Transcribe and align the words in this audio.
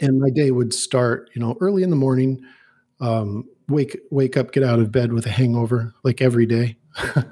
and 0.00 0.20
my 0.20 0.30
day 0.30 0.50
would 0.50 0.72
start, 0.74 1.30
you 1.34 1.40
know, 1.40 1.56
early 1.60 1.82
in 1.82 1.90
the 1.90 1.96
morning. 1.96 2.42
Um, 3.00 3.44
wake 3.68 3.98
wake 4.10 4.36
up, 4.36 4.52
get 4.52 4.62
out 4.62 4.78
of 4.78 4.92
bed 4.92 5.12
with 5.12 5.26
a 5.26 5.30
hangover, 5.30 5.94
like 6.02 6.22
every 6.22 6.46
day, 6.46 6.76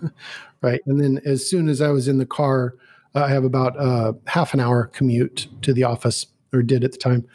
right? 0.62 0.80
And 0.86 1.00
then 1.00 1.20
as 1.24 1.48
soon 1.48 1.68
as 1.68 1.80
I 1.80 1.88
was 1.88 2.08
in 2.08 2.18
the 2.18 2.26
car, 2.26 2.74
I 3.14 3.28
have 3.28 3.44
about 3.44 3.78
uh, 3.78 4.12
half 4.26 4.54
an 4.54 4.60
hour 4.60 4.86
commute 4.86 5.48
to 5.62 5.72
the 5.72 5.84
office, 5.84 6.26
or 6.52 6.62
did 6.62 6.84
at 6.84 6.92
the 6.92 6.98
time, 6.98 7.26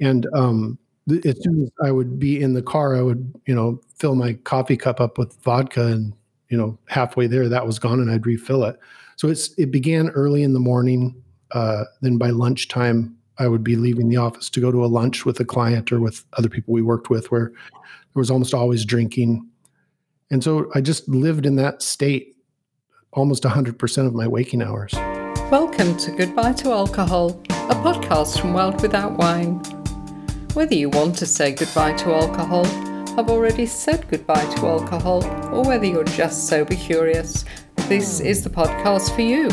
and 0.00 0.26
um, 0.34 0.78
as 1.24 1.42
soon 1.42 1.64
as 1.64 1.70
I 1.84 1.90
would 1.90 2.18
be 2.18 2.40
in 2.40 2.54
the 2.54 2.62
car, 2.62 2.96
I 2.96 3.02
would, 3.02 3.32
you 3.46 3.54
know, 3.54 3.80
fill 3.96 4.14
my 4.14 4.34
coffee 4.34 4.76
cup 4.76 5.00
up 5.00 5.18
with 5.18 5.36
vodka, 5.42 5.86
and 5.86 6.12
you 6.48 6.58
know, 6.58 6.78
halfway 6.88 7.26
there, 7.26 7.48
that 7.48 7.66
was 7.66 7.78
gone, 7.78 8.00
and 8.00 8.10
I'd 8.10 8.26
refill 8.26 8.64
it. 8.64 8.78
So 9.16 9.28
it's 9.28 9.54
it 9.58 9.70
began 9.70 10.10
early 10.10 10.42
in 10.42 10.52
the 10.52 10.60
morning. 10.60 11.22
Uh, 11.52 11.84
then 12.00 12.16
by 12.16 12.30
lunchtime, 12.30 13.16
I 13.38 13.48
would 13.48 13.64
be 13.64 13.76
leaving 13.76 14.08
the 14.08 14.18
office 14.18 14.50
to 14.50 14.60
go 14.60 14.70
to 14.70 14.84
a 14.84 14.86
lunch 14.86 15.24
with 15.24 15.40
a 15.40 15.44
client 15.44 15.90
or 15.90 16.00
with 16.00 16.24
other 16.34 16.48
people 16.48 16.74
we 16.74 16.82
worked 16.82 17.10
with, 17.10 17.30
where 17.30 17.50
there 17.72 18.20
was 18.20 18.30
almost 18.30 18.52
always 18.52 18.84
drinking, 18.84 19.48
and 20.30 20.44
so 20.44 20.70
I 20.74 20.80
just 20.80 21.08
lived 21.08 21.46
in 21.46 21.56
that 21.56 21.82
state 21.82 22.36
almost 23.12 23.42
100% 23.42 24.06
of 24.06 24.14
my 24.14 24.26
waking 24.26 24.62
hours. 24.62 24.92
Welcome 25.50 25.96
to 25.98 26.10
Goodbye 26.10 26.52
to 26.54 26.72
Alcohol, 26.72 27.40
a 27.50 27.74
podcast 27.74 28.40
from 28.40 28.54
World 28.54 28.80
Without 28.80 29.18
Wine. 29.18 29.62
Whether 30.54 30.74
you 30.74 30.90
want 30.90 31.16
to 31.18 31.26
say 31.26 31.52
goodbye 31.52 31.94
to 31.94 32.14
alcohol, 32.14 32.64
have 33.16 33.28
already 33.28 33.66
said 33.66 34.08
goodbye 34.08 34.44
to 34.56 34.66
alcohol, 34.66 35.24
or 35.54 35.64
whether 35.64 35.86
you're 35.86 36.04
just 36.04 36.48
sober 36.48 36.74
curious, 36.74 37.44
this 37.88 38.20
is 38.20 38.44
the 38.44 38.50
podcast 38.50 39.14
for 39.14 39.20
you. 39.22 39.48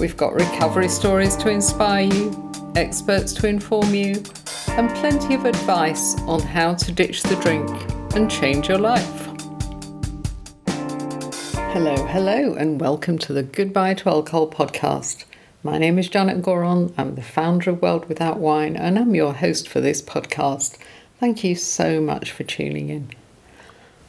We've 0.00 0.16
got 0.16 0.32
recovery 0.32 0.88
stories 0.88 1.36
to 1.38 1.50
inspire 1.50 2.04
you, 2.04 2.49
experts 2.76 3.32
to 3.34 3.48
inform 3.48 3.94
you, 3.94 4.22
and 4.68 4.88
plenty 4.96 5.34
of 5.34 5.44
advice 5.44 6.18
on 6.22 6.40
how 6.40 6.74
to 6.74 6.92
ditch 6.92 7.22
the 7.22 7.36
drink 7.36 7.68
and 8.14 8.30
change 8.30 8.68
your 8.68 8.78
life. 8.78 9.26
Hello, 11.72 11.96
hello, 12.06 12.54
and 12.54 12.80
welcome 12.80 13.18
to 13.18 13.32
the 13.32 13.42
Goodbye 13.42 13.94
to 13.94 14.08
Alcohol 14.08 14.50
podcast. 14.50 15.24
My 15.62 15.78
name 15.78 15.98
is 15.98 16.08
Janet 16.08 16.42
Gourand. 16.42 16.94
I'm 16.96 17.16
the 17.16 17.22
founder 17.22 17.70
of 17.70 17.82
World 17.82 18.08
Without 18.08 18.38
Wine, 18.38 18.76
and 18.76 18.98
I'm 18.98 19.14
your 19.14 19.34
host 19.34 19.68
for 19.68 19.80
this 19.80 20.00
podcast. 20.00 20.78
Thank 21.18 21.44
you 21.44 21.54
so 21.54 22.00
much 22.00 22.30
for 22.30 22.44
tuning 22.44 22.88
in. 22.88 23.10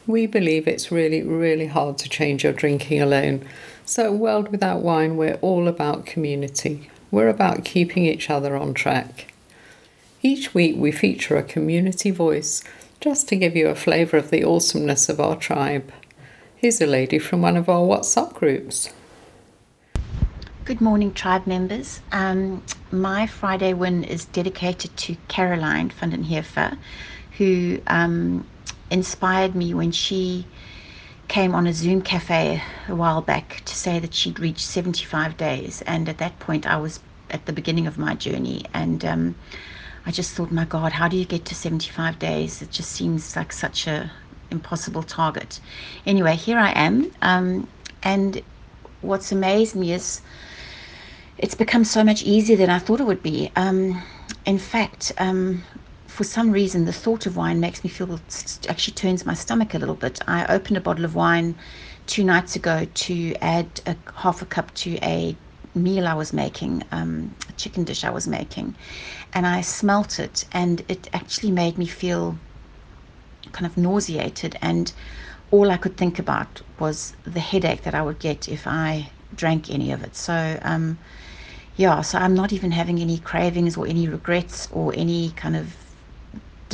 We 0.06 0.26
believe 0.26 0.66
it's 0.66 0.90
really, 0.90 1.22
really 1.22 1.66
hard 1.66 1.98
to 1.98 2.08
change 2.08 2.42
your 2.44 2.52
drinking 2.52 3.02
alone. 3.02 3.46
So, 3.84 4.12
World 4.12 4.50
Without 4.50 4.80
Wine, 4.80 5.16
we're 5.16 5.38
all 5.42 5.68
about 5.68 6.06
community. 6.06 6.90
We're 7.12 7.28
about 7.28 7.66
keeping 7.66 8.06
each 8.06 8.30
other 8.30 8.56
on 8.56 8.72
track. 8.72 9.30
Each 10.22 10.54
week, 10.54 10.76
we 10.78 10.90
feature 10.90 11.36
a 11.36 11.42
community 11.42 12.10
voice 12.10 12.64
just 13.02 13.28
to 13.28 13.36
give 13.36 13.54
you 13.54 13.68
a 13.68 13.74
flavour 13.74 14.16
of 14.16 14.30
the 14.30 14.42
awesomeness 14.42 15.10
of 15.10 15.20
our 15.20 15.36
tribe. 15.36 15.92
Here's 16.56 16.80
a 16.80 16.86
lady 16.86 17.18
from 17.18 17.42
one 17.42 17.58
of 17.58 17.68
our 17.68 17.82
WhatsApp 17.82 18.32
groups. 18.32 18.94
Good 20.64 20.80
morning, 20.80 21.12
tribe 21.12 21.46
members. 21.46 22.00
Um, 22.12 22.62
my 22.90 23.26
Friday 23.26 23.74
win 23.74 24.04
is 24.04 24.24
dedicated 24.24 24.96
to 24.96 25.14
Caroline 25.28 25.90
van 25.90 26.10
den 26.10 26.24
Heefer, 26.24 26.78
who 27.36 27.78
um, 27.88 28.46
inspired 28.90 29.54
me 29.54 29.74
when 29.74 29.92
she 29.92 30.46
came 31.32 31.54
on 31.54 31.66
a 31.66 31.72
Zoom 31.72 32.02
cafe 32.02 32.62
a 32.88 32.94
while 32.94 33.22
back 33.22 33.62
to 33.64 33.74
say 33.74 33.98
that 33.98 34.12
she'd 34.12 34.38
reached 34.38 34.66
75 34.66 35.34
days. 35.38 35.82
And 35.86 36.06
at 36.06 36.18
that 36.18 36.38
point, 36.38 36.66
I 36.66 36.76
was 36.76 37.00
at 37.30 37.46
the 37.46 37.54
beginning 37.54 37.86
of 37.86 37.96
my 37.96 38.14
journey. 38.14 38.66
And 38.74 39.02
um, 39.02 39.34
I 40.04 40.10
just 40.10 40.34
thought, 40.34 40.52
my 40.52 40.66
God, 40.66 40.92
how 40.92 41.08
do 41.08 41.16
you 41.16 41.24
get 41.24 41.46
to 41.46 41.54
75 41.54 42.18
days? 42.18 42.60
It 42.60 42.70
just 42.70 42.92
seems 42.92 43.34
like 43.34 43.50
such 43.50 43.86
a 43.86 44.12
impossible 44.50 45.02
target. 45.04 45.58
Anyway, 46.04 46.36
here 46.36 46.58
I 46.58 46.72
am. 46.72 47.10
Um, 47.22 47.66
and 48.02 48.42
what's 49.00 49.32
amazed 49.32 49.74
me 49.74 49.94
is 49.94 50.20
it's 51.38 51.54
become 51.54 51.84
so 51.84 52.04
much 52.04 52.22
easier 52.24 52.58
than 52.58 52.68
I 52.68 52.78
thought 52.78 53.00
it 53.00 53.06
would 53.06 53.22
be. 53.22 53.50
Um, 53.56 54.02
in 54.44 54.58
fact, 54.58 55.12
um, 55.16 55.62
for 56.12 56.24
some 56.24 56.50
reason, 56.50 56.84
the 56.84 56.92
thought 56.92 57.24
of 57.24 57.38
wine 57.38 57.58
makes 57.58 57.82
me 57.82 57.88
feel 57.88 58.20
actually 58.68 58.92
turns 58.92 59.24
my 59.24 59.32
stomach 59.32 59.72
a 59.72 59.78
little 59.78 59.94
bit. 59.94 60.20
I 60.28 60.44
opened 60.54 60.76
a 60.76 60.80
bottle 60.80 61.06
of 61.06 61.14
wine 61.14 61.54
two 62.06 62.22
nights 62.22 62.54
ago 62.54 62.86
to 62.92 63.34
add 63.36 63.80
a 63.86 63.96
half 64.16 64.42
a 64.42 64.44
cup 64.44 64.74
to 64.74 64.96
a 65.02 65.34
meal 65.74 66.06
I 66.06 66.12
was 66.12 66.34
making, 66.34 66.84
um, 66.92 67.34
a 67.48 67.52
chicken 67.52 67.84
dish 67.84 68.04
I 68.04 68.10
was 68.10 68.28
making, 68.28 68.74
and 69.32 69.46
I 69.46 69.62
smelt 69.62 70.18
it, 70.18 70.44
and 70.52 70.84
it 70.86 71.08
actually 71.14 71.50
made 71.50 71.78
me 71.78 71.86
feel 71.86 72.36
kind 73.52 73.64
of 73.64 73.78
nauseated. 73.78 74.58
And 74.60 74.92
all 75.50 75.70
I 75.70 75.78
could 75.78 75.96
think 75.96 76.18
about 76.18 76.60
was 76.78 77.14
the 77.24 77.40
headache 77.40 77.84
that 77.84 77.94
I 77.94 78.02
would 78.02 78.18
get 78.18 78.50
if 78.50 78.66
I 78.66 79.10
drank 79.34 79.70
any 79.70 79.90
of 79.92 80.02
it. 80.02 80.14
So, 80.14 80.58
um, 80.60 80.98
yeah, 81.78 82.02
so 82.02 82.18
I'm 82.18 82.34
not 82.34 82.52
even 82.52 82.70
having 82.70 83.00
any 83.00 83.16
cravings 83.16 83.78
or 83.78 83.86
any 83.86 84.08
regrets 84.08 84.68
or 84.72 84.92
any 84.94 85.30
kind 85.30 85.56
of 85.56 85.74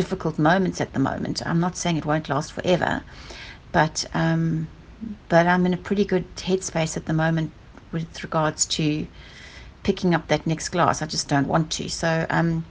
difficult 0.03 0.39
moments 0.39 0.81
at 0.81 0.93
the 0.93 1.01
moment. 1.11 1.37
I'm 1.45 1.59
not 1.67 1.77
saying 1.77 1.97
it 1.97 2.07
won't 2.07 2.29
last 2.29 2.53
forever, 2.53 3.03
but 3.73 4.05
um, 4.15 4.69
but 5.29 5.45
I'm 5.53 5.67
in 5.67 5.75
a 5.75 5.83
pretty 5.89 6.05
good 6.05 6.27
headspace 6.37 6.97
at 6.97 7.07
the 7.07 7.13
moment 7.25 7.51
with 7.91 8.23
regards 8.23 8.65
to 8.77 8.85
picking 9.83 10.15
up 10.15 10.29
that 10.29 10.47
next 10.47 10.69
glass. 10.69 11.03
I 11.03 11.07
just 11.07 11.29
don't 11.29 11.49
want 11.49 11.73
to. 11.79 11.89
So 11.89 12.27
um, 12.31 12.65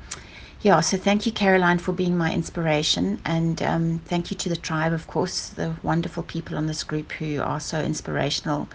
yeah, 0.61 0.79
so 0.79 0.95
thank 0.97 1.25
you, 1.25 1.33
Caroline, 1.33 1.79
for 1.79 1.91
being 1.91 2.17
my 2.17 2.33
inspiration, 2.33 3.19
and 3.25 3.61
um, 3.61 3.99
thank 4.05 4.31
you 4.31 4.37
to 4.37 4.49
the 4.49 4.61
tribe, 4.69 4.93
of 4.93 5.05
course, 5.07 5.49
the 5.49 5.75
wonderful 5.83 6.23
people 6.23 6.57
on 6.57 6.67
this 6.67 6.83
group 6.83 7.11
who 7.19 7.41
are 7.41 7.59
so 7.59 7.81
inspirational 7.81 8.69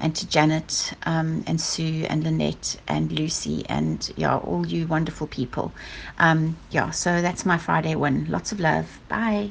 and 0.00 0.14
to 0.16 0.28
Janet 0.28 0.92
um, 1.04 1.44
and 1.46 1.60
Sue 1.60 2.06
and 2.08 2.24
Lynette 2.24 2.76
and 2.88 3.10
Lucy 3.12 3.64
and 3.68 4.10
yeah, 4.16 4.36
all 4.36 4.66
you 4.66 4.86
wonderful 4.86 5.26
people. 5.26 5.72
Um, 6.18 6.56
yeah, 6.70 6.90
so 6.90 7.22
that's 7.22 7.44
my 7.44 7.58
Friday 7.58 7.94
one. 7.94 8.26
Lots 8.28 8.52
of 8.52 8.60
love. 8.60 9.00
Bye. 9.08 9.50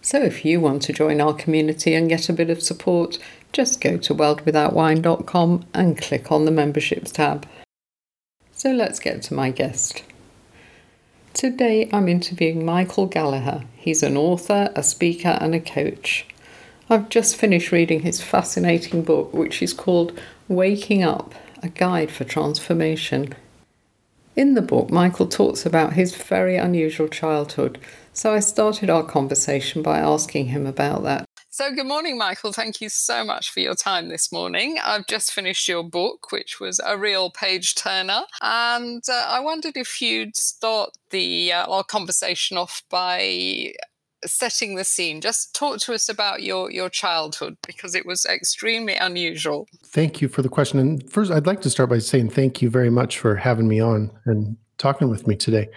So 0.00 0.22
if 0.22 0.44
you 0.44 0.60
want 0.60 0.82
to 0.82 0.92
join 0.92 1.20
our 1.20 1.34
community 1.34 1.94
and 1.94 2.08
get 2.08 2.28
a 2.28 2.32
bit 2.32 2.50
of 2.50 2.62
support, 2.62 3.18
just 3.52 3.80
go 3.80 3.96
to 3.98 4.14
worldwithoutwine.com 4.14 5.66
and 5.74 5.98
click 5.98 6.30
on 6.30 6.44
the 6.44 6.50
memberships 6.50 7.12
tab. 7.12 7.46
So 8.52 8.70
let's 8.70 8.98
get 8.98 9.22
to 9.22 9.34
my 9.34 9.50
guest. 9.50 10.02
Today 11.34 11.88
I'm 11.92 12.08
interviewing 12.08 12.64
Michael 12.64 13.06
Gallagher. 13.06 13.64
He's 13.76 14.02
an 14.02 14.16
author, 14.16 14.72
a 14.74 14.82
speaker, 14.82 15.38
and 15.40 15.54
a 15.54 15.60
coach. 15.60 16.26
I've 16.90 17.10
just 17.10 17.36
finished 17.36 17.70
reading 17.70 18.00
his 18.00 18.22
fascinating 18.22 19.02
book, 19.02 19.34
which 19.34 19.60
is 19.60 19.74
called 19.74 20.18
Waking 20.48 21.02
Up 21.02 21.34
A 21.62 21.68
Guide 21.68 22.10
for 22.10 22.24
Transformation. 22.24 23.34
In 24.34 24.54
the 24.54 24.62
book, 24.62 24.90
Michael 24.90 25.26
talks 25.26 25.66
about 25.66 25.92
his 25.92 26.16
very 26.16 26.56
unusual 26.56 27.08
childhood, 27.08 27.78
so 28.14 28.32
I 28.32 28.40
started 28.40 28.88
our 28.88 29.02
conversation 29.02 29.82
by 29.82 29.98
asking 29.98 30.46
him 30.46 30.64
about 30.64 31.02
that. 31.02 31.26
So, 31.50 31.74
good 31.74 31.86
morning, 31.86 32.16
Michael. 32.16 32.52
Thank 32.54 32.80
you 32.80 32.88
so 32.88 33.22
much 33.22 33.50
for 33.50 33.60
your 33.60 33.74
time 33.74 34.08
this 34.08 34.32
morning. 34.32 34.78
I've 34.82 35.06
just 35.06 35.32
finished 35.32 35.68
your 35.68 35.82
book, 35.82 36.32
which 36.32 36.58
was 36.58 36.80
a 36.82 36.96
real 36.96 37.30
page 37.30 37.74
turner, 37.74 38.22
and 38.40 39.02
uh, 39.10 39.26
I 39.28 39.40
wondered 39.40 39.76
if 39.76 40.00
you'd 40.00 40.36
start 40.36 40.96
the 41.10 41.52
uh, 41.52 41.66
our 41.66 41.84
conversation 41.84 42.56
off 42.56 42.82
by 42.88 43.74
setting 44.24 44.74
the 44.74 44.84
scene. 44.84 45.20
Just 45.20 45.54
talk 45.54 45.78
to 45.80 45.94
us 45.94 46.08
about 46.08 46.42
your 46.42 46.70
your 46.70 46.88
childhood 46.88 47.56
because 47.66 47.94
it 47.94 48.06
was 48.06 48.26
extremely 48.26 48.94
unusual. 48.94 49.66
Thank 49.84 50.20
you 50.20 50.28
for 50.28 50.42
the 50.42 50.48
question. 50.48 50.78
And 50.78 51.10
first 51.10 51.30
i'd 51.30 51.46
like 51.46 51.60
to 51.62 51.70
start 51.70 51.90
by 51.90 51.98
saying 51.98 52.30
thank 52.30 52.60
you 52.62 52.70
very 52.70 52.90
much 52.90 53.18
for 53.18 53.36
having 53.36 53.68
me 53.68 53.80
on 53.80 54.10
and 54.26 54.56
talking 54.78 55.08
with 55.08 55.26
me 55.26 55.36
today. 55.36 55.68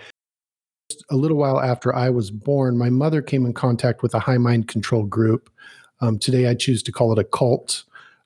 A 1.10 1.16
little 1.16 1.38
while 1.38 1.60
after 1.60 1.96
i 1.96 2.10
was 2.10 2.32
born 2.32 2.78
my 2.78 2.90
mother 2.90 3.22
came 3.22 3.46
in 3.46 3.54
contact 3.54 4.02
with 4.02 4.14
a 4.14 4.20
high 4.20 4.38
mind 4.38 4.68
control 4.68 5.04
group. 5.04 5.50
Um, 6.00 6.18
today 6.18 6.48
i 6.48 6.56
choose 6.56 6.82
to 6.84 6.92
call 6.92 7.12
it 7.14 7.20
a 7.20 7.24
cult 7.24 7.84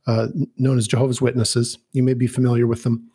uh, 0.07 0.27
known 0.57 0.77
as 0.77 0.87
jehovah's 0.87 1.21
witnesses. 1.21 1.77
You 1.93 2.03
may 2.03 2.13
be 2.13 2.27
familiar 2.27 2.67
with 2.67 2.83
them. 2.83 3.09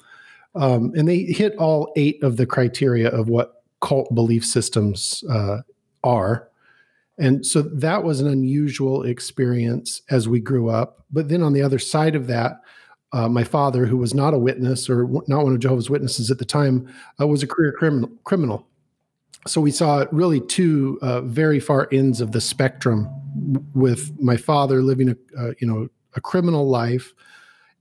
Um, 0.57 0.93
and 0.97 1.09
they 1.09 1.21
hit 1.21 1.55
all 1.57 1.93
eight 1.97 2.21
of 2.25 2.37
the 2.37 2.47
criteria 2.47 3.09
of 3.09 3.29
what 3.29 3.63
cult 3.81 4.13
belief 4.15 4.45
systems 4.45 5.23
uh, 5.31 5.59
are 6.03 6.50
and 7.21 7.45
so 7.45 7.61
that 7.61 8.03
was 8.03 8.21
an 8.21 8.27
unusual 8.27 9.03
experience 9.03 10.01
as 10.11 10.27
we 10.27 10.41
grew 10.41 10.71
up. 10.71 11.05
But 11.11 11.29
then 11.29 11.43
on 11.43 11.53
the 11.53 11.63
other 11.63 11.79
side 11.79 12.15
of 12.15 12.27
that, 12.29 12.61
uh, 13.13 13.29
my 13.29 13.45
father, 13.45 13.85
who 13.87 13.99
was 13.99 14.15
not 14.15 14.33
a 14.33 14.39
witness 14.39 14.89
or 14.89 15.07
not 15.29 15.45
one 15.45 15.53
of 15.53 15.59
Jehovah's 15.59 15.91
Witnesses 15.91 16.31
at 16.31 16.39
the 16.39 16.45
time, 16.45 16.89
uh, 17.21 17.27
was 17.27 17.43
a 17.43 17.47
career 17.47 17.73
criminal. 17.73 18.11
criminal. 18.25 18.67
So 19.47 19.61
we 19.61 19.71
saw 19.71 20.07
really 20.13 20.41
two 20.41 20.99
uh, 21.03 21.21
very 21.23 21.61
far 21.61 21.89
ends 21.93 22.21
of 22.21 22.33
the 22.33 22.41
spectrum, 22.41 23.09
with 23.75 24.13
my 24.21 24.37
father 24.37 24.83
living 24.83 25.11
a 25.11 25.55
you 25.61 25.67
know 25.67 25.89
a 26.15 26.21
criminal 26.21 26.69
life, 26.69 27.13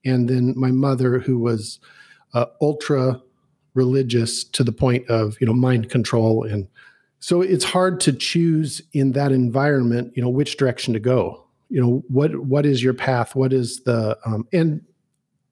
and 0.05 0.29
then 0.29 0.53
my 0.57 0.71
mother, 0.71 1.19
who 1.19 1.39
was 1.39 1.79
uh, 2.33 2.45
ultra 2.61 3.21
religious 3.73 4.43
to 4.43 4.63
the 4.63 4.71
point 4.71 5.07
of 5.09 5.37
you 5.39 5.47
know 5.47 5.53
mind 5.53 5.89
control 5.89 6.43
and 6.43 6.67
so 7.19 7.41
it's 7.41 7.65
hard 7.65 7.99
to 8.01 8.13
choose 8.13 8.81
in 8.93 9.11
that 9.13 9.31
environment 9.31 10.13
you 10.15 10.23
know 10.23 10.29
which 10.29 10.57
direction 10.57 10.93
to 10.93 10.99
go. 10.99 11.45
You 11.69 11.81
know 11.81 12.03
what 12.07 12.35
what 12.45 12.65
is 12.65 12.83
your 12.83 12.93
path? 12.93 13.35
What 13.35 13.53
is 13.53 13.81
the 13.83 14.17
um, 14.25 14.47
and 14.51 14.81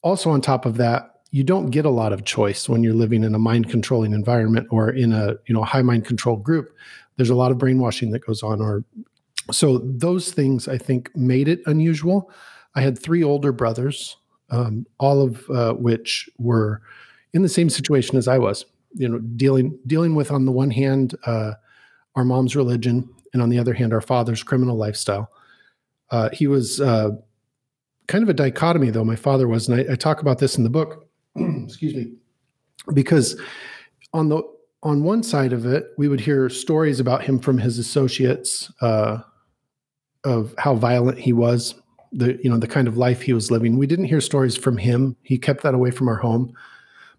also 0.01 0.29
on 0.29 0.41
top 0.41 0.65
of 0.65 0.77
that 0.77 1.13
you 1.31 1.43
don't 1.43 1.71
get 1.71 1.85
a 1.85 1.89
lot 1.89 2.13
of 2.13 2.23
choice 2.23 2.69
when 2.69 2.83
you're 2.83 2.93
living 2.93 3.23
in 3.23 3.35
a 3.35 3.39
mind 3.39 3.69
controlling 3.69 4.13
environment 4.13 4.67
or 4.71 4.89
in 4.89 5.11
a 5.13 5.35
you 5.45 5.53
know 5.53 5.63
high 5.63 5.81
mind 5.81 6.05
control 6.05 6.37
group. 6.37 6.73
There's 7.17 7.29
a 7.29 7.35
lot 7.35 7.51
of 7.51 7.57
brainwashing 7.57 8.11
that 8.11 8.25
goes 8.25 8.43
on 8.43 8.61
or 8.61 8.83
so 9.51 9.77
those 9.79 10.33
things 10.33 10.67
i 10.67 10.77
think 10.77 11.15
made 11.15 11.47
it 11.47 11.59
unusual. 11.65 12.31
I 12.75 12.81
had 12.81 12.97
three 12.97 13.23
older 13.23 13.51
brothers 13.51 14.17
um, 14.49 14.85
all 14.99 15.21
of 15.21 15.49
uh, 15.49 15.73
which 15.73 16.29
were 16.37 16.81
in 17.33 17.41
the 17.41 17.49
same 17.49 17.69
situation 17.69 18.17
as 18.17 18.27
i 18.27 18.37
was 18.37 18.65
you 18.97 19.07
know 19.07 19.19
dealing 19.19 19.77
dealing 19.88 20.15
with 20.15 20.31
on 20.31 20.45
the 20.45 20.51
one 20.51 20.71
hand 20.71 21.15
uh, 21.25 21.53
our 22.15 22.25
mom's 22.25 22.55
religion 22.55 23.07
and 23.33 23.41
on 23.41 23.49
the 23.49 23.59
other 23.59 23.73
hand 23.73 23.94
our 23.94 24.01
father's 24.01 24.44
criminal 24.44 24.75
lifestyle. 24.75 25.31
Uh, 26.09 26.29
he 26.31 26.47
was 26.47 26.79
uh, 26.79 27.11
kind 28.07 28.23
of 28.23 28.29
a 28.29 28.33
dichotomy 28.33 28.89
though 28.89 29.03
my 29.03 29.15
father 29.15 29.47
was 29.47 29.67
and 29.67 29.79
I, 29.79 29.94
I 29.94 29.95
talk 29.95 30.21
about 30.21 30.39
this 30.39 30.57
in 30.57 30.63
the 30.63 30.69
book 30.69 31.07
excuse 31.35 31.94
me 31.94 32.13
because 32.94 33.39
on 34.13 34.29
the 34.29 34.41
on 34.83 35.03
one 35.03 35.23
side 35.23 35.53
of 35.53 35.65
it 35.65 35.91
we 35.97 36.07
would 36.07 36.21
hear 36.21 36.49
stories 36.49 36.99
about 36.99 37.23
him 37.23 37.39
from 37.39 37.57
his 37.57 37.77
associates 37.77 38.71
uh, 38.81 39.19
of 40.23 40.55
how 40.57 40.75
violent 40.75 41.19
he 41.19 41.33
was 41.33 41.75
the 42.13 42.39
you 42.41 42.49
know 42.49 42.57
the 42.57 42.67
kind 42.67 42.88
of 42.88 42.97
life 42.97 43.21
he 43.21 43.33
was 43.33 43.51
living. 43.51 43.77
We 43.77 43.88
didn't 43.88 44.05
hear 44.05 44.21
stories 44.21 44.55
from 44.55 44.77
him. 44.77 45.15
He 45.23 45.38
kept 45.38 45.63
that 45.63 45.73
away 45.73 45.91
from 45.91 46.07
our 46.07 46.15
home 46.15 46.53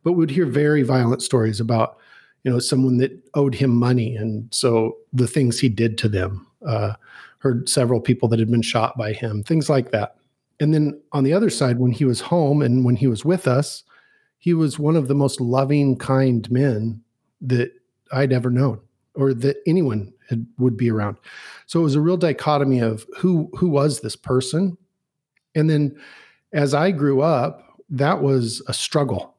but 0.03 0.13
would 0.13 0.31
hear 0.31 0.47
very 0.47 0.83
violent 0.83 1.23
stories 1.23 1.61
about 1.61 1.99
you 2.45 2.51
know 2.51 2.59
someone 2.59 2.99
that 2.99 3.13
owed 3.35 3.55
him 3.55 3.75
money. 3.75 4.17
And 4.17 4.53
so 4.53 4.97
the 5.13 5.27
things 5.27 5.59
he 5.59 5.69
did 5.69 5.99
to 5.99 6.09
them 6.09 6.47
uh, 6.67 6.95
heard 7.41 7.69
several 7.69 8.01
people 8.01 8.29
that 8.29 8.39
had 8.39 8.51
been 8.51 8.63
shot 8.63 8.97
by 8.97 9.13
him 9.13 9.43
things 9.43 9.69
like 9.69 9.91
that. 9.91 10.17
And 10.61 10.75
then 10.75 11.01
on 11.13 11.25
the 11.25 11.33
other 11.33 11.51
side 11.51 11.79
when 11.79 11.93
he 11.93 12.05
was 12.05 12.21
home 12.21 12.63
and 12.63 12.85
when 12.85 12.97
he 12.97 13.07
was 13.07 13.25
with 13.25 13.47
us 13.47 13.85
he 14.41 14.55
was 14.55 14.79
one 14.79 14.97
of 14.97 15.09
the 15.09 15.15
most 15.15 15.41
loving 15.41 15.97
kind 15.97 16.49
men 16.51 17.03
that 17.41 17.73
i'd 18.13 18.33
ever 18.33 18.51
known 18.51 18.81
or 19.15 19.35
that 19.35 19.57
anyone 19.67 20.13
had, 20.29 20.47
would 20.59 20.77
be 20.77 20.91
around. 20.91 21.17
So 21.67 21.81
it 21.81 21.83
was 21.83 21.97
a 21.97 22.01
real 22.01 22.17
dichotomy 22.17 22.81
of 22.81 23.05
who 23.17 23.51
who 23.57 23.69
was 23.69 24.01
this 24.01 24.17
person? 24.17 24.77
And 25.55 25.69
then 25.69 25.99
as 26.53 26.73
i 26.75 26.91
grew 26.91 27.21
up 27.21 27.63
that 27.91 28.23
was 28.23 28.63
a 28.69 28.75
struggle 28.75 29.35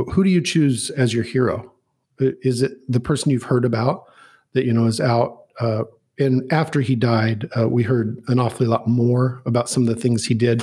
who 0.00 0.24
do 0.24 0.30
you 0.30 0.40
choose 0.40 0.90
as 0.90 1.14
your 1.14 1.24
hero 1.24 1.72
is 2.18 2.62
it 2.62 2.72
the 2.88 3.00
person 3.00 3.30
you've 3.30 3.42
heard 3.42 3.64
about 3.64 4.04
that 4.52 4.64
you 4.64 4.72
know 4.72 4.86
is 4.86 5.00
out 5.00 5.44
uh, 5.60 5.82
and 6.18 6.50
after 6.52 6.80
he 6.80 6.94
died, 6.94 7.48
uh, 7.58 7.68
we 7.68 7.82
heard 7.82 8.22
an 8.28 8.38
awfully 8.38 8.66
lot 8.66 8.86
more 8.86 9.42
about 9.46 9.68
some 9.68 9.86
of 9.88 9.94
the 9.94 10.00
things 10.00 10.24
he 10.24 10.34
did. 10.34 10.62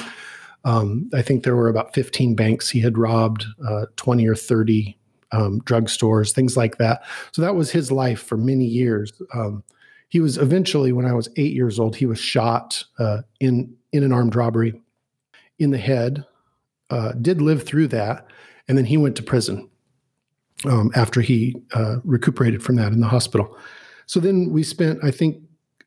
Um, 0.63 1.09
I 1.13 1.21
think 1.21 1.43
there 1.43 1.55
were 1.55 1.69
about 1.69 1.93
15 1.93 2.35
banks 2.35 2.69
he 2.69 2.81
had 2.81 2.97
robbed, 2.97 3.45
uh, 3.67 3.85
20 3.95 4.27
or 4.27 4.35
30 4.35 4.97
um, 5.31 5.61
drugstores, 5.61 6.33
things 6.33 6.57
like 6.57 6.77
that. 6.77 7.01
So 7.31 7.41
that 7.41 7.55
was 7.55 7.71
his 7.71 7.91
life 7.91 8.21
for 8.21 8.37
many 8.37 8.65
years. 8.65 9.11
Um, 9.33 9.63
he 10.09 10.19
was 10.19 10.37
eventually, 10.37 10.91
when 10.91 11.05
I 11.05 11.13
was 11.13 11.29
eight 11.37 11.53
years 11.53 11.79
old, 11.79 11.95
he 11.95 12.05
was 12.05 12.19
shot 12.19 12.83
uh, 12.97 13.21
in 13.39 13.75
in 13.91 14.03
an 14.03 14.11
armed 14.11 14.35
robbery 14.35 14.79
in 15.59 15.71
the 15.71 15.77
head. 15.77 16.25
Uh, 16.89 17.11
did 17.13 17.41
live 17.41 17.63
through 17.63 17.87
that, 17.87 18.25
and 18.69 18.77
then 18.77 18.85
he 18.85 18.95
went 18.95 19.17
to 19.17 19.23
prison 19.23 19.67
um, 20.65 20.91
after 20.95 21.19
he 21.19 21.55
uh, 21.73 21.97
recuperated 22.05 22.63
from 22.63 22.75
that 22.75 22.93
in 22.93 23.01
the 23.01 23.07
hospital. 23.07 23.57
So 24.05 24.19
then 24.19 24.51
we 24.51 24.63
spent, 24.63 25.03
I 25.03 25.11
think, 25.11 25.41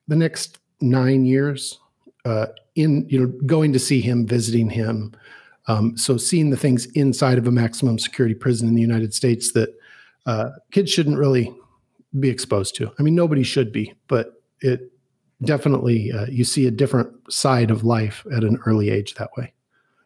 the 0.09 0.17
next 0.17 0.59
nine 0.81 1.25
years 1.25 1.79
uh, 2.25 2.47
in, 2.75 3.09
you 3.09 3.21
know, 3.21 3.33
going 3.47 3.73
to 3.73 3.79
see 3.79 4.01
him, 4.01 4.27
visiting 4.27 4.69
him. 4.69 5.15
Um, 5.69 5.97
so 5.97 6.17
seeing 6.17 6.51
the 6.51 6.57
things 6.57 6.87
inside 6.87 7.39
of 7.39 7.47
a 7.47 7.53
maximum 7.53 7.99
security 7.99 8.35
prison 8.35 8.69
in 8.69 8.75
the 8.75 8.83
United 8.83 9.15
States 9.15 9.53
that 9.53 9.75
uh, 10.27 10.51
kids 10.73 10.91
shouldn't 10.91 11.19
really 11.19 11.55
be 12.19 12.29
exposed 12.29 12.75
to. 12.77 12.93
I 12.99 13.03
mean, 13.03 13.15
nobody 13.15 13.45
should 13.45 13.73
be, 13.73 13.95
but 14.09 14.43
it 14.61 14.93
definitely 15.45 16.13
uh, 16.13 16.27
you 16.27 16.45
see 16.45 16.67
a 16.67 16.71
different 16.71 17.11
side 17.33 17.71
of 17.71 17.85
life 17.85 18.27
at 18.33 18.45
an 18.45 18.59
early 18.67 18.91
age 18.91 19.15
that 19.15 19.31
way 19.37 19.53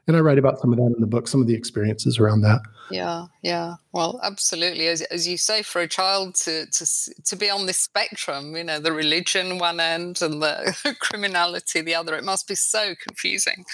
and 0.07 0.17
I 0.17 0.21
write 0.21 0.39
about 0.39 0.61
some 0.61 0.73
of 0.73 0.79
that 0.79 0.95
in 0.95 1.01
the 1.01 1.07
book, 1.07 1.27
some 1.27 1.41
of 1.41 1.47
the 1.47 1.55
experiences 1.55 2.19
around 2.19 2.43
that. 2.43 2.61
Yeah, 2.91 3.27
yeah. 3.43 3.75
Well, 3.93 4.21
absolutely. 4.23 4.87
As, 4.87 5.03
as 5.03 5.27
you 5.27 5.37
say, 5.37 5.63
for 5.63 5.81
a 5.81 5.89
child 5.89 6.37
to, 6.37 6.67
to 6.67 6.87
to 7.25 7.37
be 7.37 7.51
on 7.51 7.67
this 7.67 7.79
spectrum, 7.79 8.55
you 8.55 8.65
know, 8.65 8.79
the 8.79 8.93
religion 8.93 9.59
one 9.59 9.81
end 9.81 10.23
and 10.23 10.41
the 10.41 10.97
criminality 11.01 11.81
the 11.81 11.95
other, 11.95 12.15
it 12.15 12.25
must 12.25 12.47
be 12.47 12.55
so 12.55 12.95
confusing. 12.95 13.65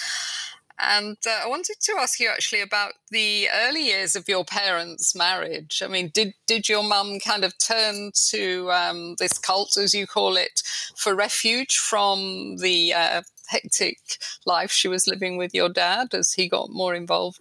And 0.79 1.17
uh, 1.27 1.41
I 1.43 1.47
wanted 1.47 1.75
to 1.81 1.95
ask 1.99 2.19
you 2.19 2.29
actually 2.29 2.61
about 2.61 2.93
the 3.11 3.47
early 3.53 3.85
years 3.85 4.15
of 4.15 4.27
your 4.27 4.43
parents' 4.43 5.15
marriage. 5.15 5.83
I 5.83 5.87
mean, 5.87 6.09
did 6.13 6.33
did 6.47 6.67
your 6.67 6.83
mum 6.83 7.19
kind 7.19 7.43
of 7.43 7.57
turn 7.59 8.11
to 8.29 8.71
um, 8.71 9.15
this 9.19 9.37
cult, 9.37 9.77
as 9.77 9.93
you 9.93 10.07
call 10.07 10.35
it, 10.35 10.63
for 10.97 11.15
refuge 11.15 11.77
from 11.77 12.57
the 12.57 12.93
uh, 12.93 13.21
hectic 13.47 13.97
life 14.45 14.71
she 14.71 14.87
was 14.87 15.07
living 15.07 15.37
with 15.37 15.53
your 15.53 15.69
dad 15.69 16.13
as 16.13 16.33
he 16.33 16.47
got 16.47 16.69
more 16.69 16.95
involved? 16.95 17.39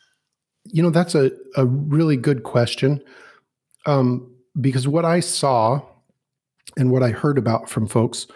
You 0.65 0.83
know, 0.83 0.91
that's 0.91 1.15
a, 1.15 1.33
a 1.57 1.67
really 1.67 2.17
good 2.17 2.43
question. 2.43 3.03
Um, 3.87 4.31
because 4.61 4.87
what 4.87 5.05
I 5.05 5.21
saw 5.21 5.83
and 6.77 6.91
what 6.91 7.03
I 7.03 7.11
heard 7.11 7.39
about 7.39 7.69
from 7.69 7.87
folks, 7.87 8.27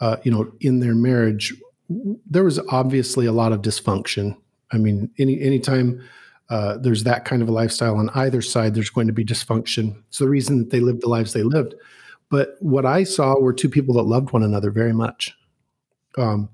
uh, 0.00 0.16
you 0.22 0.30
know, 0.30 0.52
in 0.60 0.80
their 0.80 0.94
marriage, 0.94 1.54
there 1.88 2.44
was 2.44 2.58
obviously 2.68 3.26
a 3.26 3.32
lot 3.32 3.52
of 3.52 3.62
dysfunction. 3.62 4.36
I 4.72 4.78
mean, 4.78 5.10
any 5.18 5.40
anytime 5.40 6.02
uh, 6.50 6.76
there's 6.78 7.04
that 7.04 7.24
kind 7.24 7.42
of 7.42 7.48
a 7.48 7.52
lifestyle 7.52 7.96
on 7.96 8.10
either 8.14 8.42
side, 8.42 8.74
there's 8.74 8.90
going 8.90 9.06
to 9.06 9.12
be 9.12 9.24
dysfunction. 9.24 9.96
It's 10.08 10.18
the 10.18 10.28
reason 10.28 10.58
that 10.58 10.70
they 10.70 10.80
lived 10.80 11.02
the 11.02 11.08
lives 11.08 11.32
they 11.32 11.42
lived. 11.42 11.74
But 12.30 12.56
what 12.60 12.86
I 12.86 13.04
saw 13.04 13.38
were 13.38 13.52
two 13.52 13.68
people 13.68 13.94
that 13.94 14.02
loved 14.02 14.32
one 14.32 14.42
another 14.42 14.70
very 14.70 14.92
much. 14.92 15.36
Um, 16.16 16.48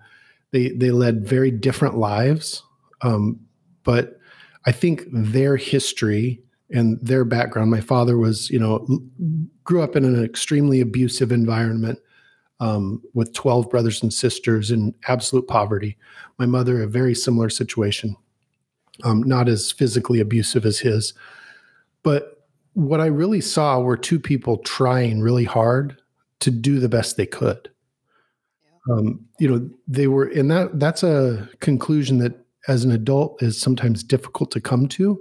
they 0.50 0.70
they 0.70 0.90
led 0.90 1.26
very 1.26 1.50
different 1.50 1.96
lives, 1.96 2.62
um, 3.02 3.40
but 3.84 4.18
I 4.66 4.72
think 4.72 5.04
their 5.12 5.56
history 5.56 6.42
and 6.70 6.98
their 7.00 7.24
background. 7.24 7.70
My 7.70 7.80
father 7.80 8.18
was, 8.18 8.50
you 8.50 8.58
know, 8.58 8.86
grew 9.64 9.82
up 9.82 9.96
in 9.96 10.04
an 10.04 10.22
extremely 10.22 10.80
abusive 10.80 11.32
environment 11.32 11.98
um, 12.60 13.02
with 13.14 13.32
twelve 13.32 13.70
brothers 13.70 14.02
and 14.02 14.12
sisters 14.12 14.70
in 14.70 14.94
absolute 15.06 15.46
poverty. 15.46 15.96
My 16.38 16.46
mother, 16.46 16.82
a 16.82 16.86
very 16.86 17.14
similar 17.14 17.50
situation, 17.50 18.17
um, 19.05 19.22
not 19.22 19.48
as 19.48 19.72
physically 19.72 20.20
abusive 20.20 20.64
as 20.64 20.78
his, 20.78 21.14
but 22.02 22.46
what 22.74 23.00
I 23.00 23.06
really 23.06 23.40
saw 23.40 23.81
were 23.81 23.96
two 23.96 24.20
people 24.20 24.58
trying 24.58 25.20
really 25.20 25.44
hard 25.44 26.00
to 26.40 26.50
do 26.50 26.78
the 26.78 26.88
best 26.88 27.17
they 27.17 27.26
could 27.26 27.69
um, 28.88 29.24
you 29.38 29.48
know 29.48 29.68
they 29.86 30.06
were 30.06 30.24
and 30.24 30.50
that 30.50 30.78
that's 30.78 31.02
a 31.02 31.48
conclusion 31.60 32.18
that 32.18 32.44
as 32.68 32.84
an 32.84 32.90
adult 32.90 33.42
is 33.42 33.60
sometimes 33.60 34.02
difficult 34.02 34.50
to 34.50 34.60
come 34.60 34.88
to 34.88 35.18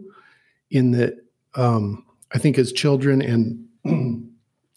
in 0.72 0.92
that 0.92 1.16
um, 1.56 2.06
i 2.34 2.38
think 2.38 2.58
as 2.58 2.72
children 2.72 3.22
and 3.22 3.64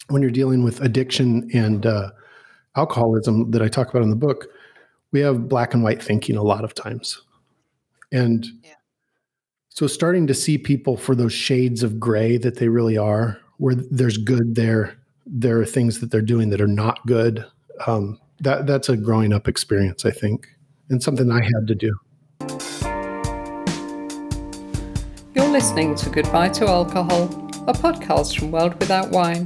when 0.07 0.21
you're 0.21 0.31
dealing 0.31 0.63
with 0.63 0.81
addiction 0.81 1.49
and 1.53 1.85
uh, 1.85 2.11
alcoholism 2.75 3.51
that 3.51 3.61
i 3.61 3.67
talk 3.67 3.89
about 3.89 4.03
in 4.03 4.09
the 4.09 4.15
book 4.15 4.47
we 5.11 5.19
have 5.19 5.49
black 5.49 5.73
and 5.73 5.83
white 5.83 6.01
thinking 6.01 6.37
a 6.37 6.43
lot 6.43 6.63
of 6.63 6.73
times 6.73 7.21
and 8.11 8.45
yeah. 8.63 8.73
so 9.69 9.87
starting 9.87 10.27
to 10.27 10.33
see 10.33 10.57
people 10.57 10.97
for 10.97 11.15
those 11.15 11.33
shades 11.33 11.83
of 11.83 11.99
gray 11.99 12.37
that 12.37 12.57
they 12.57 12.67
really 12.67 12.97
are 12.97 13.39
where 13.57 13.75
there's 13.75 14.17
good 14.17 14.55
there 14.55 14.97
there 15.25 15.59
are 15.59 15.65
things 15.65 15.99
that 15.99 16.11
they're 16.11 16.21
doing 16.21 16.49
that 16.49 16.61
are 16.61 16.67
not 16.67 17.05
good 17.05 17.45
um, 17.87 18.19
that 18.41 18.65
that's 18.65 18.89
a 18.89 18.97
growing 18.97 19.31
up 19.33 19.47
experience, 19.47 20.03
I 20.03 20.11
think, 20.11 20.47
and 20.89 21.01
something 21.01 21.31
I 21.31 21.43
had 21.43 21.67
to 21.67 21.75
do. 21.75 21.95
You're 25.35 25.49
listening 25.49 25.95
to 25.95 26.09
Goodbye 26.09 26.49
to 26.49 26.67
Alcohol, 26.67 27.25
a 27.67 27.73
podcast 27.73 28.37
from 28.37 28.51
World 28.51 28.79
Without 28.79 29.11
Wine. 29.11 29.45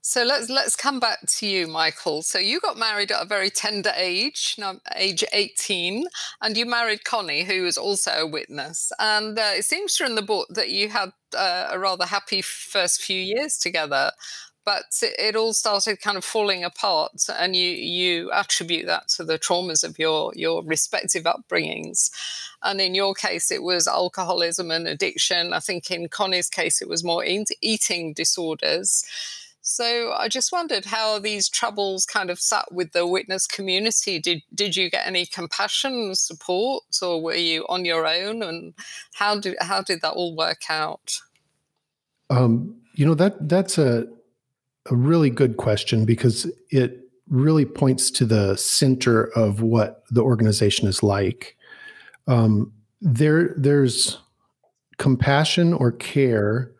So 0.00 0.22
let's 0.22 0.48
let's 0.48 0.76
come 0.76 1.00
back 1.00 1.18
to 1.26 1.46
you, 1.46 1.66
Michael. 1.66 2.22
So 2.22 2.38
you 2.38 2.60
got 2.60 2.78
married 2.78 3.10
at 3.10 3.20
a 3.20 3.26
very 3.26 3.50
tender 3.50 3.92
age, 3.96 4.56
age 4.96 5.24
eighteen, 5.32 6.06
and 6.40 6.56
you 6.56 6.64
married 6.66 7.04
Connie, 7.04 7.42
who 7.42 7.62
was 7.62 7.76
also 7.76 8.12
a 8.12 8.26
witness. 8.26 8.92
And 8.98 9.38
uh, 9.38 9.50
it 9.54 9.64
seems 9.64 9.96
from 9.96 10.14
the 10.14 10.22
book 10.22 10.46
that 10.50 10.70
you 10.70 10.88
had 10.88 11.12
uh, 11.36 11.68
a 11.70 11.78
rather 11.78 12.06
happy 12.06 12.42
first 12.42 13.02
few 13.02 13.20
years 13.20 13.58
together. 13.58 14.12
But 14.64 15.02
it 15.02 15.36
all 15.36 15.52
started 15.52 16.00
kind 16.00 16.16
of 16.16 16.24
falling 16.24 16.64
apart 16.64 17.26
and 17.38 17.54
you 17.54 17.68
you 17.68 18.30
attribute 18.32 18.86
that 18.86 19.08
to 19.08 19.24
the 19.24 19.38
traumas 19.38 19.84
of 19.84 19.98
your 19.98 20.32
your 20.34 20.62
respective 20.64 21.24
upbringings 21.24 22.10
and 22.62 22.80
in 22.80 22.94
your 22.94 23.14
case 23.14 23.50
it 23.50 23.62
was 23.62 23.86
alcoholism 23.86 24.70
and 24.70 24.86
addiction 24.86 25.52
i 25.52 25.60
think 25.60 25.90
in 25.90 26.08
connie's 26.08 26.48
case 26.48 26.80
it 26.80 26.88
was 26.88 27.04
more 27.04 27.24
eating 27.60 28.12
disorders 28.12 29.04
so 29.66 30.12
I 30.12 30.28
just 30.28 30.52
wondered 30.52 30.84
how 30.84 31.18
these 31.18 31.48
troubles 31.48 32.04
kind 32.04 32.28
of 32.28 32.38
sat 32.38 32.70
with 32.70 32.92
the 32.92 33.06
witness 33.06 33.46
community. 33.46 34.18
Did 34.18 34.42
did 34.54 34.76
you 34.76 34.90
get 34.90 35.06
any 35.06 35.24
compassion 35.24 36.14
support, 36.14 36.84
or 37.00 37.22
were 37.22 37.34
you 37.34 37.64
on 37.70 37.86
your 37.86 38.06
own? 38.06 38.42
And 38.42 38.74
how 39.14 39.40
did 39.40 39.56
how 39.62 39.80
did 39.80 40.02
that 40.02 40.12
all 40.12 40.36
work 40.36 40.64
out? 40.68 41.18
Um, 42.28 42.76
you 42.92 43.06
know 43.06 43.14
that 43.14 43.48
that's 43.48 43.78
a 43.78 44.06
a 44.90 44.96
really 44.96 45.30
good 45.30 45.56
question 45.56 46.04
because 46.04 46.50
it 46.70 47.00
really 47.28 47.64
points 47.64 48.10
to 48.10 48.24
the 48.24 48.56
center 48.56 49.24
of 49.36 49.62
what 49.62 50.04
the 50.10 50.22
organization 50.22 50.86
is 50.88 51.02
like. 51.02 51.56
Um, 52.26 52.72
there 53.00 53.54
there's 53.56 54.18
compassion 54.98 55.72
or 55.72 55.92
care 55.92 56.70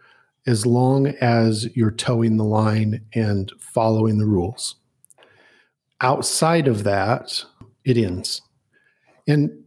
as 0.46 0.66
long 0.66 1.08
as 1.20 1.74
you're 1.74 1.90
toeing 1.90 2.36
the 2.36 2.44
line 2.44 3.04
and 3.14 3.50
following 3.58 4.18
the 4.18 4.26
rules. 4.26 4.76
Outside 6.00 6.68
of 6.68 6.84
that, 6.84 7.44
it 7.84 7.96
ends. 7.96 8.42
And 9.26 9.64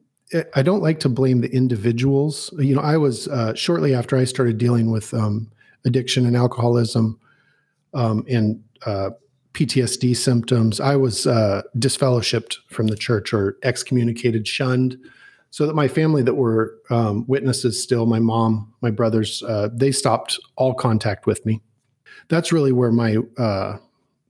I 0.54 0.62
don't 0.62 0.84
like 0.84 1.00
to 1.02 1.10
blame 1.10 1.42
the 1.42 1.52
individuals. 1.54 2.54
You 2.60 2.76
know, 2.76 2.82
I 2.82 2.98
was 2.98 3.28
uh, 3.28 3.56
shortly 3.56 3.96
after 3.96 4.18
I 4.18 4.26
started 4.26 4.58
dealing 4.58 4.92
with 4.92 5.14
um, 5.14 5.50
addiction 5.86 6.26
and 6.26 6.36
alcoholism 6.36 7.20
um, 7.94 8.24
and 8.30 8.64
uh, 8.86 9.12
PTSD 9.58 10.16
symptoms, 10.16 10.80
I 10.80 10.96
was 10.96 11.26
uh, 11.26 11.64
disfellowshipped 11.78 12.58
from 12.70 12.88
the 12.88 12.96
church 12.96 13.34
or 13.34 13.58
excommunicated, 13.64 14.48
shunned. 14.48 14.98
So 15.50 15.66
that 15.66 15.76
my 15.76 15.88
family 15.88 16.22
that 16.22 16.36
were 16.36 16.78
um, 16.92 17.26
witnesses 17.28 17.82
still 17.82 18.06
my 18.06 18.20
mom 18.20 18.72
my 18.82 18.92
brothers 18.92 19.42
uh, 19.44 19.70
they 19.74 19.92
stopped 19.92 20.40
all 20.58 20.76
contact 20.76 21.26
with 21.26 21.44
me. 21.44 21.62
That's 22.28 22.52
really 22.52 22.72
where 22.72 22.92
my 22.92 23.18
uh, 23.38 23.78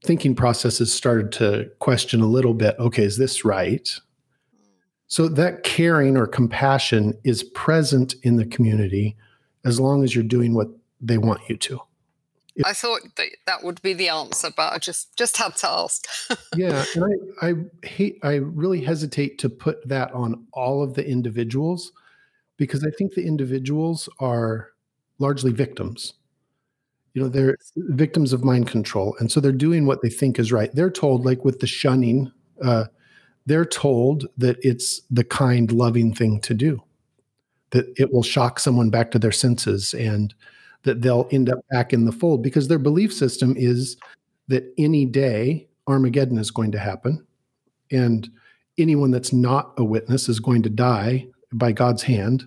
thinking 0.04 0.34
processes 0.34 0.92
started 0.92 1.32
to 1.32 1.68
question 1.80 2.22
a 2.22 2.26
little 2.26 2.54
bit 2.54 2.76
okay 2.78 3.04
is 3.04 3.18
this 3.18 3.44
right? 3.44 3.92
So 5.08 5.28
that 5.28 5.62
caring 5.62 6.16
or 6.16 6.26
compassion 6.26 7.12
is 7.24 7.42
present 7.42 8.14
in 8.22 8.36
the 8.36 8.46
community 8.46 9.16
as 9.64 9.78
long 9.78 10.04
as 10.04 10.14
you're 10.14 10.24
doing 10.24 10.54
what 10.54 10.68
they 11.00 11.18
want 11.18 11.40
you 11.48 11.56
to 11.56 11.80
I 12.64 12.72
thought 12.72 13.00
that 13.16 13.28
that 13.46 13.62
would 13.62 13.80
be 13.82 13.92
the 13.92 14.08
answer, 14.08 14.50
but 14.56 14.72
I 14.72 14.78
just 14.78 15.16
just 15.16 15.36
had 15.36 15.56
to 15.56 15.68
ask. 15.68 16.06
yeah, 16.56 16.84
and 16.94 17.04
I, 17.40 17.48
I 17.48 17.86
hate 17.86 18.18
I 18.22 18.34
really 18.36 18.82
hesitate 18.82 19.38
to 19.38 19.48
put 19.48 19.86
that 19.88 20.12
on 20.12 20.46
all 20.52 20.82
of 20.82 20.94
the 20.94 21.08
individuals 21.08 21.92
because 22.56 22.84
I 22.84 22.90
think 22.90 23.14
the 23.14 23.26
individuals 23.26 24.08
are 24.18 24.70
largely 25.18 25.52
victims. 25.52 26.14
You 27.14 27.22
know, 27.22 27.28
they're 27.28 27.56
victims 27.76 28.32
of 28.32 28.44
mind 28.44 28.68
control, 28.68 29.16
and 29.18 29.30
so 29.30 29.40
they're 29.40 29.52
doing 29.52 29.86
what 29.86 30.02
they 30.02 30.10
think 30.10 30.38
is 30.38 30.52
right. 30.52 30.74
They're 30.74 30.90
told, 30.90 31.24
like 31.24 31.44
with 31.44 31.60
the 31.60 31.66
shunning, 31.66 32.32
uh, 32.62 32.86
they're 33.46 33.64
told 33.64 34.26
that 34.36 34.58
it's 34.60 35.00
the 35.10 35.24
kind, 35.24 35.72
loving 35.72 36.14
thing 36.14 36.40
to 36.42 36.54
do, 36.54 36.82
that 37.70 37.86
it 37.96 38.12
will 38.12 38.22
shock 38.22 38.60
someone 38.60 38.90
back 38.90 39.10
to 39.12 39.18
their 39.18 39.32
senses 39.32 39.94
and 39.94 40.34
that 40.84 41.02
they'll 41.02 41.28
end 41.30 41.50
up 41.50 41.58
back 41.70 41.92
in 41.92 42.04
the 42.04 42.12
fold 42.12 42.42
because 42.42 42.68
their 42.68 42.78
belief 42.78 43.12
system 43.12 43.54
is 43.56 43.96
that 44.48 44.72
any 44.78 45.04
day 45.04 45.68
Armageddon 45.86 46.38
is 46.38 46.50
going 46.50 46.72
to 46.72 46.78
happen 46.78 47.26
and 47.90 48.28
anyone 48.78 49.10
that's 49.10 49.32
not 49.32 49.72
a 49.76 49.84
witness 49.84 50.28
is 50.28 50.40
going 50.40 50.62
to 50.62 50.70
die 50.70 51.26
by 51.52 51.72
God's 51.72 52.02
hand 52.02 52.44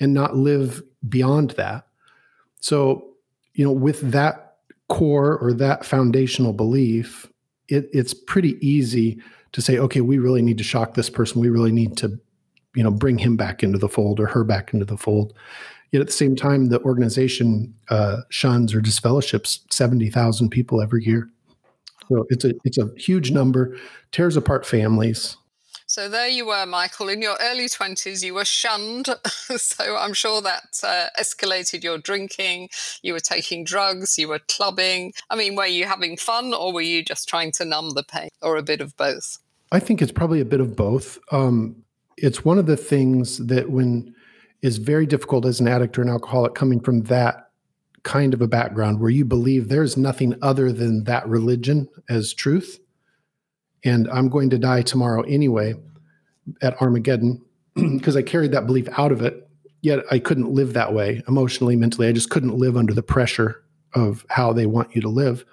and 0.00 0.14
not 0.14 0.36
live 0.36 0.82
beyond 1.08 1.50
that. 1.52 1.86
So, 2.60 3.08
you 3.54 3.64
know, 3.64 3.72
with 3.72 4.00
that 4.12 4.56
core 4.88 5.38
or 5.38 5.52
that 5.54 5.84
foundational 5.84 6.52
belief, 6.52 7.26
it, 7.68 7.88
it's 7.92 8.14
pretty 8.14 8.56
easy 8.66 9.20
to 9.52 9.62
say, 9.62 9.78
okay, 9.78 10.00
we 10.00 10.18
really 10.18 10.42
need 10.42 10.58
to 10.58 10.64
shock 10.64 10.94
this 10.94 11.10
person. 11.10 11.40
We 11.40 11.48
really 11.48 11.72
need 11.72 11.96
to, 11.98 12.18
you 12.74 12.82
know, 12.82 12.90
bring 12.90 13.18
him 13.18 13.36
back 13.36 13.62
into 13.62 13.78
the 13.78 13.88
fold 13.88 14.20
or 14.20 14.26
her 14.26 14.44
back 14.44 14.72
into 14.72 14.84
the 14.84 14.96
fold. 14.96 15.34
Yet 15.90 16.00
at 16.00 16.06
the 16.06 16.12
same 16.12 16.36
time, 16.36 16.66
the 16.66 16.80
organization 16.82 17.74
uh, 17.88 18.18
shuns 18.28 18.74
or 18.74 18.80
disfellowships 18.80 19.60
70,000 19.70 20.50
people 20.50 20.82
every 20.82 21.04
year. 21.04 21.30
So 22.08 22.26
it's 22.30 22.44
a 22.44 22.54
it's 22.64 22.78
a 22.78 22.88
huge 22.96 23.30
number, 23.30 23.76
tears 24.12 24.36
apart 24.36 24.64
families. 24.64 25.36
So 25.86 26.06
there 26.06 26.28
you 26.28 26.46
were, 26.46 26.66
Michael. 26.66 27.08
In 27.08 27.22
your 27.22 27.36
early 27.40 27.66
20s, 27.66 28.22
you 28.22 28.34
were 28.34 28.44
shunned. 28.44 29.08
so 29.56 29.96
I'm 29.96 30.12
sure 30.12 30.42
that 30.42 30.80
uh, 30.84 31.06
escalated 31.18 31.82
your 31.82 31.96
drinking. 31.96 32.68
You 33.02 33.14
were 33.14 33.20
taking 33.20 33.64
drugs, 33.64 34.18
you 34.18 34.28
were 34.28 34.40
clubbing. 34.48 35.14
I 35.30 35.36
mean, 35.36 35.56
were 35.56 35.66
you 35.66 35.86
having 35.86 36.18
fun 36.18 36.52
or 36.52 36.74
were 36.74 36.82
you 36.82 37.02
just 37.02 37.26
trying 37.26 37.52
to 37.52 37.64
numb 37.64 37.94
the 37.94 38.02
pain 38.02 38.28
or 38.42 38.58
a 38.58 38.62
bit 38.62 38.82
of 38.82 38.98
both? 38.98 39.38
I 39.72 39.80
think 39.80 40.02
it's 40.02 40.12
probably 40.12 40.42
a 40.42 40.46
bit 40.46 40.60
of 40.60 40.76
both. 40.76 41.18
Um, 41.32 41.84
it's 42.18 42.44
one 42.44 42.58
of 42.58 42.66
the 42.66 42.76
things 42.76 43.38
that 43.46 43.70
when 43.70 44.14
is 44.62 44.78
very 44.78 45.06
difficult 45.06 45.46
as 45.46 45.60
an 45.60 45.68
addict 45.68 45.98
or 45.98 46.02
an 46.02 46.08
alcoholic 46.08 46.54
coming 46.54 46.80
from 46.80 47.02
that 47.04 47.50
kind 48.02 48.34
of 48.34 48.40
a 48.40 48.48
background 48.48 49.00
where 49.00 49.10
you 49.10 49.24
believe 49.24 49.68
there's 49.68 49.96
nothing 49.96 50.34
other 50.42 50.72
than 50.72 51.04
that 51.04 51.28
religion 51.28 51.88
as 52.08 52.32
truth. 52.32 52.78
And 53.84 54.08
I'm 54.10 54.28
going 54.28 54.50
to 54.50 54.58
die 54.58 54.82
tomorrow 54.82 55.22
anyway 55.22 55.74
at 56.62 56.80
Armageddon 56.80 57.44
because 57.74 58.16
I 58.16 58.22
carried 58.22 58.52
that 58.52 58.66
belief 58.66 58.88
out 58.96 59.12
of 59.12 59.22
it. 59.22 59.48
Yet 59.80 60.00
I 60.10 60.18
couldn't 60.18 60.50
live 60.50 60.72
that 60.72 60.92
way 60.92 61.22
emotionally, 61.28 61.76
mentally. 61.76 62.08
I 62.08 62.12
just 62.12 62.30
couldn't 62.30 62.56
live 62.56 62.76
under 62.76 62.92
the 62.92 63.02
pressure 63.02 63.62
of 63.94 64.26
how 64.28 64.52
they 64.52 64.66
want 64.66 64.94
you 64.94 65.00
to 65.02 65.08
live. 65.08 65.44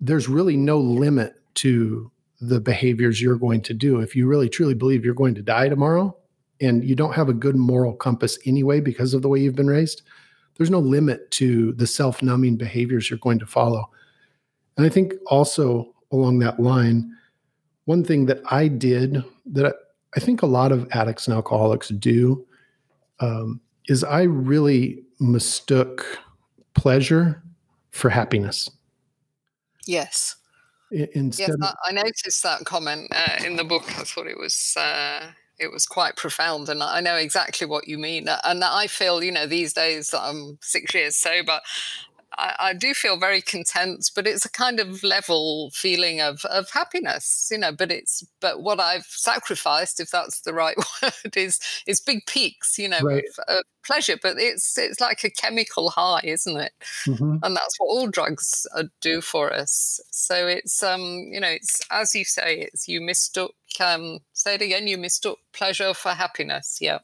There's 0.00 0.28
really 0.28 0.56
no 0.56 0.78
limit 0.78 1.34
to 1.54 2.12
the 2.40 2.60
behaviors 2.60 3.20
you're 3.20 3.36
going 3.36 3.62
to 3.62 3.74
do. 3.74 3.98
If 3.98 4.14
you 4.14 4.28
really 4.28 4.48
truly 4.48 4.74
believe 4.74 5.04
you're 5.04 5.14
going 5.14 5.34
to 5.34 5.42
die 5.42 5.68
tomorrow, 5.68 6.16
and 6.60 6.84
you 6.84 6.94
don't 6.94 7.14
have 7.14 7.28
a 7.28 7.34
good 7.34 7.56
moral 7.56 7.94
compass 7.94 8.38
anyway 8.46 8.80
because 8.80 9.14
of 9.14 9.22
the 9.22 9.28
way 9.28 9.38
you've 9.38 9.54
been 9.54 9.68
raised, 9.68 10.02
there's 10.56 10.70
no 10.70 10.80
limit 10.80 11.30
to 11.32 11.72
the 11.72 11.86
self 11.86 12.22
numbing 12.22 12.56
behaviors 12.56 13.08
you're 13.08 13.18
going 13.18 13.38
to 13.38 13.46
follow. 13.46 13.88
And 14.76 14.86
I 14.86 14.88
think 14.88 15.14
also 15.26 15.94
along 16.10 16.38
that 16.40 16.60
line, 16.60 17.14
one 17.84 18.04
thing 18.04 18.26
that 18.26 18.40
I 18.50 18.68
did 18.68 19.22
that 19.46 19.74
I 20.16 20.20
think 20.20 20.42
a 20.42 20.46
lot 20.46 20.72
of 20.72 20.88
addicts 20.92 21.26
and 21.26 21.34
alcoholics 21.34 21.88
do 21.88 22.46
um, 23.20 23.60
is 23.88 24.04
I 24.04 24.22
really 24.22 25.02
mistook 25.20 26.04
pleasure 26.74 27.42
for 27.90 28.08
happiness. 28.08 28.70
Yes. 29.86 30.36
Instead 30.90 31.56
yes, 31.60 31.74
I 31.84 31.92
noticed 31.92 32.42
that 32.42 32.64
comment 32.64 33.08
uh, 33.14 33.44
in 33.44 33.56
the 33.56 33.64
book. 33.64 33.84
I 33.98 34.04
thought 34.04 34.26
it 34.26 34.38
was 34.38 34.74
uh, 34.78 35.26
it 35.58 35.72
was 35.72 35.86
quite 35.86 36.16
profound 36.16 36.68
and 36.68 36.82
i 36.82 37.00
know 37.00 37.16
exactly 37.16 37.66
what 37.66 37.88
you 37.88 37.98
mean 37.98 38.28
and 38.44 38.64
i 38.64 38.86
feel 38.86 39.22
you 39.22 39.32
know 39.32 39.46
these 39.46 39.72
days 39.72 40.14
i'm 40.14 40.58
six 40.60 40.94
years 40.94 41.16
sober 41.16 41.60
I, 42.38 42.54
I, 42.58 42.72
do 42.72 42.94
feel 42.94 43.18
very 43.18 43.42
content, 43.42 44.10
but 44.14 44.26
it's 44.26 44.44
a 44.44 44.50
kind 44.50 44.78
of 44.78 45.02
level 45.02 45.70
feeling 45.72 46.20
of, 46.20 46.44
of 46.44 46.70
happiness, 46.70 47.48
you 47.50 47.58
know. 47.58 47.72
But 47.72 47.90
it's 47.90 48.24
but 48.40 48.62
what 48.62 48.78
I've 48.78 49.06
sacrificed, 49.06 49.98
if 49.98 50.10
that's 50.10 50.42
the 50.42 50.54
right 50.54 50.76
word, 51.02 51.36
is 51.36 51.58
is 51.86 52.00
big 52.00 52.24
peaks, 52.26 52.78
you 52.78 52.88
know, 52.88 53.00
right. 53.00 53.24
of, 53.48 53.56
of, 53.56 53.64
pleasure. 53.84 54.16
But 54.20 54.36
it's 54.38 54.78
it's 54.78 55.00
like 55.00 55.24
a 55.24 55.30
chemical 55.30 55.90
high, 55.90 56.20
isn't 56.22 56.56
it? 56.56 56.72
Mm-hmm. 57.06 57.38
And 57.42 57.56
that's 57.56 57.76
what 57.78 57.86
all 57.86 58.06
drugs 58.06 58.66
uh, 58.74 58.84
do 59.00 59.20
for 59.20 59.52
us. 59.52 60.00
So 60.10 60.46
it's 60.46 60.82
um 60.82 61.28
you 61.30 61.40
know 61.40 61.48
it's 61.48 61.82
as 61.90 62.14
you 62.14 62.24
say, 62.24 62.60
it's 62.72 62.86
you 62.86 63.00
mistook 63.00 63.54
um 63.80 64.20
say 64.32 64.54
it 64.54 64.62
again, 64.62 64.86
you 64.86 64.96
mistook 64.96 65.38
pleasure 65.52 65.92
for 65.92 66.10
happiness. 66.10 66.78
Yeah. 66.80 66.98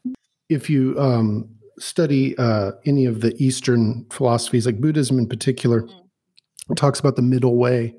If 0.48 0.70
you 0.70 0.98
um 1.00 1.48
study 1.78 2.36
uh, 2.38 2.72
any 2.84 3.06
of 3.06 3.20
the 3.20 3.34
Eastern 3.42 4.06
philosophies, 4.10 4.66
like 4.66 4.80
Buddhism 4.80 5.18
in 5.18 5.28
particular, 5.28 5.82
mm. 5.82 6.76
talks 6.76 7.00
about 7.00 7.16
the 7.16 7.22
middle 7.22 7.56
way, 7.56 7.94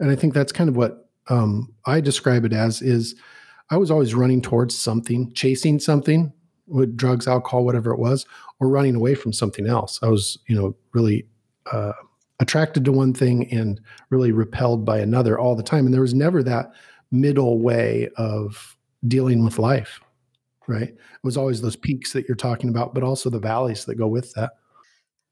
and 0.00 0.10
I 0.10 0.16
think 0.16 0.34
that's 0.34 0.52
kind 0.52 0.68
of 0.68 0.76
what 0.76 1.08
um, 1.28 1.72
I 1.86 2.00
describe 2.00 2.44
it 2.44 2.52
as. 2.52 2.82
Is 2.82 3.14
I 3.70 3.76
was 3.76 3.90
always 3.90 4.14
running 4.14 4.40
towards 4.40 4.76
something, 4.76 5.32
chasing 5.32 5.78
something 5.78 6.32
with 6.66 6.96
drugs, 6.96 7.26
alcohol, 7.26 7.64
whatever 7.64 7.92
it 7.92 7.98
was, 7.98 8.26
or 8.60 8.68
running 8.68 8.94
away 8.94 9.14
from 9.14 9.32
something 9.32 9.66
else. 9.66 9.98
I 10.02 10.08
was, 10.08 10.38
you 10.46 10.56
know, 10.56 10.76
really 10.92 11.26
uh, 11.72 11.92
attracted 12.40 12.84
to 12.84 12.92
one 12.92 13.14
thing 13.14 13.50
and 13.52 13.80
really 14.10 14.32
repelled 14.32 14.84
by 14.84 14.98
another 14.98 15.38
all 15.38 15.56
the 15.56 15.62
time, 15.62 15.84
and 15.84 15.94
there 15.94 16.02
was 16.02 16.14
never 16.14 16.42
that 16.42 16.72
middle 17.10 17.58
way 17.58 18.08
of 18.16 18.76
dealing 19.06 19.44
with 19.44 19.58
life 19.58 20.00
right? 20.68 20.88
It 20.88 20.98
was 21.24 21.36
always 21.36 21.60
those 21.60 21.76
peaks 21.76 22.12
that 22.12 22.28
you're 22.28 22.36
talking 22.36 22.68
about, 22.68 22.94
but 22.94 23.02
also 23.02 23.30
the 23.30 23.40
valleys 23.40 23.84
that 23.86 23.96
go 23.96 24.06
with 24.06 24.32
that. 24.34 24.52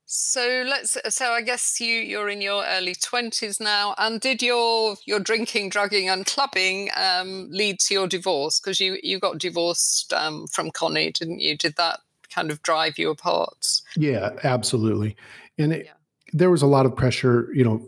So 0.07 0.65
let's. 0.69 0.97
So 1.09 1.33
I 1.33 1.43
guess 1.43 1.81
you 1.81 1.95
you're 1.95 2.29
in 2.29 2.41
your 2.41 2.65
early 2.65 2.95
twenties 2.95 3.59
now, 3.59 3.95
and 3.99 4.21
did 4.21 4.41
your 4.41 4.97
your 5.05 5.19
drinking, 5.19 5.71
drugging, 5.71 6.09
and 6.09 6.25
clubbing 6.25 6.91
um, 6.97 7.49
lead 7.51 7.81
to 7.81 7.95
your 7.95 8.07
divorce? 8.07 8.61
Because 8.61 8.79
you 8.79 8.99
you 9.03 9.19
got 9.19 9.39
divorced 9.39 10.13
um, 10.13 10.47
from 10.47 10.71
Connie, 10.71 11.11
didn't 11.11 11.41
you? 11.41 11.57
Did 11.57 11.75
that 11.77 12.01
kind 12.31 12.53
of 12.53 12.63
drive 12.63 12.99
you 12.99 13.11
apart? 13.11 13.67
Yeah, 13.97 14.31
absolutely. 14.45 15.17
And 15.59 15.73
it, 15.73 15.87
yeah. 15.87 15.93
there 16.33 16.51
was 16.53 16.63
a 16.63 16.67
lot 16.67 16.87
of 16.87 16.95
pressure, 16.95 17.49
you 17.53 17.65
know, 17.65 17.85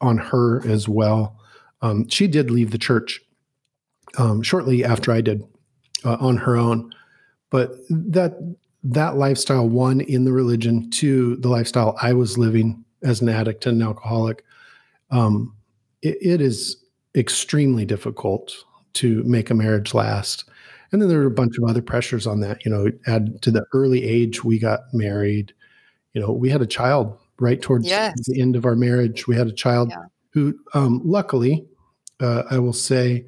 on 0.00 0.18
her 0.18 0.66
as 0.66 0.88
well. 0.88 1.38
Um, 1.80 2.08
she 2.08 2.26
did 2.26 2.50
leave 2.50 2.72
the 2.72 2.78
church 2.78 3.20
um, 4.18 4.42
shortly 4.42 4.84
after 4.84 5.12
I 5.12 5.20
did 5.20 5.44
uh, 6.04 6.16
on 6.20 6.36
her 6.36 6.56
own, 6.56 6.92
but 7.50 7.72
that 7.88 8.38
that 8.84 9.16
lifestyle, 9.16 9.68
one, 9.68 10.00
in 10.00 10.24
the 10.24 10.32
religion, 10.32 10.90
two, 10.90 11.36
the 11.36 11.48
lifestyle 11.48 11.96
I 12.02 12.12
was 12.14 12.36
living 12.36 12.84
as 13.02 13.20
an 13.20 13.28
addict 13.28 13.66
and 13.66 13.80
an 13.80 13.86
alcoholic, 13.86 14.44
um, 15.10 15.54
it, 16.02 16.18
it 16.20 16.40
is 16.40 16.76
extremely 17.14 17.84
difficult 17.84 18.52
to 18.94 19.22
make 19.22 19.50
a 19.50 19.54
marriage 19.54 19.94
last. 19.94 20.44
And 20.90 21.00
then 21.00 21.08
there 21.08 21.20
are 21.20 21.26
a 21.26 21.30
bunch 21.30 21.56
of 21.58 21.68
other 21.68 21.82
pressures 21.82 22.26
on 22.26 22.40
that. 22.40 22.64
You 22.64 22.70
know, 22.70 22.90
add 23.06 23.40
to 23.42 23.50
the 23.50 23.64
early 23.72 24.04
age 24.04 24.44
we 24.44 24.58
got 24.58 24.80
married. 24.92 25.54
You 26.12 26.20
know, 26.20 26.32
we 26.32 26.50
had 26.50 26.60
a 26.60 26.66
child 26.66 27.16
right 27.38 27.62
towards 27.62 27.86
yes. 27.86 28.14
the 28.26 28.40
end 28.40 28.56
of 28.56 28.66
our 28.66 28.76
marriage. 28.76 29.26
We 29.26 29.36
had 29.36 29.46
a 29.46 29.52
child 29.52 29.90
yeah. 29.90 30.04
who, 30.30 30.58
um, 30.74 31.00
luckily, 31.04 31.64
uh, 32.20 32.42
I 32.50 32.58
will 32.58 32.74
say, 32.74 33.26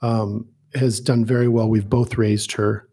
um, 0.00 0.48
has 0.74 1.00
done 1.00 1.24
very 1.24 1.48
well. 1.48 1.68
We've 1.68 1.88
both 1.88 2.18
raised 2.18 2.52
her, 2.52 2.88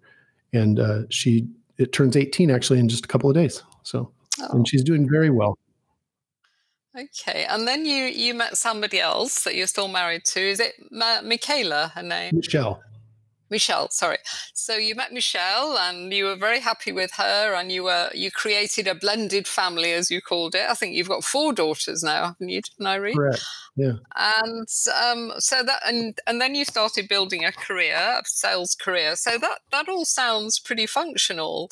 and 0.53 0.79
uh, 0.79 1.01
she 1.09 1.47
it 1.77 1.93
turns 1.93 2.15
18 2.15 2.51
actually 2.51 2.79
in 2.79 2.87
just 2.87 3.05
a 3.05 3.07
couple 3.07 3.29
of 3.29 3.35
days. 3.35 3.63
So, 3.83 4.11
oh. 4.41 4.47
and 4.51 4.67
she's 4.67 4.83
doing 4.83 5.09
very 5.09 5.29
well. 5.29 5.57
Okay, 6.97 7.45
and 7.49 7.67
then 7.67 7.85
you 7.85 8.05
you 8.05 8.33
met 8.33 8.57
somebody 8.57 8.99
else 8.99 9.43
that 9.45 9.55
you're 9.55 9.67
still 9.67 9.87
married 9.87 10.25
to. 10.25 10.41
Is 10.41 10.59
it 10.59 10.73
Ma- 10.91 11.21
Michaela? 11.21 11.91
Her 11.95 12.03
name? 12.03 12.35
Michelle. 12.35 12.81
Michelle, 13.51 13.89
sorry. 13.91 14.17
So 14.53 14.77
you 14.77 14.95
met 14.95 15.13
Michelle, 15.13 15.77
and 15.77 16.11
you 16.11 16.25
were 16.25 16.35
very 16.35 16.61
happy 16.61 16.91
with 16.91 17.11
her, 17.17 17.53
and 17.53 17.71
you 17.71 17.83
were 17.83 18.09
you 18.13 18.31
created 18.31 18.87
a 18.87 18.95
blended 18.95 19.47
family, 19.47 19.91
as 19.91 20.09
you 20.09 20.21
called 20.21 20.55
it. 20.55 20.67
I 20.67 20.73
think 20.73 20.95
you've 20.95 21.09
got 21.09 21.23
four 21.23 21.53
daughters 21.53 22.01
now, 22.01 22.27
haven't 22.27 22.49
you, 22.49 22.61
Irene? 22.83 23.15
Correct. 23.15 23.43
Yeah. 23.75 23.93
And 24.15 24.67
um, 25.03 25.33
so 25.37 25.63
that, 25.63 25.81
and 25.85 26.17
and 26.25 26.41
then 26.41 26.55
you 26.55 26.65
started 26.65 27.07
building 27.07 27.45
a 27.45 27.51
career, 27.51 27.95
a 27.95 28.21
sales 28.25 28.73
career. 28.73 29.15
So 29.15 29.37
that 29.37 29.59
that 29.71 29.89
all 29.89 30.05
sounds 30.05 30.57
pretty 30.57 30.87
functional. 30.87 31.69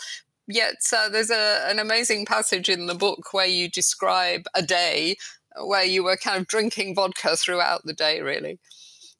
Yet 0.51 0.77
uh, 0.95 1.09
there's 1.09 1.29
a, 1.29 1.65
an 1.69 1.79
amazing 1.79 2.25
passage 2.25 2.69
in 2.69 2.87
the 2.87 2.95
book 2.95 3.33
where 3.33 3.45
you 3.45 3.69
describe 3.69 4.45
a 4.55 4.63
day 4.63 5.15
where 5.63 5.83
you 5.83 6.03
were 6.03 6.17
kind 6.17 6.39
of 6.39 6.47
drinking 6.47 6.95
vodka 6.95 7.35
throughout 7.35 7.81
the 7.85 7.93
day, 7.93 8.21
really. 8.21 8.59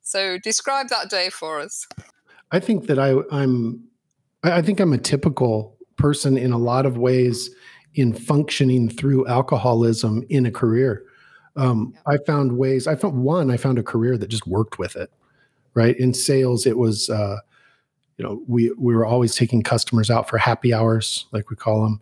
So 0.01 0.37
describe 0.37 0.89
that 0.89 1.09
day 1.09 1.29
for 1.29 1.59
us. 1.59 1.87
I 2.51 2.59
think 2.59 2.87
that 2.87 2.99
I, 2.99 3.15
I'm, 3.31 3.83
I 4.43 4.61
think 4.61 4.79
I'm 4.79 4.93
a 4.93 4.97
typical 4.97 5.77
person 5.97 6.37
in 6.37 6.51
a 6.51 6.57
lot 6.57 6.85
of 6.85 6.97
ways 6.97 7.49
in 7.95 8.13
functioning 8.13 8.89
through 8.89 9.27
alcoholism 9.27 10.23
in 10.29 10.45
a 10.45 10.51
career. 10.51 11.03
Um, 11.55 11.93
I 12.07 12.17
found 12.25 12.57
ways. 12.57 12.87
I 12.87 12.95
found 12.95 13.23
one. 13.23 13.51
I 13.51 13.57
found 13.57 13.77
a 13.77 13.83
career 13.83 14.17
that 14.17 14.27
just 14.27 14.47
worked 14.47 14.79
with 14.79 14.95
it. 14.95 15.11
Right 15.73 15.97
in 15.99 16.13
sales, 16.13 16.65
it 16.65 16.77
was. 16.77 17.09
Uh, 17.09 17.37
you 18.17 18.25
know, 18.25 18.43
we 18.47 18.71
we 18.77 18.93
were 18.93 19.05
always 19.05 19.35
taking 19.35 19.63
customers 19.63 20.09
out 20.09 20.27
for 20.27 20.37
happy 20.37 20.73
hours, 20.73 21.27
like 21.31 21.49
we 21.49 21.55
call 21.55 21.83
them, 21.83 22.01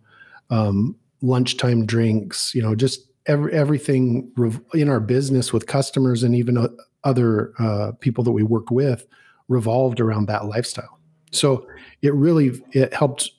um, 0.50 0.96
lunchtime 1.22 1.86
drinks. 1.86 2.56
You 2.56 2.62
know, 2.64 2.74
just 2.76 3.08
every, 3.28 3.54
everything 3.54 4.32
in 4.74 4.90
our 4.90 5.00
business 5.00 5.54
with 5.54 5.68
customers 5.68 6.24
and 6.24 6.34
even 6.34 6.58
uh, 6.58 6.70
other 7.04 7.54
uh, 7.60 7.92
people 8.00 8.24
that 8.24 8.32
we 8.32 8.42
worked 8.42 8.72
with 8.72 9.06
revolved 9.48 10.00
around 10.00 10.28
that 10.28 10.46
lifestyle. 10.46 11.00
So 11.32 11.68
it 12.02 12.14
really 12.14 12.62
it 12.72 12.94
helped 12.94 13.32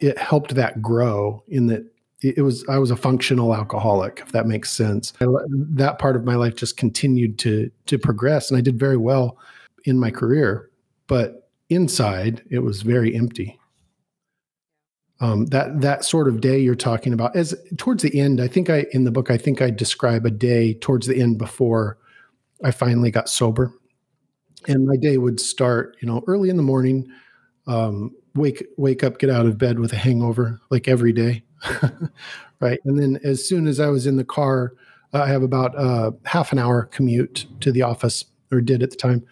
it 0.00 0.18
helped 0.18 0.54
that 0.54 0.82
grow 0.82 1.42
in 1.48 1.66
that 1.66 1.84
it 2.22 2.42
was 2.42 2.64
I 2.68 2.78
was 2.78 2.90
a 2.90 2.96
functional 2.96 3.54
alcoholic 3.54 4.20
if 4.24 4.32
that 4.32 4.46
makes 4.46 4.70
sense. 4.70 5.12
I, 5.20 5.26
that 5.48 5.98
part 5.98 6.16
of 6.16 6.24
my 6.24 6.36
life 6.36 6.54
just 6.54 6.76
continued 6.76 7.38
to 7.40 7.70
to 7.86 7.98
progress 7.98 8.50
and 8.50 8.58
I 8.58 8.60
did 8.60 8.78
very 8.78 8.96
well 8.96 9.38
in 9.84 9.98
my 9.98 10.10
career, 10.10 10.70
but 11.06 11.50
inside 11.68 12.42
it 12.50 12.60
was 12.60 12.82
very 12.82 13.14
empty. 13.14 13.58
Um, 15.20 15.46
that 15.46 15.80
that 15.80 16.04
sort 16.04 16.26
of 16.26 16.40
day 16.40 16.58
you're 16.58 16.74
talking 16.74 17.12
about 17.12 17.36
as 17.36 17.54
towards 17.76 18.02
the 18.02 18.18
end, 18.18 18.40
I 18.40 18.48
think 18.48 18.70
I 18.70 18.86
in 18.92 19.04
the 19.04 19.12
book 19.12 19.30
I 19.30 19.36
think 19.36 19.62
I 19.62 19.70
describe 19.70 20.26
a 20.26 20.30
day 20.30 20.74
towards 20.74 21.06
the 21.06 21.20
end 21.20 21.38
before 21.38 21.98
I 22.64 22.70
finally 22.70 23.10
got 23.10 23.28
sober 23.28 23.72
and 24.68 24.86
my 24.86 24.96
day 24.96 25.18
would 25.18 25.40
start 25.40 25.96
you 26.00 26.08
know 26.08 26.22
early 26.26 26.48
in 26.48 26.56
the 26.56 26.62
morning 26.62 27.08
um, 27.66 28.14
wake 28.34 28.64
wake 28.76 29.04
up 29.04 29.18
get 29.18 29.30
out 29.30 29.46
of 29.46 29.58
bed 29.58 29.78
with 29.78 29.92
a 29.92 29.96
hangover 29.96 30.60
like 30.70 30.88
every 30.88 31.12
day 31.12 31.42
right? 32.60 32.80
And 32.84 32.98
then 32.98 33.18
as 33.24 33.46
soon 33.46 33.66
as 33.66 33.80
i 33.80 33.88
was 33.88 34.06
in 34.06 34.16
the 34.16 34.24
car 34.24 34.74
uh, 35.14 35.22
i 35.22 35.28
have 35.28 35.42
about 35.42 35.76
uh, 35.78 36.12
half 36.24 36.52
an 36.52 36.58
hour 36.58 36.84
commute 36.84 37.46
to 37.60 37.72
the 37.72 37.82
office 37.82 38.24
or 38.50 38.60
did 38.60 38.82
at 38.82 38.90
the 38.90 38.96
time. 38.96 39.24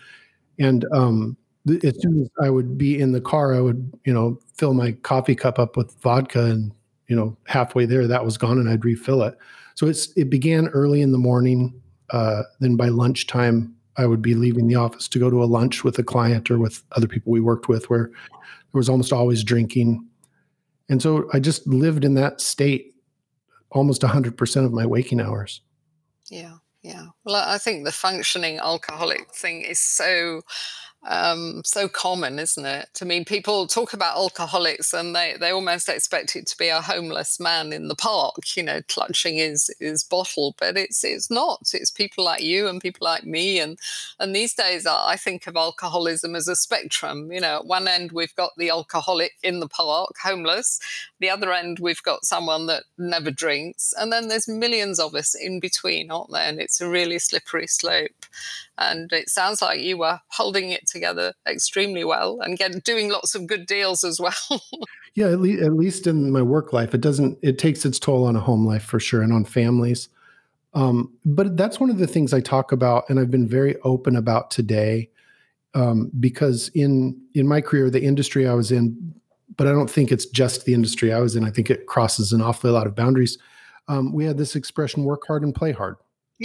And 0.58 0.86
um, 0.92 1.36
as 1.84 2.00
soon 2.00 2.22
as 2.22 2.28
i 2.42 2.50
would 2.50 2.78
be 2.78 2.98
in 2.98 3.12
the 3.12 3.20
car 3.20 3.54
i 3.54 3.60
would 3.60 3.92
you 4.04 4.12
know 4.12 4.38
fill 4.54 4.74
my 4.74 4.92
coffee 4.92 5.34
cup 5.34 5.58
up 5.58 5.76
with 5.76 5.94
vodka 6.00 6.44
and 6.44 6.72
you 7.08 7.16
know 7.16 7.36
halfway 7.46 7.86
there 7.86 8.06
that 8.06 8.24
was 8.24 8.38
gone 8.38 8.58
and 8.58 8.68
i'd 8.68 8.84
refill 8.84 9.22
it. 9.22 9.36
So 9.74 9.86
it's 9.86 10.12
it 10.16 10.30
began 10.30 10.68
early 10.68 11.00
in 11.00 11.12
the 11.12 11.18
morning 11.18 11.80
uh, 12.10 12.42
then 12.58 12.76
by 12.76 12.88
lunchtime 12.88 13.74
I 13.96 14.06
would 14.06 14.22
be 14.22 14.34
leaving 14.34 14.66
the 14.66 14.76
office 14.76 15.08
to 15.08 15.18
go 15.18 15.30
to 15.30 15.42
a 15.42 15.46
lunch 15.46 15.84
with 15.84 15.98
a 15.98 16.02
client 16.02 16.50
or 16.50 16.58
with 16.58 16.82
other 16.92 17.08
people 17.08 17.32
we 17.32 17.40
worked 17.40 17.68
with 17.68 17.90
where 17.90 18.10
there 18.30 18.78
was 18.78 18.88
almost 18.88 19.12
always 19.12 19.42
drinking. 19.42 20.06
And 20.88 21.02
so 21.02 21.28
I 21.32 21.40
just 21.40 21.66
lived 21.66 22.04
in 22.04 22.14
that 22.14 22.40
state 22.40 22.94
almost 23.70 24.02
100% 24.02 24.64
of 24.64 24.72
my 24.72 24.86
waking 24.86 25.20
hours. 25.20 25.60
Yeah, 26.28 26.56
yeah. 26.82 27.06
Well, 27.24 27.36
I 27.36 27.58
think 27.58 27.84
the 27.84 27.92
functioning 27.92 28.58
alcoholic 28.58 29.34
thing 29.34 29.62
is 29.62 29.78
so 29.78 30.42
um, 31.08 31.62
so 31.64 31.88
common, 31.88 32.38
isn't 32.38 32.64
it? 32.64 32.98
I 33.00 33.04
mean, 33.04 33.24
people 33.24 33.66
talk 33.66 33.94
about 33.94 34.16
alcoholics 34.16 34.92
and 34.92 35.16
they, 35.16 35.34
they 35.40 35.50
almost 35.50 35.88
expect 35.88 36.36
it 36.36 36.46
to 36.48 36.58
be 36.58 36.68
a 36.68 36.82
homeless 36.82 37.40
man 37.40 37.72
in 37.72 37.88
the 37.88 37.94
park, 37.94 38.34
you 38.54 38.62
know, 38.62 38.82
clutching 38.88 39.36
his, 39.36 39.70
his 39.80 40.04
bottle, 40.04 40.54
but 40.58 40.76
it's 40.76 41.02
it's 41.02 41.30
not. 41.30 41.70
It's 41.72 41.90
people 41.90 42.24
like 42.24 42.42
you 42.42 42.68
and 42.68 42.80
people 42.80 43.04
like 43.04 43.24
me, 43.24 43.58
and 43.60 43.78
and 44.18 44.34
these 44.34 44.54
days 44.54 44.86
I 44.86 45.16
think 45.16 45.46
of 45.46 45.56
alcoholism 45.56 46.34
as 46.34 46.48
a 46.48 46.56
spectrum. 46.56 47.32
You 47.32 47.40
know, 47.40 47.56
at 47.56 47.66
one 47.66 47.88
end 47.88 48.12
we've 48.12 48.34
got 48.34 48.52
the 48.56 48.70
alcoholic 48.70 49.32
in 49.42 49.60
the 49.60 49.68
park, 49.68 50.14
homeless. 50.22 50.80
The 51.18 51.30
other 51.30 51.52
end 51.52 51.78
we've 51.78 52.02
got 52.02 52.24
someone 52.24 52.66
that 52.66 52.84
never 52.98 53.30
drinks, 53.30 53.94
and 53.98 54.12
then 54.12 54.28
there's 54.28 54.48
millions 54.48 54.98
of 54.98 55.14
us 55.14 55.34
in 55.34 55.60
between, 55.60 56.10
aren't 56.10 56.30
there? 56.30 56.48
And 56.48 56.60
it's 56.60 56.80
a 56.80 56.88
really 56.88 57.18
slippery 57.18 57.66
slope. 57.66 58.26
And 58.80 59.12
it 59.12 59.28
sounds 59.28 59.60
like 59.60 59.80
you 59.80 59.98
were 59.98 60.18
holding 60.28 60.70
it 60.70 60.88
together 60.88 61.34
extremely 61.46 62.02
well 62.02 62.40
and 62.40 62.56
get, 62.56 62.82
doing 62.82 63.10
lots 63.10 63.34
of 63.34 63.46
good 63.46 63.66
deals 63.66 64.02
as 64.04 64.18
well. 64.18 64.32
yeah, 65.14 65.28
at 65.28 65.40
least, 65.40 65.62
at 65.62 65.74
least 65.74 66.06
in 66.06 66.32
my 66.32 66.42
work 66.42 66.72
life, 66.72 66.94
it 66.94 67.02
doesn't, 67.02 67.38
it 67.42 67.58
takes 67.58 67.84
its 67.84 67.98
toll 67.98 68.24
on 68.24 68.36
a 68.36 68.40
home 68.40 68.66
life 68.66 68.82
for 68.82 68.98
sure 68.98 69.20
and 69.22 69.32
on 69.32 69.44
families. 69.44 70.08
Um, 70.72 71.12
but 71.24 71.56
that's 71.56 71.78
one 71.78 71.90
of 71.90 71.98
the 71.98 72.06
things 72.06 72.32
I 72.32 72.40
talk 72.40 72.72
about 72.72 73.04
and 73.08 73.20
I've 73.20 73.30
been 73.30 73.48
very 73.48 73.76
open 73.82 74.16
about 74.16 74.50
today. 74.50 75.10
Um, 75.72 76.10
because 76.18 76.68
in 76.74 77.20
in 77.34 77.46
my 77.46 77.60
career, 77.60 77.90
the 77.90 78.02
industry 78.02 78.48
I 78.48 78.54
was 78.54 78.72
in, 78.72 79.14
but 79.56 79.68
I 79.68 79.70
don't 79.70 79.90
think 79.90 80.10
it's 80.10 80.26
just 80.26 80.64
the 80.64 80.74
industry 80.74 81.12
I 81.12 81.20
was 81.20 81.36
in. 81.36 81.44
I 81.44 81.50
think 81.50 81.70
it 81.70 81.86
crosses 81.86 82.32
an 82.32 82.42
awfully 82.42 82.72
lot 82.72 82.88
of 82.88 82.96
boundaries. 82.96 83.38
Um, 83.86 84.12
we 84.12 84.24
had 84.24 84.36
this 84.36 84.56
expression: 84.56 85.04
"Work 85.04 85.22
hard 85.28 85.44
and 85.44 85.54
play 85.54 85.70
hard." 85.70 85.94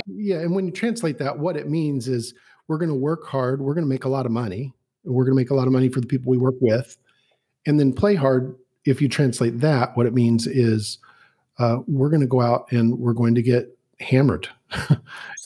Yeah, 0.07 0.37
and 0.37 0.53
when 0.55 0.65
you 0.65 0.71
translate 0.71 1.17
that, 1.19 1.37
what 1.39 1.57
it 1.57 1.69
means 1.69 2.07
is 2.07 2.33
we're 2.67 2.77
going 2.77 2.89
to 2.89 2.95
work 2.95 3.25
hard, 3.25 3.61
we're 3.61 3.73
going 3.73 3.85
to 3.85 3.89
make 3.89 4.05
a 4.05 4.09
lot 4.09 4.25
of 4.25 4.31
money, 4.31 4.73
we're 5.03 5.23
going 5.23 5.35
to 5.35 5.41
make 5.41 5.51
a 5.51 5.55
lot 5.55 5.67
of 5.67 5.73
money 5.73 5.89
for 5.89 6.01
the 6.01 6.07
people 6.07 6.29
we 6.29 6.37
work 6.37 6.55
with, 6.59 6.97
and 7.65 7.79
then 7.79 7.93
play 7.93 8.15
hard. 8.15 8.55
If 8.85 9.01
you 9.01 9.09
translate 9.09 9.59
that, 9.61 9.95
what 9.97 10.05
it 10.05 10.13
means 10.13 10.47
is 10.47 10.99
uh, 11.59 11.77
we're 11.87 12.09
going 12.09 12.21
to 12.21 12.27
go 12.27 12.41
out 12.41 12.71
and 12.71 12.99
we're 12.99 13.13
going 13.13 13.35
to 13.35 13.41
get 13.41 13.77
hammered. 13.99 14.47
you 14.89 14.97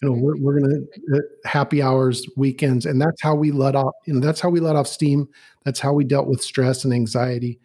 know, 0.01 0.11
we're, 0.11 0.37
we're 0.37 0.59
going 0.59 0.87
to 1.09 1.17
uh, 1.17 1.19
happy 1.45 1.81
hours, 1.81 2.25
weekends, 2.35 2.85
and 2.85 3.01
that's 3.01 3.21
how 3.21 3.35
we 3.35 3.51
let 3.51 3.75
off. 3.75 3.93
You 4.05 4.13
know, 4.13 4.19
that's 4.19 4.41
how 4.41 4.49
we 4.49 4.59
let 4.59 4.75
off 4.75 4.87
steam. 4.87 5.27
That's 5.63 5.79
how 5.79 5.93
we 5.93 6.03
dealt 6.03 6.27
with 6.27 6.41
stress 6.41 6.83
and 6.83 6.93
anxiety 6.93 7.59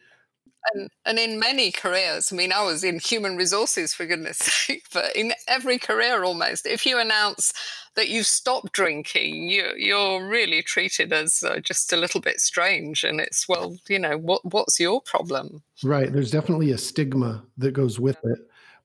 and, 0.72 0.90
and 1.04 1.18
in 1.18 1.38
many 1.38 1.70
careers, 1.70 2.32
I 2.32 2.36
mean, 2.36 2.52
I 2.52 2.62
was 2.62 2.84
in 2.84 2.98
human 2.98 3.36
resources 3.36 3.92
for 3.92 4.06
goodness 4.06 4.38
sake, 4.38 4.84
but 4.92 5.14
in 5.14 5.32
every 5.46 5.78
career 5.78 6.24
almost, 6.24 6.66
if 6.66 6.86
you 6.86 6.98
announce 6.98 7.52
that 7.96 8.08
you've 8.08 8.26
stopped 8.26 8.72
drinking, 8.72 9.48
you, 9.48 9.72
you're 9.76 10.26
really 10.26 10.62
treated 10.62 11.12
as 11.12 11.42
uh, 11.42 11.60
just 11.60 11.92
a 11.92 11.96
little 11.96 12.20
bit 12.20 12.40
strange. 12.40 13.04
And 13.04 13.20
it's, 13.20 13.48
well, 13.48 13.76
you 13.88 13.98
know, 13.98 14.16
what 14.16 14.44
what's 14.44 14.80
your 14.80 15.00
problem? 15.00 15.62
Right. 15.82 16.12
There's 16.12 16.30
definitely 16.30 16.70
a 16.72 16.78
stigma 16.78 17.44
that 17.58 17.72
goes 17.72 18.00
with 18.00 18.18
it. 18.24 18.38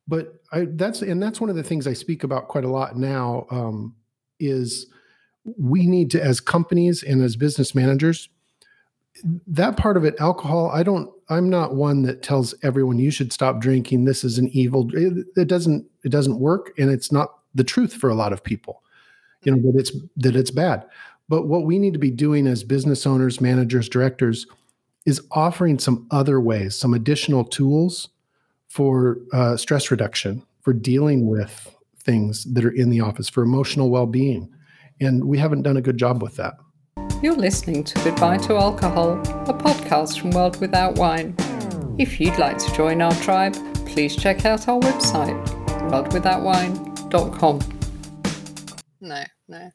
but 0.07 0.41
I, 0.51 0.67
that's 0.69 1.01
and 1.01 1.21
that's 1.21 1.39
one 1.39 1.49
of 1.49 1.55
the 1.55 1.63
things 1.63 1.87
I 1.87 1.93
speak 1.93 2.23
about 2.23 2.47
quite 2.47 2.65
a 2.65 2.69
lot 2.69 2.97
now. 2.97 3.47
Um, 3.49 3.95
is 4.39 4.87
we 5.57 5.85
need 5.85 6.11
to, 6.11 6.23
as 6.23 6.39
companies 6.39 7.03
and 7.03 7.21
as 7.21 7.35
business 7.35 7.73
managers, 7.73 8.29
that 9.47 9.77
part 9.77 9.97
of 9.97 10.05
it, 10.05 10.15
alcohol. 10.19 10.69
I 10.73 10.83
don't. 10.83 11.11
I'm 11.29 11.49
not 11.49 11.75
one 11.75 12.01
that 12.03 12.23
tells 12.23 12.55
everyone 12.63 12.97
you 12.97 13.11
should 13.11 13.31
stop 13.31 13.59
drinking. 13.59 14.05
This 14.05 14.23
is 14.23 14.37
an 14.37 14.49
evil. 14.49 14.89
It, 14.93 15.27
it 15.35 15.47
doesn't. 15.47 15.85
It 16.03 16.09
doesn't 16.09 16.39
work, 16.39 16.73
and 16.77 16.89
it's 16.89 17.11
not 17.11 17.29
the 17.53 17.63
truth 17.63 17.93
for 17.93 18.09
a 18.09 18.15
lot 18.15 18.33
of 18.33 18.43
people. 18.43 18.81
You 19.43 19.55
know 19.55 19.71
that 19.71 19.79
it's 19.79 19.91
that 20.17 20.35
it's 20.35 20.51
bad. 20.51 20.85
But 21.27 21.47
what 21.47 21.65
we 21.65 21.77
need 21.77 21.93
to 21.93 21.99
be 21.99 22.11
doing 22.11 22.47
as 22.47 22.63
business 22.63 23.05
owners, 23.05 23.39
managers, 23.39 23.87
directors 23.87 24.47
is 25.05 25.21
offering 25.31 25.77
some 25.77 26.07
other 26.09 26.41
ways, 26.41 26.75
some 26.75 26.93
additional 26.93 27.45
tools 27.45 28.09
for 28.67 29.19
uh, 29.31 29.55
stress 29.55 29.91
reduction, 29.91 30.43
for 30.61 30.73
dealing 30.73 31.27
with 31.27 31.75
things 32.03 32.45
that 32.53 32.65
are 32.65 32.71
in 32.71 32.89
the 32.89 33.01
office, 33.01 33.29
for 33.29 33.43
emotional 33.43 33.91
well 33.91 34.07
being. 34.07 34.49
And 34.99 35.25
we 35.25 35.37
haven't 35.37 35.61
done 35.61 35.77
a 35.77 35.81
good 35.81 35.97
job 35.97 36.21
with 36.21 36.35
that. 36.37 36.55
You're 37.21 37.35
listening 37.35 37.83
to 37.83 38.01
Goodbye 38.01 38.37
to 38.37 38.55
Alcohol, 38.55 39.19
a 39.49 39.53
podcast 39.53 40.21
from 40.21 40.31
World 40.31 40.61
Without 40.61 40.95
Wine. 40.95 41.35
If 41.97 42.17
you'd 42.17 42.37
like 42.37 42.57
to 42.59 42.73
join 42.73 43.01
our 43.01 43.13
tribe, 43.15 43.55
please 43.85 44.15
check 44.15 44.45
out 44.45 44.69
our 44.69 44.79
website, 44.79 45.37
worldwithoutwine.com. 45.91 47.59
No, 49.01 49.23
no. 49.49 49.69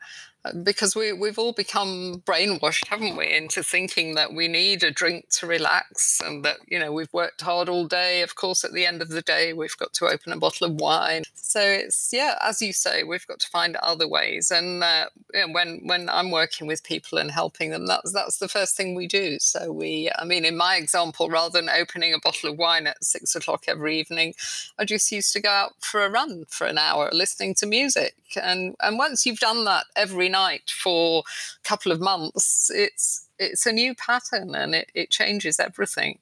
Because 0.62 0.94
we, 0.94 1.12
we've 1.12 1.38
all 1.38 1.54
become 1.54 2.22
brainwashed, 2.26 2.88
haven't 2.88 3.16
we, 3.16 3.32
into 3.32 3.62
thinking 3.62 4.14
that 4.16 4.34
we 4.34 4.46
need 4.46 4.82
a 4.82 4.90
drink 4.90 5.30
to 5.30 5.46
relax 5.46 6.20
and 6.20 6.44
that, 6.44 6.58
you 6.68 6.78
know, 6.78 6.92
we've 6.92 7.12
worked 7.14 7.40
hard 7.40 7.70
all 7.70 7.86
day. 7.86 8.20
Of 8.20 8.34
course, 8.34 8.62
at 8.62 8.72
the 8.72 8.84
end 8.84 9.00
of 9.00 9.08
the 9.08 9.22
day, 9.22 9.54
we've 9.54 9.76
got 9.78 9.94
to 9.94 10.06
open 10.06 10.32
a 10.32 10.36
bottle 10.36 10.66
of 10.66 10.74
wine. 10.74 11.22
So 11.34 11.60
it's, 11.60 12.10
yeah, 12.12 12.36
as 12.42 12.60
you 12.60 12.74
say, 12.74 13.04
we've 13.04 13.26
got 13.26 13.40
to 13.40 13.48
find 13.48 13.76
other 13.76 14.06
ways. 14.06 14.50
And 14.50 14.84
uh, 14.84 15.06
when, 15.52 15.80
when 15.84 16.10
I'm 16.10 16.30
working 16.30 16.66
with 16.66 16.84
people 16.84 17.16
and 17.16 17.30
helping 17.30 17.70
them, 17.70 17.86
that's, 17.86 18.12
that's 18.12 18.38
the 18.38 18.48
first 18.48 18.76
thing 18.76 18.94
we 18.94 19.06
do. 19.06 19.38
So 19.40 19.72
we, 19.72 20.10
I 20.18 20.24
mean, 20.26 20.44
in 20.44 20.58
my 20.58 20.76
example, 20.76 21.30
rather 21.30 21.58
than 21.58 21.70
opening 21.70 22.12
a 22.12 22.18
bottle 22.18 22.50
of 22.50 22.58
wine 22.58 22.86
at 22.86 23.02
six 23.02 23.34
o'clock 23.34 23.64
every 23.66 23.98
evening, 23.98 24.34
I 24.78 24.84
just 24.84 25.10
used 25.10 25.32
to 25.32 25.40
go 25.40 25.48
out 25.48 25.72
for 25.80 26.04
a 26.04 26.10
run 26.10 26.44
for 26.48 26.66
an 26.66 26.76
hour 26.76 27.08
listening 27.12 27.54
to 27.54 27.66
music. 27.66 28.14
And, 28.42 28.74
and 28.82 28.98
once 28.98 29.24
you've 29.24 29.38
done 29.38 29.64
that 29.64 29.86
every 29.96 30.28
night 30.42 30.68
for 30.70 31.22
a 31.64 31.68
couple 31.68 31.92
of 31.92 32.00
months, 32.00 32.70
it's 32.74 33.28
it's 33.38 33.66
a 33.66 33.72
new 33.72 33.94
pattern 33.94 34.54
and 34.54 34.74
it, 34.74 34.90
it 34.94 35.10
changes 35.10 35.58
everything. 35.58 36.18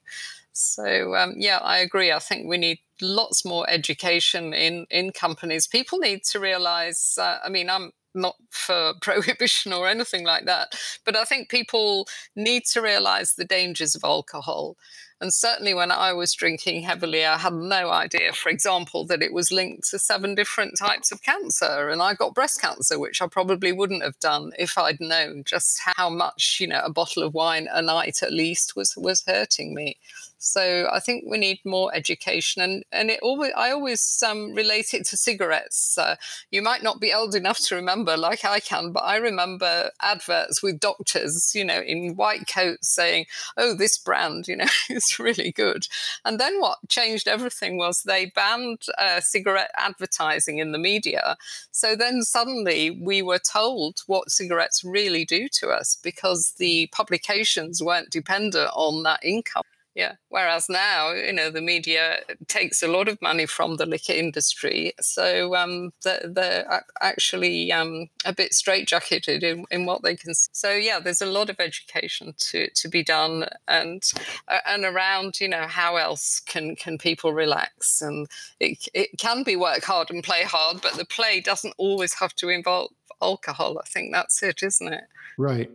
So 0.53 1.15
um, 1.15 1.33
yeah, 1.37 1.59
I 1.61 1.77
agree. 1.79 2.11
I 2.11 2.19
think 2.19 2.47
we 2.47 2.57
need 2.57 2.79
lots 3.03 3.45
more 3.45 3.69
education 3.69 4.53
in 4.53 4.85
in 4.89 5.11
companies. 5.11 5.67
People 5.67 5.99
need 5.99 6.23
to 6.25 6.39
realize. 6.39 7.17
Uh, 7.19 7.39
I 7.43 7.49
mean, 7.49 7.69
I'm 7.69 7.91
not 8.15 8.35
for 8.51 8.93
prohibition 9.01 9.73
or 9.73 9.87
anything 9.87 10.25
like 10.25 10.45
that, 10.45 10.75
but 11.05 11.15
I 11.15 11.25
think 11.25 11.49
people 11.49 12.07
need 12.35 12.65
to 12.65 12.81
realize 12.81 13.35
the 13.35 13.45
dangers 13.45 13.95
of 13.95 14.03
alcohol 14.03 14.77
and 15.23 15.33
certainly 15.33 15.73
when 15.73 15.89
I 15.89 16.11
was 16.11 16.33
drinking 16.33 16.83
heavily, 16.83 17.25
I 17.25 17.37
had 17.37 17.53
no 17.53 17.91
idea, 17.91 18.33
for 18.33 18.49
example, 18.49 19.05
that 19.05 19.21
it 19.21 19.31
was 19.31 19.53
linked 19.53 19.89
to 19.91 19.97
seven 19.97 20.35
different 20.35 20.77
types 20.77 21.13
of 21.13 21.23
cancer. 21.23 21.87
And 21.87 22.01
I 22.01 22.13
got 22.13 22.35
breast 22.35 22.59
cancer, 22.59 22.99
which 22.99 23.21
I 23.21 23.27
probably 23.27 23.71
wouldn't 23.71 24.03
have 24.03 24.19
done 24.19 24.51
if 24.59 24.77
I'd 24.77 24.99
known 24.99 25.45
just 25.45 25.79
how 25.95 26.09
much, 26.09 26.57
you 26.59 26.67
know, 26.67 26.81
a 26.83 26.91
bottle 26.91 27.23
of 27.23 27.33
wine 27.33 27.69
a 27.71 27.81
night 27.81 28.21
at 28.21 28.33
least 28.33 28.75
was 28.75 28.97
was 28.97 29.23
hurting 29.25 29.73
me. 29.73 29.95
So 30.43 30.89
I 30.91 30.99
think 30.99 31.23
we 31.25 31.37
need 31.37 31.61
more 31.63 31.95
education, 31.95 32.61
and 32.61 32.83
and 32.91 33.09
it 33.09 33.21
always 33.21 33.53
I 33.55 33.71
always 33.71 34.21
um, 34.27 34.53
relate 34.53 34.93
it 34.93 35.05
to 35.05 35.17
cigarettes. 35.17 35.97
Uh, 35.97 36.17
you 36.51 36.61
might 36.61 36.83
not 36.83 36.99
be 36.99 37.13
old 37.13 37.33
enough 37.33 37.59
to 37.67 37.75
remember, 37.75 38.17
like 38.17 38.43
I 38.43 38.59
can, 38.59 38.91
but 38.91 39.05
I 39.05 39.15
remember 39.15 39.91
adverts 40.01 40.61
with 40.61 40.81
doctors, 40.81 41.55
you 41.55 41.63
know, 41.63 41.79
in 41.79 42.17
white 42.17 42.45
coats 42.45 42.89
saying, 42.89 43.27
"Oh, 43.55 43.73
this 43.73 43.97
brand, 43.97 44.49
you 44.49 44.57
know, 44.57 44.67
is 44.89 45.17
really 45.17 45.49
good." 45.53 45.87
And 46.25 46.41
then 46.41 46.59
what 46.59 46.89
changed 46.89 47.29
everything 47.29 47.77
was 47.77 48.03
they 48.03 48.25
banned 48.25 48.81
uh, 48.97 49.21
cigarette 49.21 49.71
advertising 49.77 50.57
in 50.57 50.73
the 50.73 50.77
media. 50.77 51.37
So 51.71 51.95
then 51.95 52.21
suddenly 52.21 52.91
we 52.91 53.21
were 53.21 53.39
told 53.39 54.01
what 54.07 54.29
cigarettes 54.29 54.83
really 54.83 55.23
do 55.23 55.47
to 55.59 55.69
us 55.69 55.95
because 55.95 56.55
the 56.57 56.87
publications 56.91 57.81
weren't 57.81 58.09
dependent 58.09 58.69
on 58.73 59.03
that 59.03 59.23
income. 59.23 59.63
Yeah. 59.95 60.13
Whereas 60.29 60.69
now, 60.69 61.11
you 61.11 61.33
know, 61.33 61.51
the 61.51 61.61
media 61.61 62.21
takes 62.47 62.81
a 62.81 62.87
lot 62.87 63.07
of 63.07 63.21
money 63.21 63.45
from 63.45 63.77
the 63.77 63.85
liquor 63.85 64.13
industry, 64.13 64.93
so 64.99 65.55
um, 65.55 65.93
they're, 66.03 66.25
they're 66.25 66.83
actually 66.99 67.71
um, 67.71 68.09
a 68.25 68.33
bit 68.33 68.53
straitjacketed 68.53 69.43
in, 69.43 69.65
in 69.69 69.85
what 69.85 70.01
they 70.01 70.15
can. 70.15 70.33
So 70.33 70.71
yeah, 70.71 70.99
there's 70.99 71.21
a 71.21 71.27
lot 71.27 71.51
of 71.51 71.59
education 71.59 72.33
to, 72.37 72.71
to 72.71 72.87
be 72.87 73.03
done, 73.03 73.45
and 73.67 74.03
uh, 74.47 74.59
and 74.65 74.83
around, 74.83 75.39
you 75.39 75.47
know, 75.47 75.67
how 75.67 75.97
else 75.97 76.39
can 76.39 76.75
can 76.75 76.97
people 76.97 77.31
relax? 77.31 78.01
And 78.01 78.27
it 78.59 78.87
it 78.95 79.11
can 79.19 79.43
be 79.43 79.55
work 79.55 79.83
hard 79.83 80.09
and 80.09 80.23
play 80.23 80.41
hard, 80.43 80.81
but 80.81 80.93
the 80.93 81.05
play 81.05 81.39
doesn't 81.39 81.75
always 81.77 82.15
have 82.15 82.33
to 82.35 82.49
involve 82.49 82.91
alcohol. 83.21 83.77
I 83.77 83.87
think 83.87 84.11
that's 84.11 84.41
it, 84.41 84.63
isn't 84.63 84.91
it? 84.91 85.03
Right. 85.37 85.69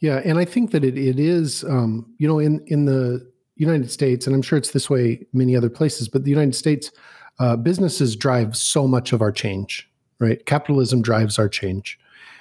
Yeah, 0.00 0.22
and 0.24 0.38
I 0.38 0.44
think 0.44 0.70
that 0.70 0.84
it, 0.84 0.96
it 0.96 1.18
is, 1.18 1.64
um, 1.64 2.14
you 2.18 2.28
know, 2.28 2.38
in 2.38 2.64
in 2.68 2.86
the 2.86 3.30
United 3.58 3.90
States, 3.90 4.26
and 4.26 4.34
I'm 4.34 4.42
sure 4.42 4.58
it's 4.58 4.70
this 4.70 4.88
way 4.88 5.26
many 5.32 5.56
other 5.56 5.70
places, 5.70 6.08
but 6.08 6.24
the 6.24 6.30
United 6.30 6.54
States, 6.54 6.90
uh, 7.38 7.56
businesses 7.56 8.16
drive 8.16 8.56
so 8.56 8.88
much 8.88 9.12
of 9.12 9.20
our 9.20 9.32
change, 9.32 9.88
right? 10.18 10.44
Capitalism 10.46 11.02
drives 11.02 11.38
our 11.38 11.48
change. 11.48 11.98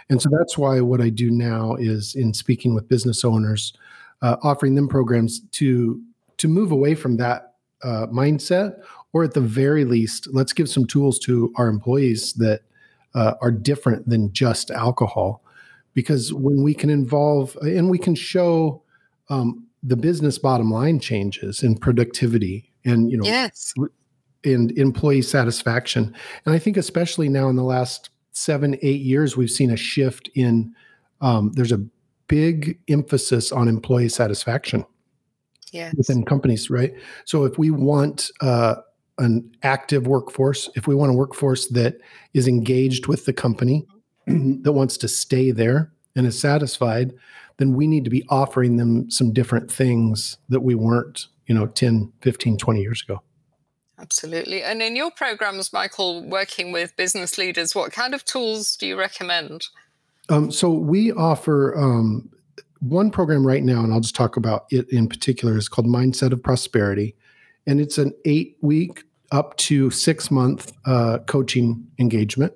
And 0.09 0.21
so 0.21 0.29
that's 0.37 0.57
why 0.57 0.79
what 0.81 1.01
I 1.01 1.09
do 1.09 1.29
now 1.29 1.75
is 1.75 2.15
in 2.15 2.33
speaking 2.33 2.73
with 2.73 2.87
business 2.87 3.25
owners, 3.25 3.73
uh, 4.21 4.37
offering 4.43 4.75
them 4.75 4.87
programs 4.87 5.41
to 5.51 6.01
to 6.37 6.47
move 6.47 6.71
away 6.71 6.93
from 6.93 7.17
that 7.17 7.55
uh, 7.83 8.07
mindset, 8.07 8.79
or 9.11 9.23
at 9.23 9.33
the 9.33 9.41
very 9.41 9.85
least, 9.85 10.27
let's 10.31 10.53
give 10.53 10.69
some 10.69 10.85
tools 10.85 11.17
to 11.19 11.51
our 11.55 11.67
employees 11.67 12.33
that 12.33 12.61
uh, 13.15 13.33
are 13.41 13.51
different 13.51 14.07
than 14.07 14.31
just 14.33 14.69
alcohol. 14.69 15.43
Because 15.93 16.31
when 16.31 16.61
we 16.61 16.75
can 16.75 16.91
involve 16.91 17.55
and 17.61 17.89
we 17.89 17.97
can 17.97 18.13
show 18.13 18.83
um, 19.29 19.66
the 19.83 19.95
business 19.95 20.37
bottom 20.37 20.71
line 20.71 20.99
changes 20.99 21.63
in 21.63 21.77
productivity 21.77 22.71
and 22.85 23.11
you 23.11 23.17
know 23.17 23.25
yes. 23.25 23.73
and 24.43 24.71
employee 24.77 25.21
satisfaction. 25.21 26.13
And 26.45 26.55
i 26.55 26.59
think 26.59 26.77
especially 26.77 27.29
now 27.29 27.49
in 27.49 27.55
the 27.55 27.63
last 27.63 28.09
seven 28.31 28.77
eight 28.81 29.01
years 29.01 29.35
we've 29.35 29.51
seen 29.51 29.71
a 29.71 29.77
shift 29.77 30.29
in 30.35 30.73
um, 31.21 31.51
there's 31.53 31.71
a 31.71 31.83
big 32.27 32.77
emphasis 32.87 33.51
on 33.51 33.67
employee 33.67 34.09
satisfaction 34.09 34.85
yes. 35.71 35.93
within 35.97 36.23
companies 36.23 36.69
right? 36.69 36.93
So 37.25 37.45
if 37.45 37.57
we 37.57 37.71
want 37.71 38.29
uh, 38.41 38.75
an 39.17 39.49
active 39.63 40.07
workforce 40.07 40.69
if 40.75 40.87
we 40.87 40.95
want 40.95 41.11
a 41.11 41.15
workforce 41.15 41.67
that 41.69 41.97
is 42.33 42.47
engaged 42.47 43.07
with 43.07 43.25
the 43.25 43.33
company 43.33 43.85
that 44.27 44.73
wants 44.73 44.97
to 44.97 45.07
stay 45.07 45.51
there 45.51 45.91
and 46.15 46.27
is 46.27 46.39
satisfied 46.39 47.13
then 47.57 47.73
we 47.73 47.87
need 47.87 48.03
to 48.03 48.09
be 48.09 48.23
offering 48.29 48.77
them 48.77 49.09
some 49.09 49.33
different 49.33 49.71
things 49.71 50.37
that 50.49 50.61
we 50.61 50.75
weren't, 50.75 51.27
you 51.47 51.55
know, 51.55 51.67
10, 51.67 52.13
15, 52.21 52.57
20 52.57 52.81
years 52.81 53.03
ago. 53.03 53.21
Absolutely. 53.99 54.61
And 54.61 54.81
in 54.81 54.95
your 54.95 55.09
programs, 55.09 55.73
Michael, 55.73 56.23
working 56.23 56.71
with 56.71 56.95
business 56.95 57.37
leaders, 57.37 57.73
what 57.73 57.91
kind 57.91 58.13
of 58.13 58.23
tools 58.23 58.75
do 58.75 58.85
you 58.85 58.97
recommend? 58.97 59.65
Um, 60.29 60.51
so 60.51 60.69
we 60.69 61.11
offer 61.11 61.75
um, 61.75 62.29
one 62.79 63.09
program 63.09 63.45
right 63.45 63.63
now, 63.63 63.83
and 63.83 63.91
I'll 63.91 63.99
just 63.99 64.15
talk 64.15 64.37
about 64.37 64.65
it 64.69 64.87
in 64.91 65.07
particular, 65.07 65.57
is 65.57 65.67
called 65.67 65.87
Mindset 65.87 66.31
of 66.31 66.43
Prosperity. 66.43 67.15
And 67.65 67.81
it's 67.81 67.97
an 67.97 68.13
eight 68.25 68.57
week 68.61 69.03
up 69.31 69.57
to 69.57 69.89
six 69.89 70.29
month 70.29 70.71
uh, 70.85 71.19
coaching 71.25 71.87
engagement 71.99 72.53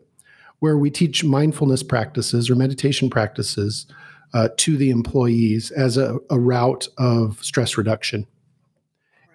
where 0.59 0.77
we 0.77 0.91
teach 0.91 1.23
mindfulness 1.23 1.81
practices 1.81 2.49
or 2.49 2.55
meditation 2.55 3.09
practices 3.09 3.87
uh, 4.33 4.49
to 4.57 4.77
the 4.77 4.89
employees 4.89 5.71
as 5.71 5.97
a, 5.97 6.17
a, 6.29 6.39
route 6.39 6.87
of 6.97 7.43
stress 7.43 7.77
reduction. 7.77 8.25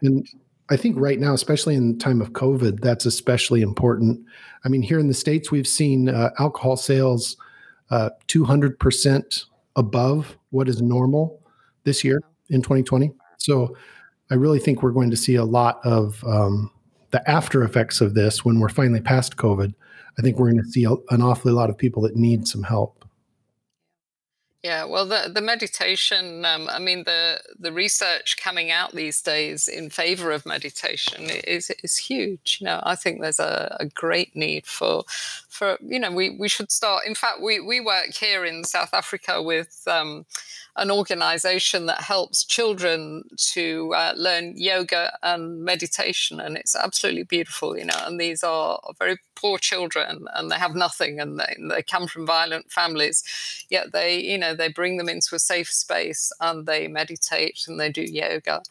And 0.02 0.26
I 0.70 0.76
think 0.76 0.96
right 0.98 1.20
now, 1.20 1.34
especially 1.34 1.74
in 1.74 1.92
the 1.92 1.98
time 1.98 2.20
of 2.20 2.32
COVID, 2.32 2.80
that's 2.80 3.06
especially 3.06 3.62
important. 3.62 4.24
I 4.64 4.68
mean, 4.68 4.82
here 4.82 4.98
in 4.98 5.08
the 5.08 5.14
States, 5.14 5.50
we've 5.50 5.68
seen 5.68 6.08
uh, 6.08 6.30
alcohol 6.38 6.76
sales 6.76 7.36
uh, 7.90 8.10
200% 8.28 9.44
above 9.76 10.38
what 10.50 10.68
is 10.68 10.80
normal 10.82 11.40
this 11.84 12.02
year 12.02 12.20
in 12.48 12.62
2020. 12.62 13.12
So 13.38 13.76
I 14.30 14.34
really 14.34 14.58
think 14.58 14.82
we're 14.82 14.90
going 14.90 15.10
to 15.10 15.16
see 15.16 15.36
a 15.36 15.44
lot 15.44 15.78
of 15.84 16.24
um, 16.24 16.70
the 17.10 17.28
after 17.30 17.62
effects 17.62 18.00
of 18.00 18.14
this 18.14 18.44
when 18.44 18.58
we're 18.58 18.68
finally 18.68 19.00
past 19.00 19.36
COVID. 19.36 19.72
I 20.18 20.22
think 20.22 20.38
we're 20.38 20.50
going 20.50 20.64
to 20.64 20.70
see 20.70 20.84
a, 20.84 20.92
an 21.10 21.22
awfully 21.22 21.52
lot 21.52 21.70
of 21.70 21.78
people 21.78 22.02
that 22.02 22.16
need 22.16 22.48
some 22.48 22.62
help. 22.62 22.95
Yeah, 24.66 24.82
well, 24.82 25.06
the 25.06 25.30
the 25.32 25.40
meditation. 25.40 26.44
Um, 26.44 26.68
I 26.68 26.80
mean, 26.80 27.04
the 27.04 27.40
the 27.56 27.70
research 27.70 28.36
coming 28.36 28.72
out 28.72 28.96
these 28.96 29.22
days 29.22 29.68
in 29.68 29.90
favor 29.90 30.32
of 30.32 30.44
meditation 30.44 31.30
is 31.30 31.70
is 31.84 31.96
huge. 31.96 32.58
You 32.60 32.64
know, 32.64 32.80
I 32.82 32.96
think 32.96 33.20
there's 33.20 33.38
a, 33.38 33.76
a 33.78 33.86
great 33.86 34.34
need 34.34 34.66
for 34.66 35.04
for 35.56 35.78
you 35.80 35.98
know 35.98 36.12
we 36.12 36.30
we 36.30 36.48
should 36.48 36.70
start. 36.70 37.06
In 37.06 37.14
fact, 37.14 37.40
we 37.40 37.60
we 37.60 37.80
work 37.80 38.14
here 38.14 38.44
in 38.44 38.64
South 38.64 38.92
Africa 38.92 39.42
with. 39.42 39.82
Um, 39.86 40.26
an 40.76 40.90
organization 40.90 41.86
that 41.86 42.02
helps 42.02 42.44
children 42.44 43.24
to 43.36 43.94
uh, 43.94 44.12
learn 44.14 44.52
yoga 44.56 45.16
and 45.22 45.64
meditation 45.64 46.38
and 46.38 46.56
it's 46.56 46.76
absolutely 46.76 47.22
beautiful 47.22 47.78
you 47.78 47.84
know 47.84 47.98
and 48.04 48.20
these 48.20 48.44
are 48.44 48.78
very 48.98 49.16
poor 49.34 49.58
children 49.58 50.26
and 50.34 50.50
they 50.50 50.56
have 50.56 50.74
nothing 50.74 51.18
and 51.18 51.40
they, 51.40 51.56
they 51.70 51.82
come 51.82 52.06
from 52.06 52.26
violent 52.26 52.70
families 52.70 53.24
yet 53.70 53.92
they 53.92 54.18
you 54.20 54.36
know 54.36 54.54
they 54.54 54.68
bring 54.68 54.98
them 54.98 55.08
into 55.08 55.34
a 55.34 55.38
safe 55.38 55.72
space 55.72 56.30
and 56.40 56.66
they 56.66 56.86
meditate 56.86 57.64
and 57.66 57.80
they 57.80 57.90
do 57.90 58.02
yoga 58.02 58.62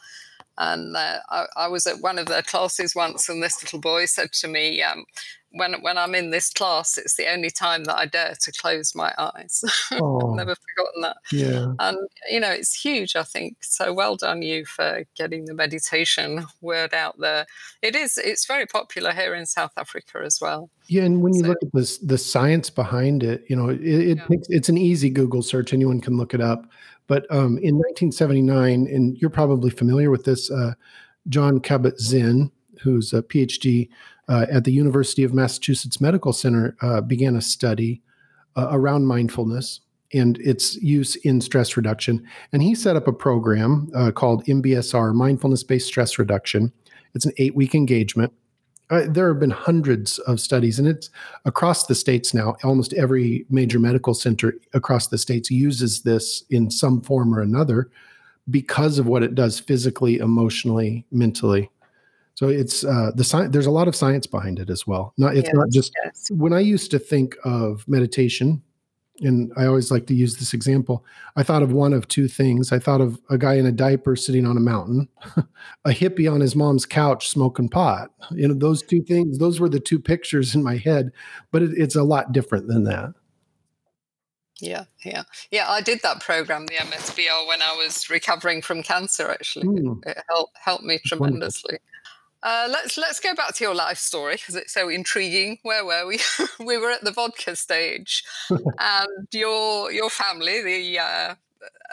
and 0.57 0.95
uh, 0.95 1.19
I, 1.29 1.45
I, 1.57 1.67
was 1.67 1.85
at 1.85 2.01
one 2.01 2.17
of 2.17 2.27
their 2.27 2.41
classes 2.41 2.95
once, 2.95 3.27
and 3.29 3.43
this 3.43 3.61
little 3.61 3.79
boy 3.79 4.05
said 4.05 4.31
to 4.33 4.47
me, 4.47 4.81
um, 4.81 5.05
when 5.55 5.73
when 5.81 5.97
I'm 5.97 6.15
in 6.15 6.31
this 6.31 6.49
class, 6.51 6.97
it's 6.97 7.15
the 7.15 7.31
only 7.31 7.49
time 7.49 7.85
that 7.85 7.97
I 7.97 8.05
dare 8.05 8.35
to 8.39 8.51
close 8.51 8.93
my 8.93 9.13
eyes. 9.17 9.63
Oh, 9.91 10.31
I've 10.31 10.35
Never 10.35 10.55
forgotten 10.55 11.01
that. 11.01 11.17
Yeah, 11.31 11.73
and 11.79 11.97
you 12.29 12.39
know 12.39 12.49
it's 12.49 12.73
huge. 12.73 13.15
I 13.15 13.23
think 13.23 13.57
so. 13.61 13.93
Well 13.93 14.15
done 14.15 14.41
you 14.41 14.65
for 14.65 15.05
getting 15.15 15.45
the 15.45 15.53
meditation 15.53 16.45
word 16.61 16.93
out 16.93 17.15
there. 17.19 17.45
It 17.81 17.95
is. 17.95 18.17
It's 18.17 18.45
very 18.45 18.65
popular 18.65 19.13
here 19.13 19.35
in 19.35 19.45
South 19.45 19.71
Africa 19.77 20.21
as 20.25 20.39
well. 20.41 20.69
Yeah, 20.87 21.03
and 21.03 21.21
when 21.21 21.33
you 21.33 21.41
so, 21.41 21.47
look 21.49 21.57
at 21.63 21.69
this, 21.73 21.97
the 21.99 22.17
science 22.17 22.69
behind 22.69 23.23
it, 23.23 23.45
you 23.47 23.55
know, 23.55 23.69
it, 23.69 23.81
it 23.81 24.17
yeah. 24.17 24.25
takes, 24.25 24.47
it's 24.49 24.69
an 24.69 24.77
easy 24.77 25.09
Google 25.09 25.41
search. 25.41 25.73
Anyone 25.73 26.01
can 26.01 26.17
look 26.17 26.33
it 26.33 26.41
up. 26.41 26.65
But 27.07 27.25
um, 27.29 27.57
in 27.59 27.75
1979, 27.75 28.87
and 28.87 29.17
you're 29.17 29.29
probably 29.29 29.69
familiar 29.69 30.09
with 30.09 30.25
this, 30.25 30.49
uh, 30.49 30.73
Jon 31.29 31.59
Kabat-Zinn, 31.59 32.51
who's 32.81 33.13
a 33.13 33.21
PhD 33.21 33.89
uh, 34.27 34.45
at 34.51 34.63
the 34.63 34.71
University 34.71 35.23
of 35.23 35.33
Massachusetts 35.33 36.01
Medical 36.01 36.33
Center, 36.33 36.75
uh, 36.81 37.01
began 37.01 37.35
a 37.35 37.41
study 37.41 38.01
uh, 38.55 38.69
around 38.71 39.05
mindfulness 39.05 39.81
and 40.13 40.37
its 40.39 40.75
use 40.77 41.15
in 41.17 41.41
stress 41.41 41.75
reduction. 41.75 42.25
And 42.51 42.63
he 42.63 42.75
set 42.75 42.95
up 42.95 43.07
a 43.07 43.13
program 43.13 43.89
uh, 43.95 44.11
called 44.11 44.45
MBSR, 44.45 45.13
Mindfulness 45.13 45.63
Based 45.63 45.87
Stress 45.87 46.17
Reduction. 46.17 46.71
It's 47.13 47.25
an 47.25 47.33
eight 47.37 47.55
week 47.55 47.75
engagement. 47.75 48.33
Uh, 48.89 49.05
there 49.07 49.27
have 49.27 49.39
been 49.39 49.49
hundreds 49.49 50.19
of 50.19 50.39
studies, 50.39 50.77
and 50.77 50.87
it's 50.87 51.09
across 51.45 51.87
the 51.87 51.95
states 51.95 52.33
now. 52.33 52.55
Almost 52.63 52.93
every 52.93 53.45
major 53.49 53.79
medical 53.79 54.13
center 54.13 54.53
across 54.73 55.07
the 55.07 55.17
states 55.17 55.49
uses 55.49 56.03
this 56.03 56.43
in 56.49 56.69
some 56.69 57.01
form 57.01 57.33
or 57.33 57.41
another 57.41 57.89
because 58.51 58.99
of 58.99 59.07
what 59.07 59.23
it 59.23 59.33
does 59.33 59.59
physically, 59.59 60.19
emotionally, 60.19 61.05
mentally. 61.11 61.69
So 62.35 62.49
it's 62.49 62.83
uh, 62.83 63.11
the 63.15 63.23
science. 63.23 63.53
There's 63.53 63.65
a 63.65 63.71
lot 63.71 63.87
of 63.87 63.95
science 63.95 64.27
behind 64.27 64.59
it 64.59 64.69
as 64.69 64.85
well. 64.85 65.13
Not 65.17 65.35
it's 65.35 65.47
yes, 65.47 65.55
not 65.55 65.69
just 65.71 65.93
yes. 66.03 66.29
when 66.31 66.53
I 66.53 66.59
used 66.59 66.91
to 66.91 66.99
think 66.99 67.35
of 67.43 67.87
meditation, 67.87 68.61
and 69.21 69.51
I 69.55 69.65
always 69.65 69.91
like 69.91 70.07
to 70.07 70.13
use 70.13 70.37
this 70.37 70.53
example. 70.53 71.05
I 71.35 71.43
thought 71.43 71.63
of 71.63 71.71
one 71.71 71.93
of 71.93 72.07
two 72.07 72.27
things. 72.27 72.71
I 72.71 72.79
thought 72.79 73.01
of 73.01 73.19
a 73.29 73.37
guy 73.37 73.55
in 73.55 73.65
a 73.65 73.71
diaper 73.71 74.15
sitting 74.15 74.45
on 74.45 74.57
a 74.57 74.61
mountain, 74.61 75.07
a 75.85 75.91
hippie 75.91 76.31
on 76.31 76.41
his 76.41 76.55
mom's 76.55 76.85
couch 76.85 77.29
smoking 77.29 77.69
pot. 77.69 78.11
You 78.31 78.47
know, 78.47 78.53
those 78.53 78.81
two 78.81 79.01
things. 79.01 79.37
Those 79.37 79.59
were 79.59 79.69
the 79.69 79.79
two 79.79 79.99
pictures 79.99 80.55
in 80.55 80.63
my 80.63 80.77
head, 80.77 81.11
but 81.51 81.61
it, 81.61 81.71
it's 81.77 81.95
a 81.95 82.03
lot 82.03 82.33
different 82.33 82.67
than 82.67 82.83
that. 82.85 83.13
Yeah, 84.61 84.85
yeah, 85.03 85.23
yeah. 85.51 85.69
I 85.69 85.81
did 85.81 86.01
that 86.03 86.21
program, 86.21 86.65
the 86.65 86.75
MSBR, 86.75 87.47
when 87.47 87.61
I 87.61 87.75
was 87.75 88.09
recovering 88.09 88.61
from 88.61 88.83
cancer. 88.83 89.29
Actually, 89.29 89.67
mm. 89.67 90.05
it 90.05 90.17
helped 90.29 90.57
helped 90.57 90.83
me 90.83 90.99
tremendously. 91.05 91.77
Uh, 92.45 92.67
let's 92.69 92.95
let's 92.95 93.19
go 93.19 93.33
back 93.33 93.55
to 93.55 93.63
your 93.63 93.73
life 93.73 93.97
story 93.97 94.35
because 94.35 94.55
it's 94.55 94.71
so 94.71 94.87
intriguing. 94.87 95.57
Where 95.63 95.83
were 95.83 96.05
we? 96.05 96.19
we 96.63 96.77
were 96.77 96.91
at 96.91 97.03
the 97.03 97.11
vodka 97.11 97.55
stage, 97.55 98.23
and 98.49 99.27
your 99.31 99.91
your 99.91 100.11
family, 100.11 100.61
the 100.61 100.99
uh, 100.99 101.35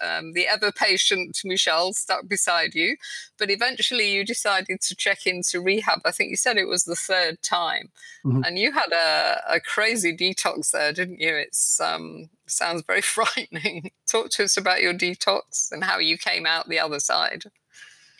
um, 0.03 0.35
the 0.35 0.47
ever 0.47 0.71
patient 0.71 1.41
Michelle, 1.43 1.95
stuck 1.95 2.29
beside 2.29 2.75
you. 2.75 2.97
But 3.39 3.51
eventually, 3.51 4.13
you 4.13 4.27
decided 4.27 4.83
to 4.83 4.95
check 4.95 5.27
into 5.27 5.59
rehab. 5.59 6.01
I 6.05 6.11
think 6.11 6.29
you 6.29 6.37
said 6.37 6.59
it 6.59 6.69
was 6.69 6.85
the 6.85 6.97
third 6.97 7.41
time, 7.43 7.89
mm-hmm. 8.23 8.43
and 8.45 8.59
you 8.59 8.73
had 8.73 8.93
a, 8.93 9.55
a 9.55 9.59
crazy 9.59 10.15
detox 10.15 10.73
there, 10.73 10.93
didn't 10.93 11.19
you? 11.19 11.35
It's 11.35 11.81
um, 11.81 12.29
sounds 12.47 12.83
very 12.87 13.01
frightening. 13.17 13.91
Talk 14.07 14.29
to 14.33 14.45
us 14.45 14.59
about 14.59 14.83
your 14.83 14.93
detox 14.93 15.73
and 15.73 15.83
how 15.83 15.99
you 15.99 16.19
came 16.19 16.45
out 16.45 16.69
the 16.69 16.79
other 16.79 17.01
side. 17.01 17.45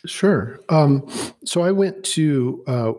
Sure. 0.05 0.59
Um, 0.69 1.07
so 1.45 1.61
I 1.61 1.71
went 1.71 2.03
to 2.05 2.63
uh, 2.67 2.93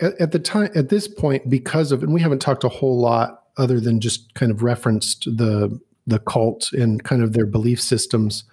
at, 0.00 0.20
at, 0.20 0.32
the 0.32 0.38
time 0.38 0.70
at 0.74 0.88
this 0.88 1.06
point 1.06 1.48
because 1.50 1.92
of 1.92 2.02
and 2.02 2.14
we 2.14 2.20
haven't 2.20 2.40
talked 2.40 2.64
a 2.64 2.68
whole 2.68 2.98
lot 2.98 3.44
other 3.56 3.80
than 3.80 4.00
just 4.00 4.34
kind 4.34 4.50
of 4.50 4.62
referenced 4.62 5.24
the 5.24 5.78
the 6.06 6.18
cult 6.20 6.72
and 6.72 7.02
kind 7.04 7.22
of 7.22 7.32
their 7.32 7.46
belief 7.46 7.80
systems. 7.80 8.44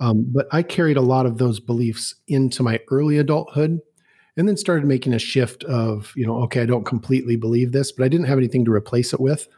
Um, 0.00 0.26
but 0.28 0.46
I 0.52 0.62
carried 0.62 0.96
a 0.96 1.02
lot 1.02 1.24
of 1.24 1.38
those 1.38 1.60
beliefs 1.60 2.14
into 2.28 2.62
my 2.62 2.80
early 2.90 3.16
adulthood 3.16 3.80
and 4.36 4.46
then 4.46 4.56
started 4.56 4.84
making 4.84 5.14
a 5.14 5.18
shift 5.18 5.64
of, 5.64 6.12
you 6.16 6.26
know, 6.26 6.36
okay, 6.42 6.62
I 6.62 6.66
don't 6.66 6.84
completely 6.84 7.36
believe 7.36 7.72
this, 7.72 7.92
but 7.92 8.04
I 8.04 8.08
didn't 8.08 8.26
have 8.26 8.36
anything 8.36 8.64
to 8.66 8.72
replace 8.72 9.14
it 9.14 9.20
with. 9.20 9.48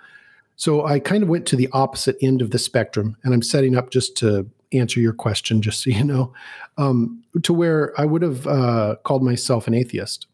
So 0.57 0.85
I 0.85 1.01
kind 1.01 1.23
of 1.23 1.29
went 1.29 1.47
to 1.47 1.57
the 1.57 1.69
opposite 1.73 2.17
end 2.23 2.43
of 2.43 2.51
the 2.51 2.59
spectrum 2.59 3.17
and 3.25 3.35
I'm 3.35 3.43
setting 3.43 3.77
up 3.77 3.91
just 3.91 4.17
to 4.19 4.49
answer 4.73 5.01
your 5.01 5.13
question, 5.13 5.63
just 5.63 5.83
so 5.83 5.91
you 5.91 6.05
know, 6.05 6.33
um, 6.77 7.23
to 7.43 7.53
where 7.53 7.99
I 8.01 8.05
would 8.05 8.23
have 8.23 8.47
uh, 8.47 8.97
called 9.05 9.23
myself 9.23 9.67
an 9.67 9.75
atheist. 9.75 10.27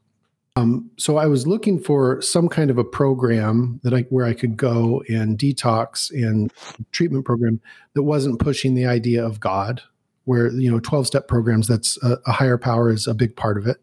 Um, 0.57 0.91
so 0.97 1.17
I 1.17 1.27
was 1.27 1.47
looking 1.47 1.81
for 1.81 2.23
some 2.23 2.49
kind 2.49 2.71
of 2.71 2.79
a 2.79 2.85
program 2.85 3.81
that 3.83 3.93
I 3.93 4.03
where 4.03 4.25
I 4.25 4.35
could 4.35 4.57
go 4.57 5.03
and 5.09 5.37
detox 5.37 6.11
and 6.13 6.53
treatment 6.93 7.25
program 7.25 7.61
that 7.95 8.05
wasn't 8.05 8.39
pushing 8.39 8.75
the 8.75 8.87
idea 8.87 9.25
of 9.25 9.41
God, 9.41 9.83
where 10.25 10.53
you 10.53 10.71
know 10.71 10.79
12 10.79 11.09
step 11.09 11.27
programs 11.27 11.67
that's 11.67 12.01
a, 12.05 12.19
a 12.27 12.33
higher 12.33 12.59
power 12.59 12.91
is 12.91 13.09
a 13.09 13.15
big 13.15 13.35
part 13.35 13.59
of 13.59 13.67
it. 13.67 13.79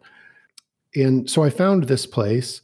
And 0.95 1.29
so 1.29 1.43
I 1.43 1.49
found 1.49 1.85
this 1.85 2.05
place. 2.05 2.61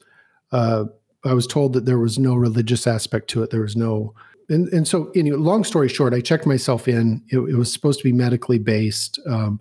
Uh, 0.54 0.86
I 1.26 1.34
was 1.34 1.48
told 1.48 1.74
that 1.74 1.86
there 1.86 2.00
was 2.00 2.18
no 2.18 2.36
religious 2.36 2.88
aspect 2.88 3.30
to 3.32 3.44
it. 3.44 3.50
There 3.50 3.62
was 3.62 3.76
no 3.76 4.14
and 4.50 4.68
and 4.70 4.88
so 4.88 5.12
anyway, 5.16 5.38
long 5.38 5.64
story 5.64 5.90
short, 5.90 6.14
I 6.14 6.22
checked 6.22 6.46
myself 6.46 6.88
in. 6.88 7.22
It, 7.30 7.40
it 7.40 7.56
was 7.56 7.72
supposed 7.72 8.00
to 8.00 8.04
be 8.04 8.14
medically 8.14 8.60
based, 8.60 9.20
um, 9.28 9.60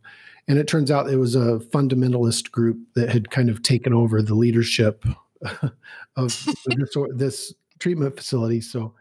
and 0.48 0.58
it 0.58 0.68
turns 0.68 0.90
out 0.90 1.10
it 1.10 1.16
was 1.16 1.34
a 1.34 1.58
fundamentalist 1.72 2.50
group 2.50 2.78
that 2.94 3.08
had 3.08 3.30
kind 3.30 3.48
of 3.48 3.62
taken 3.62 3.92
over 3.92 4.22
the 4.22 4.34
leadership 4.34 5.04
of 6.16 6.46
this 6.66 6.96
this 7.14 7.54
treatment 7.78 8.16
facility. 8.16 8.60
So 8.60 8.94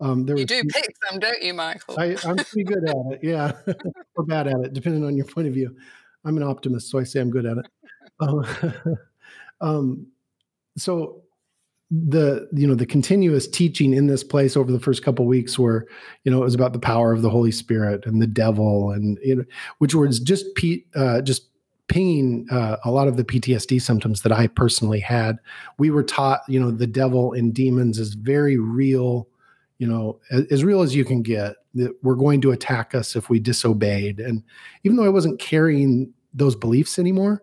um, 0.00 0.24
there 0.24 0.36
you 0.36 0.46
do 0.46 0.62
pick 0.64 0.94
them, 1.08 1.20
don't 1.20 1.42
you, 1.42 1.54
Michael? 1.54 1.98
I, 1.98 2.16
am 2.24 2.36
pretty 2.36 2.64
good 2.64 2.88
at 2.88 2.96
it, 3.10 3.20
yeah, 3.22 3.52
or 4.16 4.24
bad 4.24 4.48
at 4.48 4.60
it, 4.60 4.72
depending 4.72 5.04
on 5.04 5.16
your 5.16 5.26
point 5.26 5.48
of 5.48 5.54
view. 5.54 5.76
I'm 6.24 6.36
an 6.36 6.42
optimist, 6.42 6.90
so 6.90 6.98
I 6.98 7.04
say 7.04 7.20
I'm 7.20 7.30
good 7.30 7.46
at 7.46 7.58
it. 7.58 7.66
Um, 8.20 8.46
um, 9.60 10.06
so 10.76 11.21
the 11.94 12.48
you 12.54 12.66
know 12.66 12.74
the 12.74 12.86
continuous 12.86 13.46
teaching 13.46 13.92
in 13.92 14.06
this 14.06 14.24
place 14.24 14.56
over 14.56 14.72
the 14.72 14.80
first 14.80 15.04
couple 15.04 15.26
weeks 15.26 15.58
were 15.58 15.86
you 16.24 16.32
know 16.32 16.38
it 16.38 16.44
was 16.44 16.54
about 16.54 16.72
the 16.72 16.78
power 16.78 17.12
of 17.12 17.20
the 17.20 17.28
holy 17.28 17.52
spirit 17.52 18.06
and 18.06 18.22
the 18.22 18.26
devil 18.26 18.90
and 18.90 19.18
you 19.22 19.36
know 19.36 19.44
which 19.76 19.94
was 19.94 20.18
just 20.18 20.46
uh, 20.96 21.20
just 21.20 21.50
pinging 21.88 22.46
uh, 22.50 22.76
a 22.86 22.90
lot 22.90 23.08
of 23.08 23.18
the 23.18 23.24
ptsd 23.24 23.80
symptoms 23.80 24.22
that 24.22 24.32
i 24.32 24.46
personally 24.46 25.00
had. 25.00 25.36
We 25.76 25.90
were 25.90 26.02
taught 26.02 26.40
you 26.48 26.58
know 26.58 26.70
the 26.70 26.86
devil 26.86 27.34
and 27.34 27.52
demons 27.52 27.98
is 27.98 28.14
very 28.14 28.56
real 28.56 29.28
you 29.76 29.86
know 29.86 30.18
as, 30.30 30.46
as 30.50 30.64
real 30.64 30.80
as 30.80 30.94
you 30.94 31.04
can 31.04 31.20
get 31.20 31.56
that 31.74 31.94
we're 32.02 32.14
going 32.14 32.40
to 32.40 32.52
attack 32.52 32.94
us 32.94 33.16
if 33.16 33.28
we 33.28 33.38
disobeyed. 33.38 34.18
And 34.18 34.42
even 34.82 34.96
though 34.96 35.04
i 35.04 35.10
wasn't 35.10 35.40
carrying 35.40 36.14
those 36.32 36.56
beliefs 36.56 36.98
anymore 36.98 37.42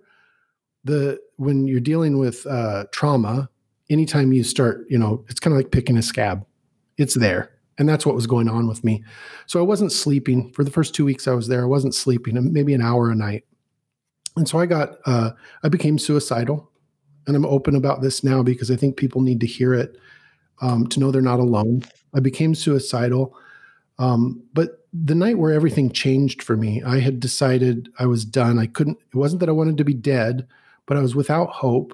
the 0.86 1.20
when 1.36 1.68
you're 1.68 1.80
dealing 1.80 2.18
with 2.18 2.48
uh, 2.48 2.86
trauma 2.92 3.48
anytime 3.90 4.34
you 4.34 4.44
start, 4.44 4.86
you 4.90 4.98
know, 4.98 5.24
it's 5.30 5.40
kind 5.40 5.54
of 5.54 5.58
like 5.58 5.72
picking 5.72 5.98
a 5.98 6.02
scab. 6.02 6.46
It's 6.98 7.16
there. 7.16 7.52
And 7.78 7.88
that's 7.88 8.06
what 8.06 8.16
was 8.16 8.28
going 8.28 8.50
on 8.50 8.68
with 8.68 8.84
me. 8.84 9.04
So 9.46 9.60
I 9.60 9.64
wasn't 9.64 9.92
sleeping 9.92 10.52
for 10.52 10.64
the 10.64 10.72
first 10.72 10.94
two 10.94 11.06
weeks 11.06 11.28
I 11.28 11.34
was 11.34 11.48
there. 11.48 11.64
I 11.64 11.68
wasn't 11.68 11.96
sleeping, 11.96 12.38
maybe 12.52 12.74
an 12.74 12.82
hour 12.82 13.10
a 13.10 13.16
night. 13.16 13.46
And 14.36 14.48
so 14.48 14.60
I 14.60 14.66
got, 14.66 14.96
uh, 15.06 15.32
I 15.64 15.70
became 15.70 15.98
suicidal. 15.98 16.70
And 17.26 17.36
I'm 17.36 17.46
open 17.46 17.76
about 17.76 18.02
this 18.02 18.24
now 18.24 18.44
because 18.44 18.70
I 18.72 18.76
think 18.76 18.98
people 18.98 19.22
need 19.22 19.40
to 19.42 19.48
hear 19.48 19.74
it 19.74 19.98
um, 20.62 20.88
to 20.88 21.00
know 21.00 21.12
they're 21.12 21.22
not 21.22 21.40
alone. 21.40 21.84
I 22.14 22.20
became 22.20 22.54
suicidal. 22.54 23.36
Um, 23.98 24.42
but 24.54 24.86
the 24.92 25.16
night 25.16 25.38
where 25.38 25.54
everything 25.54 25.92
changed 25.92 26.42
for 26.42 26.58
me, 26.58 26.82
I 26.84 27.00
had 27.00 27.20
decided 27.20 27.90
I 28.00 28.08
was 28.08 28.26
done. 28.26 28.58
I 28.60 28.66
couldn't, 28.66 28.98
it 28.98 29.16
wasn't 29.16 29.40
that 29.42 29.50
I 29.50 29.54
wanted 29.54 29.78
to 29.78 29.84
be 29.84 29.94
dead, 29.94 30.48
but 30.86 30.98
I 30.98 31.02
was 31.02 31.16
without 31.16 31.50
hope 31.50 31.94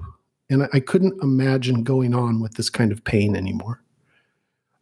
and 0.49 0.67
I 0.73 0.79
couldn't 0.79 1.21
imagine 1.21 1.84
going 1.84 2.13
on 2.13 2.41
with 2.41 2.53
this 2.55 2.69
kind 2.69 2.91
of 2.91 3.03
pain 3.03 3.36
anymore. 3.36 3.81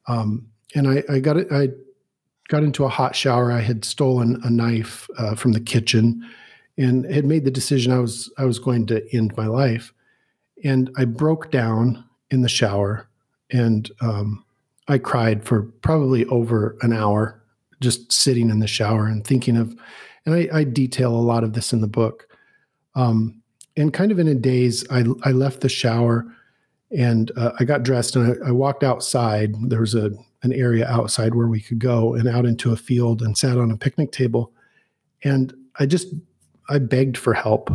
Um, 0.07 0.47
and 0.75 0.87
I, 0.87 1.03
I 1.09 1.19
got 1.19 1.37
it. 1.37 1.47
I 1.51 1.69
got 2.49 2.63
into 2.63 2.83
a 2.83 2.89
hot 2.89 3.15
shower. 3.15 3.51
I 3.51 3.61
had 3.61 3.85
stolen 3.85 4.41
a 4.43 4.49
knife 4.49 5.09
uh, 5.17 5.35
from 5.35 5.53
the 5.53 5.61
kitchen 5.61 6.27
and 6.77 7.05
had 7.05 7.25
made 7.25 7.45
the 7.45 7.51
decision 7.51 7.91
I 7.91 7.99
was 7.99 8.31
I 8.37 8.45
was 8.45 8.59
going 8.59 8.85
to 8.87 9.15
end 9.15 9.35
my 9.37 9.47
life. 9.47 9.93
And 10.63 10.89
I 10.97 11.05
broke 11.05 11.51
down 11.51 12.03
in 12.31 12.41
the 12.41 12.49
shower 12.49 13.07
and 13.51 13.89
um, 14.01 14.43
I 14.87 14.97
cried 14.97 15.45
for 15.45 15.63
probably 15.81 16.25
over 16.25 16.75
an 16.81 16.91
hour, 16.91 17.41
just 17.79 18.11
sitting 18.11 18.49
in 18.49 18.59
the 18.59 18.67
shower 18.67 19.07
and 19.07 19.25
thinking 19.25 19.55
of, 19.55 19.75
and 20.25 20.35
I, 20.35 20.49
I 20.51 20.63
detail 20.63 21.15
a 21.15 21.17
lot 21.17 21.43
of 21.43 21.53
this 21.53 21.73
in 21.73 21.81
the 21.81 21.87
book. 21.87 22.27
Um, 22.95 23.42
and 23.75 23.93
kind 23.93 24.11
of 24.11 24.19
in 24.19 24.27
a 24.27 24.35
daze, 24.35 24.85
I, 24.89 25.03
I 25.23 25.31
left 25.31 25.61
the 25.61 25.69
shower 25.69 26.25
and 26.95 27.31
uh, 27.35 27.51
I 27.59 27.63
got 27.63 27.83
dressed 27.83 28.15
and 28.15 28.37
I, 28.43 28.49
I, 28.49 28.51
walked 28.51 28.83
outside. 28.83 29.55
There 29.69 29.81
was 29.81 29.95
a 29.95 30.11
an 30.43 30.53
area 30.53 30.85
outside 30.87 31.33
where 31.33 31.47
we 31.47 31.61
could 31.61 31.79
go 31.79 32.13
and 32.13 32.27
out 32.27 32.45
into 32.45 32.71
a 32.71 32.75
field 32.75 33.21
and 33.21 33.37
sat 33.37 33.57
on 33.57 33.71
a 33.71 33.77
picnic 33.77 34.11
table. 34.11 34.51
And 35.23 35.53
I 35.79 35.85
just 35.85 36.13
I 36.69 36.79
begged 36.79 37.17
for 37.17 37.33
help 37.33 37.71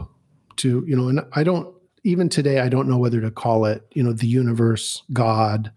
to, 0.56 0.84
you 0.86 0.96
know, 0.96 1.08
and 1.08 1.24
I 1.32 1.42
don't 1.42 1.74
even 2.04 2.28
today 2.28 2.60
I 2.60 2.68
don't 2.68 2.88
know 2.88 2.98
whether 2.98 3.20
to 3.20 3.30
call 3.30 3.64
it, 3.64 3.82
you 3.94 4.02
know, 4.02 4.12
the 4.12 4.26
universe, 4.26 5.02
God, 5.12 5.72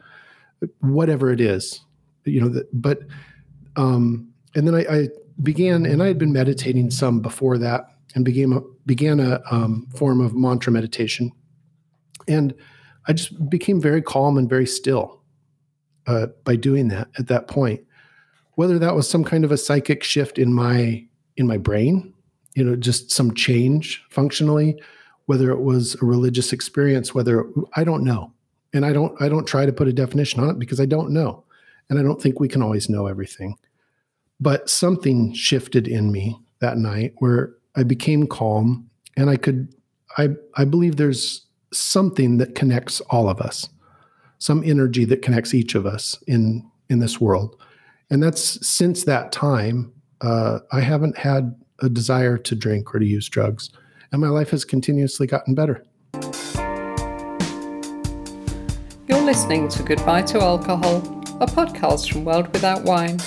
whatever 0.82 1.32
it 1.32 1.42
is, 1.42 1.82
you 2.26 2.42
know, 2.42 2.50
the, 2.50 2.68
but 2.74 3.00
um 3.76 4.28
and 4.54 4.68
then 4.68 4.76
I, 4.76 4.86
I 4.94 5.08
began 5.42 5.86
and 5.86 6.04
I 6.04 6.08
had 6.08 6.20
been 6.20 6.34
meditating 6.34 6.92
some 6.92 7.22
before 7.22 7.58
that 7.58 7.91
and 8.16 8.26
began 8.26 8.54
a, 8.54 8.62
began 8.86 9.20
a 9.20 9.42
um, 9.52 9.88
form 9.96 10.22
of 10.22 10.36
mantra 10.36 10.72
meditation. 10.72 11.32
And 12.28 12.54
I 13.08 13.14
just 13.14 13.50
became 13.50 13.82
very 13.82 14.02
calm 14.02 14.38
and 14.38 14.50
very 14.50 14.66
still 14.66 15.22
uh, 16.08 16.28
by 16.44 16.56
doing 16.56 16.90
that 16.90 17.08
at 17.18 17.28
that 17.28 17.48
point. 17.48 17.82
Whether 18.56 18.78
that 18.80 18.96
was 18.96 19.10
some 19.10 19.24
kind 19.24 19.44
of 19.44 19.52
a 19.52 19.58
psychic 19.58 20.04
shift 20.04 20.38
in 20.38 20.54
my 20.54 21.06
in 21.38 21.48
my 21.48 21.58
brain, 21.58 22.14
you 22.56 22.64
know, 22.64 22.76
just 22.76 23.10
some 23.10 23.34
change 23.34 24.04
functionally, 24.10 24.80
whether 25.26 25.50
it 25.52 25.62
was 25.62 25.96
a 25.96 26.06
religious 26.06 26.52
experience, 26.52 27.16
whether 27.16 27.46
I 27.76 27.84
don't 27.84 28.04
know, 28.04 28.34
and 28.74 28.86
I 28.86 28.94
don't 28.94 29.20
I 29.22 29.30
don't 29.30 29.48
try 29.48 29.66
to 29.66 29.74
put 29.74 29.88
a 29.88 29.94
definition 29.94 30.44
on 30.44 30.50
it 30.50 30.60
because 30.60 30.80
I 30.80 30.86
don't 30.86 31.12
know, 31.12 31.44
and 31.90 31.98
I 31.98 32.04
don't 32.04 32.22
think 32.22 32.40
we 32.40 32.50
can 32.50 32.62
always 32.62 32.90
know 32.90 33.08
everything. 33.08 33.56
But 34.40 34.70
something 34.70 35.34
shifted 35.34 35.88
in 35.88 36.12
me 36.12 36.38
that 36.60 36.78
night 36.78 37.14
where 37.18 37.54
I 37.76 37.84
became 37.84 38.28
calm, 38.28 38.90
and 39.18 39.30
I 39.30 39.38
could 39.38 39.74
I 40.18 40.30
I 40.56 40.66
believe 40.66 40.96
there's 40.96 41.46
something 41.74 42.38
that 42.38 42.56
connects 42.56 43.00
all 43.10 43.30
of 43.30 43.40
us 43.40 43.70
some 44.42 44.64
energy 44.66 45.06
that 45.06 45.22
connects 45.22 45.54
each 45.54 45.76
of 45.76 45.86
us 45.86 46.22
in 46.28 46.68
in 46.90 47.00
this 47.00 47.22
world. 47.22 47.56
And 48.10 48.22
that's 48.22 48.68
since 48.68 49.06
that 49.06 49.32
time 49.32 49.94
uh, 50.22 50.60
i 50.72 50.82
haven't 50.82 51.18
had 51.18 51.56
a 51.80 51.90
desire 51.90 52.38
to 52.38 52.56
drink 52.56 52.94
or 52.94 53.00
to 53.00 53.06
use 53.06 53.28
drugs 53.30 53.72
and 54.12 54.22
my 54.22 54.28
life 54.28 54.50
has 54.52 54.66
continuously 54.66 55.26
gotten 55.26 55.56
better. 55.56 55.84
You're 59.08 59.22
listening 59.22 59.70
to 59.70 59.84
goodbye 59.84 60.24
to 60.24 60.42
alcohol 60.42 60.98
a 61.40 61.46
podcast 61.46 62.12
from 62.12 62.26
world 62.26 62.52
without 62.54 62.84
wine 62.84 63.20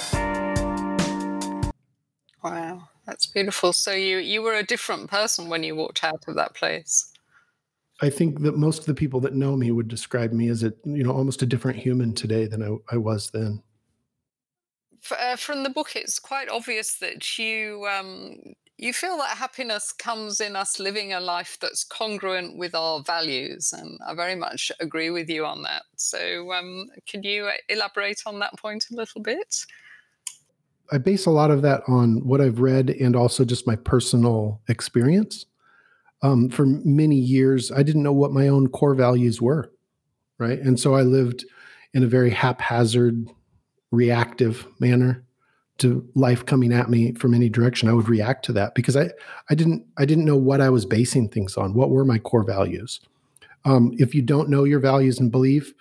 that's 3.06 3.26
beautiful 3.26 3.72
so 3.72 3.92
you 3.92 4.18
you 4.18 4.42
were 4.42 4.54
a 4.54 4.62
different 4.62 5.10
person 5.10 5.48
when 5.48 5.62
you 5.62 5.74
walked 5.74 6.04
out 6.04 6.24
of 6.26 6.34
that 6.34 6.54
place 6.54 7.10
I 8.02 8.10
think 8.10 8.42
that 8.42 8.56
most 8.56 8.80
of 8.80 8.86
the 8.86 8.94
people 8.94 9.20
that 9.20 9.34
know 9.34 9.56
me 9.56 9.70
would 9.70 9.88
describe 9.88 10.32
me 10.32 10.48
as 10.48 10.62
a 10.62 10.72
you 10.84 11.04
know 11.04 11.12
almost 11.12 11.42
a 11.42 11.46
different 11.46 11.78
human 11.78 12.12
today 12.12 12.46
than 12.46 12.62
I, 12.62 12.94
I 12.94 12.96
was 12.96 13.30
then. 13.30 13.62
Uh, 15.10 15.36
from 15.36 15.62
the 15.62 15.70
book, 15.70 15.96
it's 15.96 16.18
quite 16.18 16.48
obvious 16.48 16.94
that 16.96 17.38
you 17.38 17.86
um, 17.86 18.54
you 18.78 18.92
feel 18.92 19.16
that 19.18 19.36
happiness 19.36 19.92
comes 19.92 20.40
in 20.40 20.56
us 20.56 20.80
living 20.80 21.12
a 21.12 21.20
life 21.20 21.56
that's 21.60 21.84
congruent 21.84 22.58
with 22.58 22.74
our 22.74 23.02
values, 23.02 23.72
and 23.72 23.98
I 24.06 24.14
very 24.14 24.34
much 24.34 24.72
agree 24.80 25.10
with 25.10 25.28
you 25.28 25.46
on 25.46 25.62
that. 25.62 25.82
So, 25.96 26.52
um, 26.52 26.88
can 27.06 27.22
you 27.22 27.46
uh, 27.46 27.52
elaborate 27.68 28.22
on 28.26 28.40
that 28.40 28.58
point 28.58 28.86
a 28.90 28.96
little 28.96 29.20
bit? 29.20 29.66
I 30.92 30.98
base 30.98 31.26
a 31.26 31.30
lot 31.30 31.50
of 31.50 31.62
that 31.62 31.82
on 31.88 32.26
what 32.26 32.40
I've 32.40 32.60
read 32.60 32.90
and 32.90 33.16
also 33.16 33.44
just 33.44 33.66
my 33.66 33.76
personal 33.76 34.60
experience 34.68 35.46
um, 36.24 36.48
for 36.48 36.64
many 36.64 37.16
years, 37.16 37.70
I 37.70 37.82
didn't 37.82 38.02
know 38.02 38.12
what 38.12 38.32
my 38.32 38.48
own 38.48 38.68
core 38.68 38.94
values 38.94 39.42
were. 39.42 39.70
Right. 40.38 40.58
And 40.58 40.80
so 40.80 40.94
I 40.94 41.02
lived 41.02 41.44
in 41.92 42.02
a 42.02 42.08
very 42.08 42.30
haphazard, 42.30 43.28
reactive 43.92 44.66
manner 44.80 45.22
to 45.78 46.08
life 46.14 46.46
coming 46.46 46.72
at 46.72 46.88
me 46.88 47.12
from 47.12 47.34
any 47.34 47.50
direction. 47.50 47.88
I 47.88 47.92
would 47.92 48.08
react 48.08 48.44
to 48.46 48.52
that 48.54 48.74
because 48.74 48.96
I, 48.96 49.10
I 49.50 49.54
didn't 49.54 49.86
I 49.98 50.06
didn't 50.06 50.24
know 50.24 50.36
what 50.36 50.60
I 50.60 50.70
was 50.70 50.86
basing 50.86 51.28
things 51.28 51.56
on. 51.56 51.74
What 51.74 51.90
were 51.90 52.04
my 52.04 52.18
core 52.18 52.44
values? 52.44 53.00
Um, 53.66 53.92
if 53.98 54.14
you 54.14 54.22
don't 54.22 54.48
know 54.48 54.64
your 54.64 54.80
values 54.80 55.20
and 55.20 55.30
belief, 55.30 55.74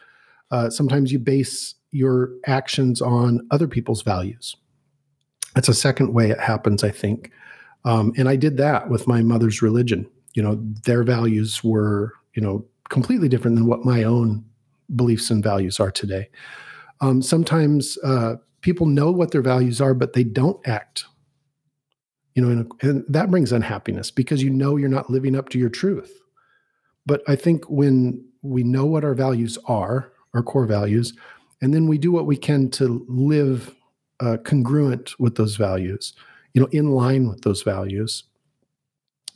uh, 0.52 0.70
sometimes 0.70 1.12
you 1.12 1.20
base 1.20 1.76
your 1.92 2.32
actions 2.46 3.02
on 3.02 3.48
other 3.50 3.68
people's 3.68 4.02
values. 4.02 4.56
That's 5.56 5.70
a 5.70 5.74
second 5.74 6.14
way 6.14 6.30
it 6.30 6.40
happens, 6.40 6.84
I 6.84 6.92
think. 6.92 7.32
Um, 7.86 8.14
and 8.18 8.30
I 8.30 8.36
did 8.36 8.58
that 8.58 8.90
with 8.90 9.08
my 9.08 9.22
mother's 9.22 9.62
religion. 9.62 10.10
You 10.34 10.42
know 10.42 10.60
their 10.86 11.04
values 11.04 11.64
were 11.64 12.14
you 12.34 12.42
know 12.42 12.66
completely 12.90 13.30
different 13.30 13.56
than 13.56 13.68
what 13.68 13.86
my 13.86 14.04
own 14.04 14.44
beliefs 14.96 15.30
and 15.30 15.44
values 15.44 15.80
are 15.80 15.92
today. 15.92 16.30
Um, 17.02 17.22
sometimes 17.22 17.98
uh, 18.04 18.36
people 18.62 18.86
know 18.86 19.12
what 19.12 19.32
their 19.32 19.42
values 19.42 19.82
are 19.82 19.94
but 19.94 20.14
they 20.14 20.24
don't 20.24 20.66
act 20.68 21.06
you 22.36 22.42
know 22.42 22.66
a, 22.82 22.88
and 22.88 23.06
that 23.08 23.30
brings 23.30 23.52
unhappiness 23.52 24.10
because 24.10 24.42
you 24.42 24.50
know 24.50 24.76
you're 24.78 24.90
not 24.90 25.10
living 25.10 25.36
up 25.36 25.50
to 25.50 25.60
your 25.60 25.70
truth. 25.70 26.20
But 27.06 27.22
i 27.28 27.36
think 27.36 27.66
when 27.70 28.26
we 28.42 28.64
know 28.64 28.86
what 28.86 29.04
our 29.04 29.14
values 29.14 29.58
are 29.66 30.12
our 30.34 30.42
core 30.42 30.66
values 30.66 31.14
and 31.62 31.74
then 31.74 31.88
we 31.88 31.98
do 31.98 32.12
what 32.12 32.26
we 32.26 32.38
can 32.38 32.70
to 32.72 33.06
live 33.08 33.76
uh, 34.24 34.38
congruent 34.38 35.20
with 35.20 35.36
those 35.36 35.56
values 35.56 36.14
you 36.54 36.62
know 36.62 36.70
in 36.72 36.92
line 36.92 37.28
with 37.28 37.42
those 37.42 37.62
values 37.62 38.24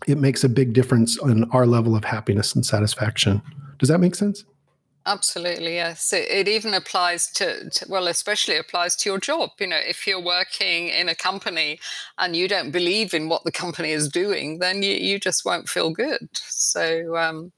it 0.06 0.18
makes 0.18 0.44
a 0.44 0.50
big 0.50 0.74
difference 0.74 1.22
in 1.22 1.46
our 1.52 1.66
level 1.66 1.96
of 1.96 2.04
happiness 2.04 2.54
and 2.54 2.66
satisfaction. 2.66 3.42
Does 3.80 3.90
that 3.90 4.00
make 4.00 4.16
sense? 4.16 4.46
Absolutely, 5.06 5.76
yes. 5.76 6.12
It, 6.12 6.30
it 6.30 6.48
even 6.50 6.74
applies 6.74 7.32
to, 7.32 7.70
to, 7.70 7.86
well, 7.88 8.08
especially 8.08 8.58
applies 8.58 8.96
to 8.98 9.10
your 9.10 9.20
job. 9.20 9.52
You 9.58 9.68
know, 9.68 9.80
if 9.80 10.06
you're 10.06 10.22
working 10.22 10.90
in 10.90 11.08
a 11.08 11.16
company 11.16 11.80
and 12.18 12.36
you 12.36 12.50
don't 12.50 12.72
believe 12.72 13.14
in 13.14 13.30
what 13.30 13.46
the 13.46 13.52
company 13.52 13.92
is 13.92 14.10
doing, 14.10 14.60
then 14.60 14.84
you, 14.84 14.94
you 14.94 15.18
just 15.18 15.46
won't 15.46 15.70
feel 15.70 15.92
good. 15.92 16.28
So, 16.34 17.16
um, 17.16 17.54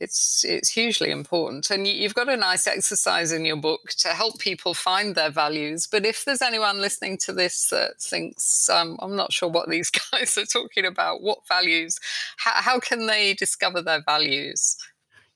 it's 0.00 0.44
it's 0.44 0.70
hugely 0.70 1.10
important. 1.10 1.70
And 1.70 1.86
you've 1.86 2.14
got 2.14 2.28
a 2.28 2.36
nice 2.36 2.66
exercise 2.66 3.32
in 3.32 3.44
your 3.44 3.56
book 3.56 3.90
to 3.98 4.08
help 4.08 4.38
people 4.38 4.74
find 4.74 5.14
their 5.14 5.30
values. 5.30 5.86
But 5.86 6.04
if 6.04 6.24
there's 6.24 6.42
anyone 6.42 6.80
listening 6.80 7.18
to 7.18 7.32
this 7.32 7.68
that 7.68 8.00
thinks 8.00 8.68
um, 8.68 8.98
i'm 9.00 9.16
not 9.16 9.32
sure 9.32 9.48
what 9.48 9.68
these 9.68 9.90
guys 10.12 10.36
are 10.36 10.46
talking 10.46 10.84
about 10.84 11.22
what 11.22 11.46
values 11.48 11.98
how, 12.36 12.52
how 12.54 12.80
can 12.80 13.06
they 13.06 13.34
discover 13.34 13.80
their 13.82 14.02
values? 14.02 14.76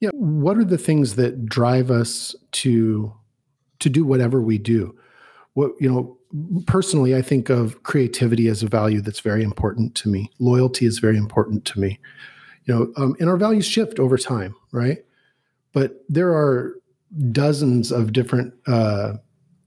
Yeah 0.01 0.11
what 0.13 0.59
are 0.59 0.65
the 0.65 0.79
things 0.79 1.17
that 1.17 1.47
drive 1.47 1.91
us 1.91 2.35
to 2.53 3.13
to 3.79 3.89
do 3.89 4.05
whatever 4.05 4.41
we 4.41 4.59
do? 4.59 4.97
What 5.55 5.73
you 5.81 5.89
know 5.89 6.17
personally 6.67 7.17
i 7.17 7.23
think 7.23 7.49
of 7.49 7.83
creativity 7.85 8.49
as 8.49 8.63
a 8.63 8.69
value 8.69 9.01
that's 9.01 9.21
very 9.21 9.43
important 9.43 9.95
to 9.95 10.09
me. 10.09 10.31
Loyalty 10.39 10.85
is 10.85 10.99
very 10.99 11.17
important 11.17 11.65
to 11.67 11.81
me 11.81 12.01
you 12.69 12.75
know 12.75 12.93
um, 12.97 13.17
and 13.19 13.29
our 13.29 13.37
values 13.37 13.67
shift 13.67 13.99
over 13.99 14.17
time 14.17 14.55
right? 14.73 14.99
But 15.73 16.05
there 16.09 16.31
are 16.31 16.75
dozens 17.33 17.91
of 17.91 18.13
different 18.13 18.55
uh, 18.67 19.15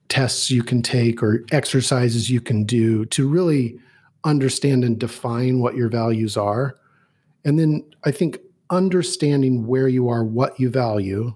tests 0.10 0.52
you 0.52 0.64
can 0.64 0.82
take 0.82 1.24
or 1.24 1.44
exercises 1.52 2.30
you 2.30 2.42
can 2.42 2.64
do 2.64 3.06
to 3.06 3.28
really 3.28 3.80
understand 4.24 4.84
and 4.84 5.00
define 5.00 5.60
what 5.60 5.76
your 5.76 5.90
values 5.90 6.38
are. 6.38 6.76
And 7.44 7.58
then 7.58 7.84
i 8.04 8.12
think 8.12 8.38
understanding 8.70 9.66
where 9.66 9.88
you 9.88 10.08
are 10.10 10.24
what 10.24 10.60
you 10.60 10.70
value 10.70 11.36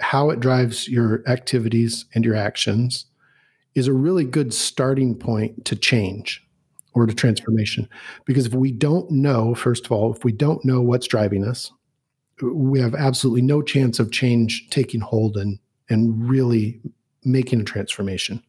how 0.00 0.30
it 0.30 0.40
drives 0.40 0.88
your 0.88 1.22
activities 1.28 2.04
and 2.14 2.24
your 2.24 2.34
actions 2.34 3.06
is 3.74 3.86
a 3.86 3.92
really 3.92 4.24
good 4.24 4.52
starting 4.52 5.14
point 5.14 5.64
to 5.64 5.76
change 5.76 6.46
or 6.98 7.06
to 7.06 7.14
transformation. 7.14 7.88
Because 8.24 8.46
if 8.46 8.54
we 8.54 8.72
don't 8.72 9.10
know, 9.10 9.54
first 9.54 9.86
of 9.86 9.92
all, 9.92 10.14
if 10.14 10.24
we 10.24 10.32
don't 10.32 10.64
know 10.64 10.80
what's 10.80 11.06
driving 11.06 11.44
us, 11.44 11.72
we 12.42 12.80
have 12.80 12.94
absolutely 12.94 13.42
no 13.42 13.62
chance 13.62 13.98
of 13.98 14.12
change 14.12 14.68
taking 14.70 15.00
hold 15.00 15.36
and 15.36 15.58
and 15.90 16.28
really 16.28 16.80
making 17.24 17.60
a 17.60 17.64
transformation. 17.64 18.42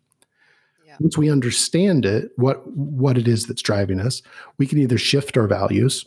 Yeah. 0.86 0.97
Once 0.99 1.17
we 1.17 1.32
understand 1.32 2.05
it, 2.05 2.32
what 2.36 2.65
what 2.76 3.17
it 3.17 3.28
is 3.28 3.45
that's 3.45 3.61
driving 3.61 3.99
us, 3.99 4.21
we 4.57 4.67
can 4.67 4.78
either 4.78 4.97
shift 4.97 5.38
our 5.38 5.47
values 5.47 6.05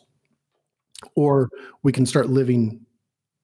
or 1.16 1.48
we 1.82 1.92
can 1.92 2.06
start 2.06 2.28
living, 2.28 2.80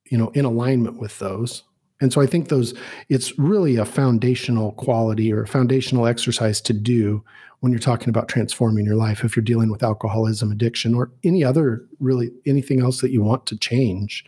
you 0.07 0.19
know, 0.19 0.29
in 0.31 0.45
alignment 0.45 1.01
with 1.01 1.19
those 1.19 1.65
And 2.01 2.13
so 2.13 2.21
I 2.21 2.27
think 2.27 2.49
those 2.49 2.75
it's 3.09 3.39
really 3.39 3.77
a 3.77 3.85
foundational 3.85 4.73
quality 4.73 5.33
or 5.33 5.43
a 5.43 5.49
foundational 5.49 6.07
exercise 6.07 6.61
to 6.63 6.73
do 6.73 7.25
when 7.61 7.73
you're 7.73 7.81
talking 7.81 8.09
about 8.09 8.29
transforming 8.29 8.85
your 8.85 8.95
life 8.95 9.25
if 9.25 9.35
you're 9.35 9.43
dealing 9.43 9.71
with 9.71 9.83
alcoholism, 9.83 10.53
addiction 10.53 10.95
or 10.95 11.11
any 11.25 11.43
other 11.43 11.85
really 11.99 12.31
anything 12.47 12.81
else 12.81 13.01
that 13.01 13.11
you 13.11 13.23
want 13.23 13.47
to 13.47 13.57
change. 13.57 14.25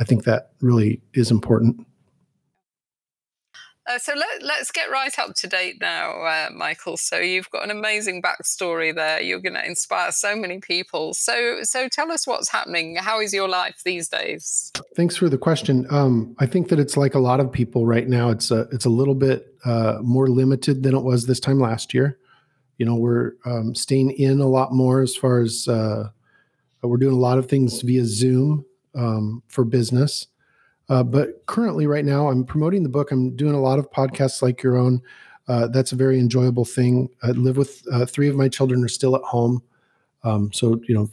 I 0.00 0.04
think 0.04 0.24
that 0.24 0.50
really 0.60 1.00
is 1.14 1.30
important. 1.30 1.86
Uh, 3.88 3.98
so 3.98 4.14
let, 4.14 4.42
let's 4.42 4.70
get 4.70 4.90
right 4.90 5.18
up 5.18 5.34
to 5.34 5.48
date 5.48 5.76
now, 5.80 6.22
uh, 6.22 6.48
Michael. 6.54 6.96
So 6.96 7.18
you've 7.18 7.50
got 7.50 7.64
an 7.64 7.70
amazing 7.70 8.22
backstory 8.22 8.94
there. 8.94 9.20
You're 9.20 9.40
going 9.40 9.54
to 9.54 9.66
inspire 9.66 10.12
so 10.12 10.36
many 10.36 10.60
people. 10.60 11.14
So 11.14 11.58
so 11.62 11.88
tell 11.88 12.12
us 12.12 12.26
what's 12.26 12.48
happening. 12.48 12.96
How 12.96 13.20
is 13.20 13.32
your 13.32 13.48
life 13.48 13.82
these 13.84 14.08
days? 14.08 14.70
Thanks 14.94 15.16
for 15.16 15.28
the 15.28 15.38
question. 15.38 15.86
Um, 15.90 16.36
I 16.38 16.46
think 16.46 16.68
that 16.68 16.78
it's 16.78 16.96
like 16.96 17.14
a 17.14 17.18
lot 17.18 17.40
of 17.40 17.50
people 17.50 17.84
right 17.84 18.08
now. 18.08 18.30
It's 18.30 18.52
a 18.52 18.68
it's 18.70 18.84
a 18.84 18.90
little 18.90 19.16
bit 19.16 19.52
uh, 19.64 19.98
more 20.00 20.28
limited 20.28 20.84
than 20.84 20.94
it 20.94 21.02
was 21.02 21.26
this 21.26 21.40
time 21.40 21.58
last 21.58 21.92
year. 21.92 22.18
You 22.78 22.86
know, 22.86 22.94
we're 22.94 23.32
um, 23.44 23.74
staying 23.74 24.12
in 24.12 24.40
a 24.40 24.48
lot 24.48 24.72
more 24.72 25.02
as 25.02 25.16
far 25.16 25.40
as 25.40 25.66
uh, 25.66 26.08
we're 26.82 26.96
doing 26.98 27.14
a 27.14 27.18
lot 27.18 27.38
of 27.38 27.46
things 27.46 27.82
via 27.82 28.04
Zoom 28.04 28.64
um, 28.94 29.42
for 29.48 29.64
business. 29.64 30.26
Uh, 30.88 31.02
but 31.02 31.46
currently, 31.46 31.86
right 31.86 32.04
now, 32.04 32.28
I'm 32.28 32.44
promoting 32.44 32.82
the 32.82 32.88
book. 32.88 33.12
I'm 33.12 33.36
doing 33.36 33.54
a 33.54 33.60
lot 33.60 33.78
of 33.78 33.90
podcasts 33.90 34.42
like 34.42 34.62
your 34.62 34.76
own. 34.76 35.00
Uh, 35.48 35.68
that's 35.68 35.92
a 35.92 35.96
very 35.96 36.18
enjoyable 36.18 36.64
thing. 36.64 37.08
I 37.22 37.28
live 37.28 37.56
with 37.56 37.82
uh, 37.92 38.06
three 38.06 38.28
of 38.28 38.36
my 38.36 38.48
children 38.48 38.84
are 38.84 38.88
still 38.88 39.16
at 39.16 39.22
home, 39.22 39.62
um, 40.22 40.52
so 40.52 40.80
you 40.88 40.94
know, 40.94 41.10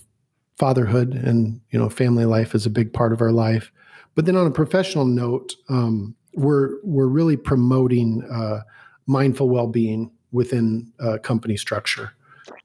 fatherhood 0.57 1.13
and 1.13 1.61
you 1.71 1.79
know, 1.79 1.89
family 1.89 2.25
life 2.25 2.53
is 2.53 2.65
a 2.65 2.69
big 2.69 2.93
part 2.93 3.13
of 3.13 3.21
our 3.21 3.31
life. 3.31 3.71
But 4.15 4.25
then, 4.25 4.35
on 4.35 4.47
a 4.47 4.51
professional 4.51 5.05
note, 5.05 5.55
um, 5.69 6.15
we're 6.33 6.77
we're 6.83 7.07
really 7.07 7.37
promoting 7.37 8.23
uh, 8.31 8.61
mindful 9.07 9.49
well-being 9.49 10.11
within 10.31 10.91
a 10.99 11.17
company 11.17 11.57
structure. 11.57 12.11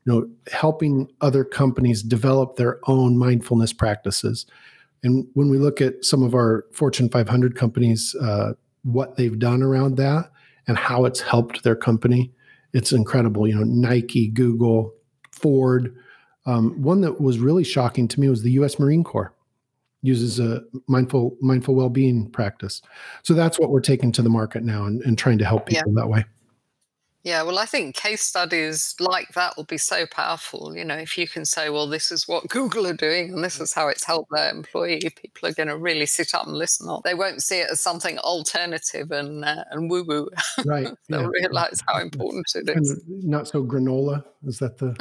You 0.04 0.12
know, 0.12 0.28
helping 0.52 1.08
other 1.20 1.44
companies 1.44 2.02
develop 2.02 2.56
their 2.56 2.78
own 2.86 3.16
mindfulness 3.16 3.72
practices 3.72 4.46
and 5.04 5.26
when 5.34 5.50
we 5.50 5.58
look 5.58 5.80
at 5.80 6.04
some 6.04 6.22
of 6.22 6.34
our 6.34 6.64
Fortune 6.72 7.08
500 7.10 7.54
companies, 7.54 8.16
uh, 8.16 8.54
what 8.82 9.16
they've 9.16 9.38
done 9.38 9.62
around 9.62 9.96
that 9.98 10.32
and 10.66 10.78
how 10.78 11.04
it's 11.04 11.20
helped 11.20 11.62
their 11.62 11.76
company, 11.76 12.32
it's 12.72 12.90
incredible. 12.90 13.46
You 13.46 13.56
know, 13.56 13.64
Nike, 13.64 14.28
Google, 14.28 14.94
Ford. 15.30 15.94
Um, 16.46 16.82
one 16.82 17.02
that 17.02 17.20
was 17.20 17.38
really 17.38 17.64
shocking 17.64 18.08
to 18.08 18.20
me 18.20 18.28
was 18.28 18.42
the 18.42 18.52
U.S. 18.52 18.78
Marine 18.78 19.04
Corps 19.04 19.32
uses 20.02 20.38
a 20.38 20.62
mindful 20.86 21.36
mindful 21.40 21.74
well-being 21.74 22.30
practice. 22.30 22.82
So 23.22 23.32
that's 23.32 23.58
what 23.58 23.70
we're 23.70 23.80
taking 23.80 24.12
to 24.12 24.22
the 24.22 24.28
market 24.28 24.62
now 24.62 24.84
and, 24.84 25.00
and 25.02 25.16
trying 25.16 25.38
to 25.38 25.44
help 25.44 25.66
people 25.66 25.92
yeah. 25.94 26.02
that 26.02 26.08
way. 26.08 26.24
Yeah, 27.24 27.42
well, 27.42 27.58
I 27.58 27.64
think 27.64 27.96
case 27.96 28.20
studies 28.20 28.94
like 29.00 29.28
that 29.32 29.56
will 29.56 29.64
be 29.64 29.78
so 29.78 30.04
powerful. 30.04 30.76
You 30.76 30.84
know, 30.84 30.96
if 30.96 31.16
you 31.16 31.26
can 31.26 31.46
say, 31.46 31.70
well, 31.70 31.88
this 31.88 32.12
is 32.12 32.28
what 32.28 32.46
Google 32.48 32.86
are 32.86 32.92
doing 32.92 33.32
and 33.32 33.42
this 33.42 33.58
is 33.60 33.72
how 33.72 33.88
it's 33.88 34.04
helped 34.04 34.30
their 34.30 34.50
employee, 34.50 35.00
people 35.00 35.48
are 35.48 35.54
going 35.54 35.68
to 35.68 35.78
really 35.78 36.04
sit 36.04 36.34
up 36.34 36.46
and 36.46 36.54
listen. 36.54 36.86
They 37.02 37.14
won't 37.14 37.42
see 37.42 37.60
it 37.60 37.70
as 37.70 37.80
something 37.80 38.18
alternative 38.18 39.10
and 39.10 39.42
uh, 39.42 39.64
and 39.70 39.90
woo 39.90 40.04
woo. 40.04 40.28
Right. 40.66 40.88
They'll 41.08 41.22
yeah. 41.22 41.28
realize 41.40 41.82
how 41.88 41.98
important 41.98 42.46
it 42.56 42.68
is. 42.68 43.00
not 43.08 43.48
so 43.48 43.64
granola. 43.64 44.22
Is 44.46 44.58
that 44.58 44.76
the. 44.76 44.94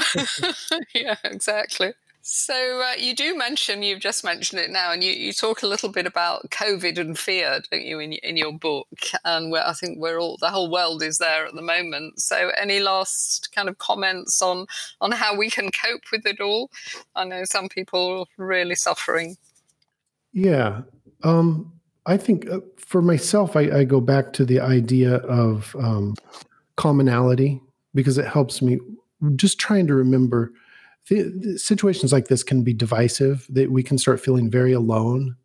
yeah, 0.96 1.18
exactly. 1.26 1.94
So 2.26 2.82
uh, 2.82 2.94
you 2.98 3.14
do 3.14 3.38
mention, 3.38 3.84
you've 3.84 4.00
just 4.00 4.24
mentioned 4.24 4.62
it 4.62 4.70
now, 4.70 4.94
and 4.94 5.04
you, 5.04 5.12
you 5.12 5.34
talk 5.34 5.62
a 5.62 5.68
little 5.68 5.90
bit 5.90 6.06
about 6.06 6.50
COVID 6.52 6.98
and 6.98 7.20
fear, 7.20 7.62
don't 7.70 7.84
you, 7.84 8.00
in, 8.00 8.14
in 8.14 8.38
your 8.38 8.58
book? 8.58 8.88
And 9.26 9.52
where 9.52 9.68
I 9.68 9.74
think 9.74 10.00
we're 10.00 10.22
all, 10.22 10.38
the 10.40 10.50
whole 10.50 10.72
world 10.72 11.04
is 11.04 11.18
there 11.18 11.46
at 11.46 11.54
the 11.54 11.62
moment. 11.62 12.22
So 12.22 12.52
any 12.58 12.80
last 12.80 13.54
kind 13.54 13.68
of 13.68 13.78
comments 13.78 14.42
on, 14.42 14.68
on 15.02 15.12
how 15.12 15.36
we 15.36 15.50
can 15.50 15.70
cope 15.70 16.04
with 16.14 16.26
it 16.26 16.40
all? 16.40 16.72
I 17.14 17.26
know 17.26 17.44
some 17.44 17.68
people 17.68 18.26
are 18.40 18.46
really 18.46 18.76
suffering. 18.76 19.36
Yeah. 20.32 20.84
Um, 21.24 21.74
I 22.06 22.16
think 22.16 22.50
uh, 22.50 22.62
for 22.78 23.02
myself, 23.02 23.58
I, 23.58 23.64
I, 23.80 23.84
go 23.84 24.00
back 24.00 24.32
to 24.34 24.46
the 24.46 24.62
idea 24.62 25.16
of 25.16 25.76
um, 25.78 26.16
commonality 26.78 27.62
because 27.94 28.18
it 28.18 28.28
helps 28.28 28.62
me 28.62 28.80
just 29.36 29.60
trying 29.60 29.88
to 29.88 29.94
remember– 29.94 30.54
situations 31.06 32.14
like 32.14 32.28
this 32.28 32.44
can 32.44 32.64
be 32.64 32.74
divisive 32.74 33.46
that 33.50 33.72
we 33.72 33.84
can 33.84 33.98
start 33.98 34.20
feeling 34.20 34.50
very 34.50 34.72
alone. 34.72 35.36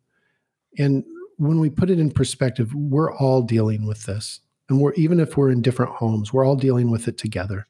And 0.77 1.03
when 1.37 1.59
we 1.59 1.69
put 1.69 1.89
it 1.89 1.99
in 1.99 2.11
perspective 2.11 2.73
we're 2.73 3.13
all 3.15 3.41
dealing 3.41 3.85
with 3.85 4.05
this. 4.05 4.41
And 4.69 4.79
we're 4.79 4.93
even 4.93 5.19
if 5.19 5.35
we're 5.35 5.51
in 5.51 5.61
different 5.61 5.93
homes 5.93 6.31
we're 6.31 6.45
all 6.45 6.55
dealing 6.55 6.91
with 6.91 7.07
it 7.07 7.17
together. 7.17 7.67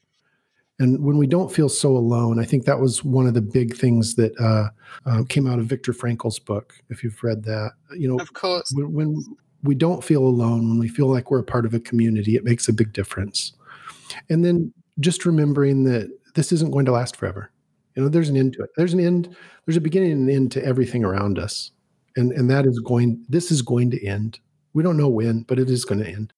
And 0.81 1.03
when 1.03 1.17
we 1.17 1.27
don't 1.27 1.51
feel 1.51 1.69
so 1.69 1.89
alone 1.97 2.39
i 2.39 2.45
think 2.45 2.65
that 2.65 2.79
was 2.79 3.03
one 3.03 3.27
of 3.27 3.33
the 3.33 3.41
big 3.41 3.75
things 3.75 4.15
that 4.15 4.37
uh, 4.39 4.69
uh, 5.09 5.23
came 5.27 5.47
out 5.47 5.59
of 5.59 5.65
viktor 5.65 5.93
frankl's 5.93 6.39
book 6.39 6.75
if 6.89 7.03
you've 7.03 7.23
read 7.23 7.43
that. 7.43 7.71
You 7.95 8.09
know 8.09 8.19
of 8.19 8.33
course. 8.33 8.71
when, 8.73 8.93
when 8.93 9.23
we 9.63 9.75
don't 9.75 10.03
feel 10.03 10.23
alone 10.23 10.69
when 10.69 10.79
we 10.79 10.87
feel 10.87 11.07
like 11.07 11.31
we're 11.31 11.39
a 11.39 11.43
part 11.43 11.65
of 11.65 11.73
a 11.73 11.79
community 11.79 12.35
it 12.35 12.43
makes 12.43 12.67
a 12.67 12.73
big 12.73 12.93
difference. 12.93 13.53
And 14.29 14.45
then 14.45 14.73
just 14.99 15.25
remembering 15.25 15.83
that 15.85 16.09
this 16.35 16.51
isn't 16.51 16.71
going 16.71 16.85
to 16.85 16.91
last 16.91 17.15
forever 17.15 17.51
you 17.95 18.03
know, 18.03 18.09
there's 18.09 18.29
an 18.29 18.37
end 18.37 18.53
to 18.53 18.63
it. 18.63 18.69
There's 18.77 18.93
an 18.93 18.99
end. 18.99 19.35
There's 19.65 19.77
a 19.77 19.81
beginning 19.81 20.11
and 20.11 20.29
an 20.29 20.35
end 20.35 20.51
to 20.53 20.65
everything 20.65 21.03
around 21.03 21.39
us, 21.39 21.71
and 22.15 22.31
and 22.31 22.49
that 22.49 22.65
is 22.65 22.79
going. 22.79 23.23
This 23.29 23.51
is 23.51 23.61
going 23.61 23.91
to 23.91 24.05
end. 24.05 24.39
We 24.73 24.83
don't 24.83 24.97
know 24.97 25.09
when, 25.09 25.41
but 25.41 25.59
it 25.59 25.69
is 25.69 25.85
going 25.85 25.99
to 25.99 26.09
end. 26.09 26.33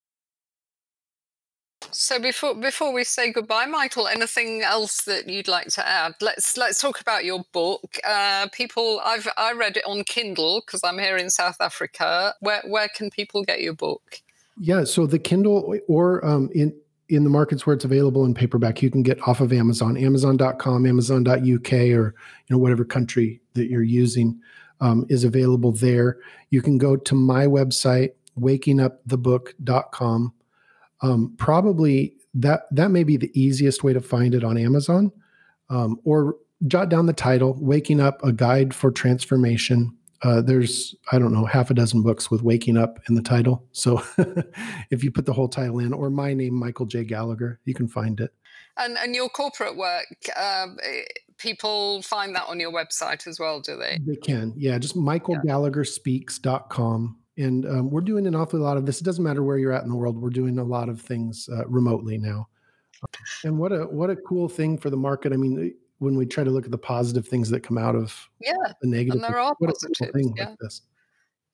So 1.90 2.20
before 2.20 2.56
before 2.56 2.94
we 2.94 3.04
say 3.04 3.32
goodbye, 3.32 3.66
Michael, 3.66 4.08
anything 4.08 4.62
else 4.62 5.04
that 5.04 5.28
you'd 5.28 5.48
like 5.48 5.68
to 5.70 5.88
add? 5.88 6.14
Let's 6.22 6.56
let's 6.56 6.80
talk 6.80 7.02
about 7.02 7.26
your 7.26 7.44
book. 7.52 7.98
Uh, 8.08 8.48
people, 8.52 9.02
I've 9.04 9.28
I 9.38 9.54
read 9.54 9.78
it 9.78 9.84
on 9.86 10.04
Kindle 10.04 10.62
because 10.66 10.82
I'm 10.84 11.00
here 11.00 11.18
in 11.18 11.30
South 11.30 11.58
Africa. 11.60 12.34
Where 12.40 12.62
where 12.66 12.88
can 12.88 13.10
people 13.10 13.44
get 13.44 13.62
your 13.62 13.74
book? 13.74 14.22
Yeah, 14.58 14.84
so 14.84 15.06
the 15.06 15.20
Kindle 15.20 15.78
or 15.88 16.24
um, 16.26 16.50
in 16.54 16.74
in 17.12 17.26
the 17.26 17.30
markets 17.30 17.68
where 17.68 17.76
it's 17.76 17.84
available 17.84 18.24
in 18.24 18.34
paperback, 18.34 18.82
you 18.82 18.90
can 18.90 19.04
get 19.04 19.22
off 19.28 19.42
of 19.42 19.52
Amazon, 19.52 19.98
Amazon.com, 19.98 20.86
Amazon.uk, 20.86 21.74
or 21.74 22.16
you 22.16 22.50
know 22.50 22.58
whatever 22.58 22.86
country 22.86 23.42
that 23.54 23.70
you're 23.70 23.84
using 23.84 24.40
um, 24.80 25.06
is 25.10 25.26
available 25.26 25.74
there. 25.74 26.18
You 26.52 26.62
can 26.62 26.78
go 26.78 26.96
to 26.96 27.14
my 27.14 27.46
website, 27.46 28.12
wakingupthebook.com. 28.40 30.34
Um, 31.02 31.34
probably 31.38 32.16
that 32.34 32.62
that 32.72 32.92
may 32.92 33.04
be 33.04 33.18
the 33.18 33.32
easiest 33.40 33.84
way 33.84 33.92
to 33.92 34.02
find 34.02 34.34
it 34.34 34.46
on 34.46 34.58
Amazon, 34.58 35.12
um, 35.70 36.00
or 36.06 36.38
jot 36.68 36.88
down 36.88 37.08
the 37.08 37.14
title, 37.14 37.58
"Waking 37.60 38.00
Up: 38.00 38.24
A 38.24 38.32
Guide 38.32 38.74
for 38.74 38.90
Transformation." 38.90 39.98
Uh, 40.24 40.42
there's 40.42 40.96
I 41.12 41.20
don't 41.20 41.34
know 41.34 41.46
half 41.46 41.70
a 41.72 41.74
dozen 41.74 42.04
books 42.04 42.30
with 42.30 42.44
"waking 42.44 42.78
up" 42.78 43.00
in 43.10 43.16
the 43.16 43.22
title. 43.22 43.66
So 43.72 44.04
if 44.92 45.04
you 45.04 45.12
put 45.12 45.26
the 45.26 45.34
whole 45.34 45.50
title 45.50 45.80
in, 45.80 45.94
or 45.94 46.10
my 46.10 46.34
name, 46.34 46.54
Michael 46.54 46.86
J. 46.86 47.04
Gallagher, 47.04 47.60
you 47.66 47.74
can 47.74 47.88
find 47.88 48.20
it. 48.20 48.34
And 48.78 48.98
and 48.98 49.16
your 49.16 49.30
corporate 49.30 49.78
work, 49.78 50.06
um, 50.38 50.78
eh, 50.84 51.02
people 51.38 52.02
find 52.04 52.36
that 52.36 52.48
on 52.48 52.60
your 52.60 52.72
website 52.72 53.26
as 53.28 53.40
well, 53.40 53.62
do 53.62 53.78
they? 53.78 54.00
They 54.06 54.16
can, 54.16 54.54
yeah. 54.56 54.78
Just 54.78 54.96
michaelgallagherspeaks.com. 54.96 57.18
And 57.38 57.66
um, 57.66 57.90
we're 57.90 58.02
doing 58.02 58.28
an 58.28 58.36
awfully 58.36 58.62
lot 58.62 58.76
of 58.78 58.86
this. 58.86 59.02
It 59.02 59.06
doesn't 59.06 59.24
matter 59.24 59.42
where 59.42 59.58
you're 59.58 59.72
at 59.72 59.82
in 59.84 59.90
the 59.90 59.96
world. 59.96 60.22
We're 60.22 60.30
doing 60.30 60.60
a 60.60 60.64
lot 60.64 60.90
of 60.90 61.02
things 61.02 61.50
uh, 61.52 61.66
remotely 61.68 62.20
now. 62.20 62.48
And 63.44 63.58
what 63.58 63.72
a 63.72 63.86
what 63.86 64.12
a 64.12 64.16
cool 64.16 64.48
thing 64.48 64.78
for 64.78 64.92
the 64.92 64.98
market. 64.98 65.34
I 65.34 65.38
mean, 65.38 65.74
when 66.02 66.16
we 66.16 66.26
try 66.26 66.44
to 66.44 66.50
look 66.50 66.66
at 66.66 66.72
the 66.72 66.78
positive 66.78 67.28
things 67.28 67.50
that 67.50 67.62
come 67.62 67.78
out 67.78 67.96
of 67.96 68.28
yeah 68.42 68.54
the 68.82 68.88
negative 68.88 69.22
and 69.22 69.24
there 69.24 69.40
are 69.40 69.56
positives 69.62 70.12
thing 70.12 70.34
yeah. 70.36 70.50
Like 70.50 70.58
this. 70.60 70.82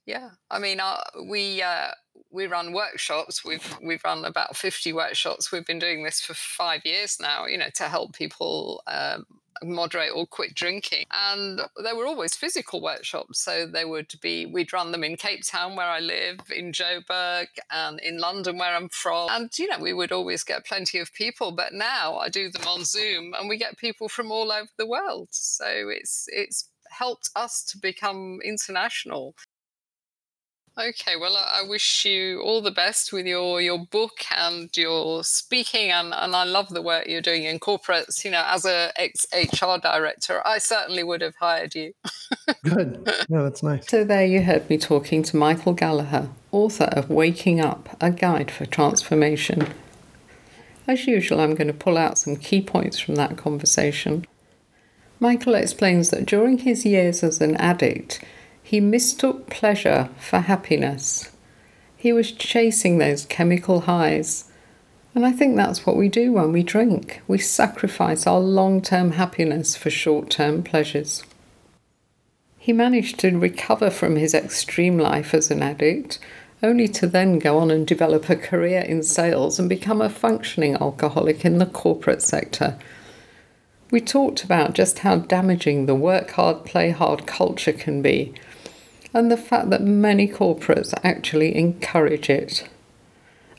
yeah 0.06 0.30
i 0.50 0.58
mean 0.58 0.80
uh, 0.80 1.02
we 1.30 1.62
uh, 1.62 1.90
we 2.32 2.48
run 2.48 2.72
workshops 2.72 3.44
we've 3.44 3.78
we've 3.84 4.04
run 4.06 4.24
about 4.24 4.56
50 4.56 4.94
workshops 4.94 5.52
we've 5.52 5.66
been 5.66 5.80
doing 5.80 6.04
this 6.04 6.22
for 6.22 6.34
five 6.34 6.86
years 6.86 7.18
now 7.20 7.46
you 7.46 7.58
know 7.58 7.70
to 7.76 7.84
help 7.84 8.14
people 8.14 8.82
um, 8.88 9.26
moderate 9.64 10.12
or 10.14 10.28
quit 10.28 10.56
drinking. 10.56 11.06
And 11.12 11.62
they 11.84 11.94
were 11.94 12.06
always 12.06 12.36
physical 12.36 12.82
workshops. 12.82 13.40
So 13.40 13.66
they 13.66 13.86
would 13.86 14.14
be, 14.22 14.46
we'd 14.46 14.74
run 14.74 14.92
them 14.92 15.04
in 15.04 15.16
Cape 15.16 15.44
Town, 15.44 15.76
where 15.76 15.88
I 15.88 16.00
live, 16.00 16.40
in 16.56 16.72
Joburg, 16.72 17.48
and 17.72 18.00
in 18.00 18.20
London, 18.20 18.58
where 18.58 18.76
I'm 18.76 18.90
from. 18.90 19.30
And, 19.32 19.50
you 19.58 19.68
know, 19.68 19.80
we 19.80 19.94
would 19.94 20.12
always 20.12 20.44
get 20.44 20.66
plenty 20.66 21.00
of 21.00 21.14
people. 21.14 21.52
But 21.52 21.74
now 21.74 22.18
I 22.18 22.30
do 22.30 22.50
them 22.50 22.68
on 22.68 22.84
Zoom 22.84 23.34
and 23.38 23.50
we 23.50 23.58
get 23.58 23.78
people 23.78 24.10
from 24.10 24.32
all 24.32 24.52
over 24.52 24.70
the 24.78 24.88
world. 24.88 25.30
So 25.32 25.66
it's, 25.68 26.26
it's, 26.28 26.70
helped 26.90 27.30
us 27.36 27.64
to 27.64 27.78
become 27.78 28.40
international 28.44 29.36
Okay, 30.80 31.16
well, 31.16 31.36
I 31.36 31.64
wish 31.64 32.06
you 32.06 32.40
all 32.42 32.62
the 32.62 32.70
best 32.70 33.12
with 33.12 33.26
your, 33.26 33.60
your 33.60 33.80
book 33.80 34.20
and 34.36 34.70
your 34.78 35.24
speaking, 35.24 35.90
and, 35.90 36.14
and 36.14 36.36
I 36.36 36.44
love 36.44 36.70
the 36.70 36.84
work 36.84 37.08
you're 37.08 37.20
doing 37.20 37.46
in 37.46 37.60
corporates. 37.60 38.24
You 38.24 38.30
know, 38.30 38.44
as 38.46 38.64
a 38.64 38.92
ex 38.96 39.26
HR 39.34 39.80
director, 39.82 40.46
I 40.46 40.60
certainly 40.60 41.04
would 41.04 41.22
have 41.22 41.34
hired 41.36 41.74
you. 41.74 41.94
Good. 42.64 43.12
Yeah, 43.28 43.42
that's 43.42 43.64
nice. 43.64 43.90
So 43.90 44.04
there 44.04 44.26
you 44.26 44.44
heard 44.44 44.70
me 44.70 44.78
talking 44.78 45.24
to 45.24 45.36
Michael 45.38 45.74
Gallagher, 45.74 46.30
author 46.52 46.90
of 46.92 47.10
Waking 47.10 47.60
Up: 47.60 47.98
A 48.00 48.12
Guide 48.12 48.52
for 48.52 48.68
Transformation. 48.68 49.74
As 50.88 51.08
usual, 51.08 51.40
I'm 51.40 51.56
going 51.56 51.68
to 51.68 51.74
pull 51.74 51.98
out 51.98 52.20
some 52.20 52.36
key 52.36 52.62
points 52.62 53.00
from 53.00 53.16
that 53.16 53.36
conversation. 53.36 54.28
Michael 55.20 55.56
explains 55.56 56.12
that 56.12 56.28
during 56.28 56.60
his 56.60 56.86
years 56.86 57.24
as 57.24 57.42
an 57.42 57.56
addict, 57.56 58.24
he 58.68 58.82
mistook 58.82 59.50
pleasure 59.50 60.10
for 60.20 60.40
happiness. 60.40 61.32
He 61.96 62.12
was 62.12 62.34
chasing 62.34 62.98
those 62.98 63.24
chemical 63.24 63.80
highs. 63.80 64.52
And 65.16 65.26
I 65.26 65.32
think 65.32 65.56
that's 65.56 65.86
what 65.86 65.96
we 65.96 66.10
do 66.10 66.34
when 66.34 66.52
we 66.52 66.64
drink. 66.64 67.22
We 67.30 67.38
sacrifice 67.38 68.28
our 68.28 68.42
long 68.42 68.82
term 68.82 69.12
happiness 69.12 69.78
for 69.78 69.90
short 69.90 70.30
term 70.30 70.64
pleasures. 70.64 71.24
He 72.58 72.74
managed 72.74 73.20
to 73.20 73.40
recover 73.40 73.90
from 73.90 74.18
his 74.18 74.34
extreme 74.34 74.98
life 74.98 75.34
as 75.34 75.50
an 75.50 75.64
addict, 75.64 76.20
only 76.62 76.90
to 76.90 77.08
then 77.08 77.40
go 77.40 77.60
on 77.60 77.72
and 77.72 77.88
develop 77.88 78.30
a 78.30 78.36
career 78.36 78.82
in 78.82 79.02
sales 79.02 79.60
and 79.60 79.70
become 79.70 80.02
a 80.02 80.10
functioning 80.10 80.76
alcoholic 80.76 81.46
in 81.46 81.60
the 81.60 81.66
corporate 81.66 82.22
sector. 82.22 82.78
We 83.92 84.02
talked 84.02 84.44
about 84.44 84.74
just 84.74 85.00
how 85.00 85.20
damaging 85.20 85.86
the 85.86 85.96
work 85.96 86.32
hard, 86.32 86.66
play 86.66 86.90
hard 86.90 87.26
culture 87.26 87.72
can 87.72 88.02
be 88.02 88.34
and 89.18 89.32
the 89.32 89.36
fact 89.36 89.72
that 89.72 89.82
many 89.82 90.28
corporates 90.28 90.94
actually 91.04 91.56
encourage 91.58 92.30
it, 92.30 92.70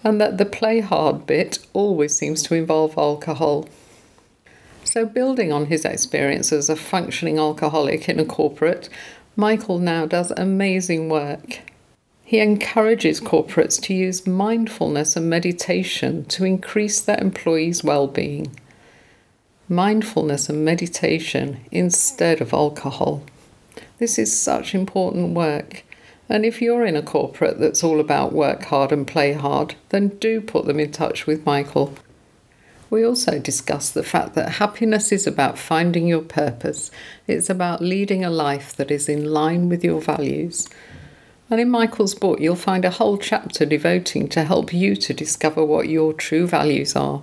and 0.04 0.20
that 0.20 0.38
the 0.38 0.44
play 0.44 0.78
hard 0.78 1.26
bit 1.26 1.58
always 1.72 2.16
seems 2.16 2.44
to 2.44 2.54
involve 2.54 2.96
alcohol. 2.96 3.68
So, 4.84 5.04
building 5.04 5.52
on 5.52 5.66
his 5.66 5.84
experience 5.84 6.52
as 6.52 6.70
a 6.70 6.76
functioning 6.76 7.38
alcoholic 7.38 8.08
in 8.08 8.20
a 8.20 8.24
corporate, 8.24 8.88
Michael 9.34 9.80
now 9.80 10.06
does 10.06 10.30
amazing 10.36 11.08
work. 11.08 11.58
He 12.22 12.38
encourages 12.38 13.20
corporates 13.20 13.82
to 13.82 13.94
use 13.94 14.28
mindfulness 14.28 15.16
and 15.16 15.28
meditation 15.28 16.24
to 16.26 16.44
increase 16.44 17.00
their 17.00 17.20
employees' 17.20 17.82
well 17.82 18.06
being. 18.06 18.56
Mindfulness 19.68 20.48
and 20.48 20.64
meditation 20.64 21.64
instead 21.72 22.40
of 22.40 22.52
alcohol. 22.52 23.24
This 23.98 24.18
is 24.18 24.38
such 24.38 24.74
important 24.74 25.34
work. 25.34 25.84
And 26.28 26.44
if 26.44 26.60
you're 26.60 26.84
in 26.84 26.96
a 26.96 27.02
corporate 27.02 27.58
that's 27.58 27.82
all 27.82 28.00
about 28.00 28.32
work 28.32 28.64
hard 28.64 28.92
and 28.92 29.06
play 29.06 29.32
hard, 29.32 29.74
then 29.88 30.08
do 30.18 30.40
put 30.40 30.66
them 30.66 30.78
in 30.78 30.92
touch 30.92 31.26
with 31.26 31.46
Michael. 31.46 31.94
We 32.90 33.04
also 33.04 33.38
discussed 33.38 33.94
the 33.94 34.02
fact 34.02 34.34
that 34.34 34.52
happiness 34.52 35.12
is 35.12 35.26
about 35.26 35.58
finding 35.58 36.06
your 36.06 36.22
purpose. 36.22 36.90
It's 37.26 37.50
about 37.50 37.82
leading 37.82 38.24
a 38.24 38.30
life 38.30 38.74
that 38.76 38.90
is 38.90 39.08
in 39.08 39.26
line 39.26 39.68
with 39.68 39.84
your 39.84 40.00
values. 40.00 40.68
And 41.50 41.60
in 41.60 41.70
Michael's 41.70 42.14
book, 42.14 42.40
you'll 42.40 42.56
find 42.56 42.84
a 42.84 42.90
whole 42.90 43.18
chapter 43.18 43.64
devoting 43.64 44.28
to 44.28 44.44
help 44.44 44.72
you 44.72 44.96
to 44.96 45.14
discover 45.14 45.64
what 45.64 45.88
your 45.88 46.12
true 46.12 46.46
values 46.46 46.94
are. 46.94 47.22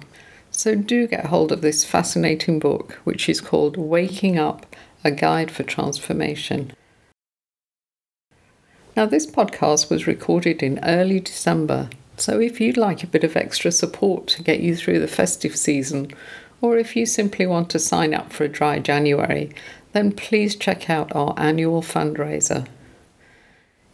So 0.51 0.76
do 0.76 1.07
get 1.07 1.28
hold 1.28 1.51
of 1.51 1.61
this 1.61 1.84
fascinating 1.84 2.59
book, 2.59 2.93
which 3.03 3.30
is 3.30 3.41
called 3.41 3.78
Waking 3.78 4.39
Up 4.39 4.65
a 5.05 5.11
guide 5.11 5.51
for 5.51 5.61
transformation. 5.61 6.73
Now, 8.97 9.05
this 9.05 9.27
podcast 9.27 9.89
was 9.89 10.07
recorded 10.07 10.63
in 10.63 10.83
early 10.83 11.19
December, 11.19 11.89
so 12.17 12.39
if 12.39 12.59
you'd 12.59 12.75
like 12.75 13.03
a 13.03 13.07
bit 13.07 13.23
of 13.23 13.35
extra 13.35 13.71
support 13.71 14.25
to 14.27 14.43
get 14.43 14.61
you 14.61 14.75
through 14.75 14.99
the 14.99 15.07
festive 15.07 15.55
season, 15.55 16.11
or 16.59 16.77
if 16.77 16.95
you 16.95 17.05
simply 17.05 17.45
want 17.45 17.69
to 17.69 17.79
sign 17.79 18.15
up 18.15 18.33
for 18.33 18.45
a 18.45 18.49
dry 18.49 18.79
January, 18.79 19.53
then 19.91 20.11
please 20.11 20.55
check 20.55 20.89
out 20.89 21.15
our 21.15 21.35
annual 21.37 21.83
fundraiser. 21.83 22.67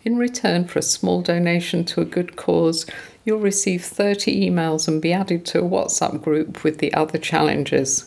In 0.04 0.18
return 0.18 0.64
for 0.64 0.80
a 0.80 0.84
small 0.84 1.22
donation 1.22 1.84
to 1.86 2.02
a 2.02 2.06
good 2.06 2.38
cause, 2.38 2.86
you'll 3.26 3.40
receive 3.40 3.84
30 3.84 4.50
emails 4.50 4.88
and 4.88 5.02
be 5.02 5.12
added 5.12 5.46
to 5.48 5.60
a 5.60 5.70
WhatsApp 5.70 6.24
group 6.24 6.64
with 6.64 6.78
the 6.78 6.94
other 6.94 7.18
challenges 7.18 8.06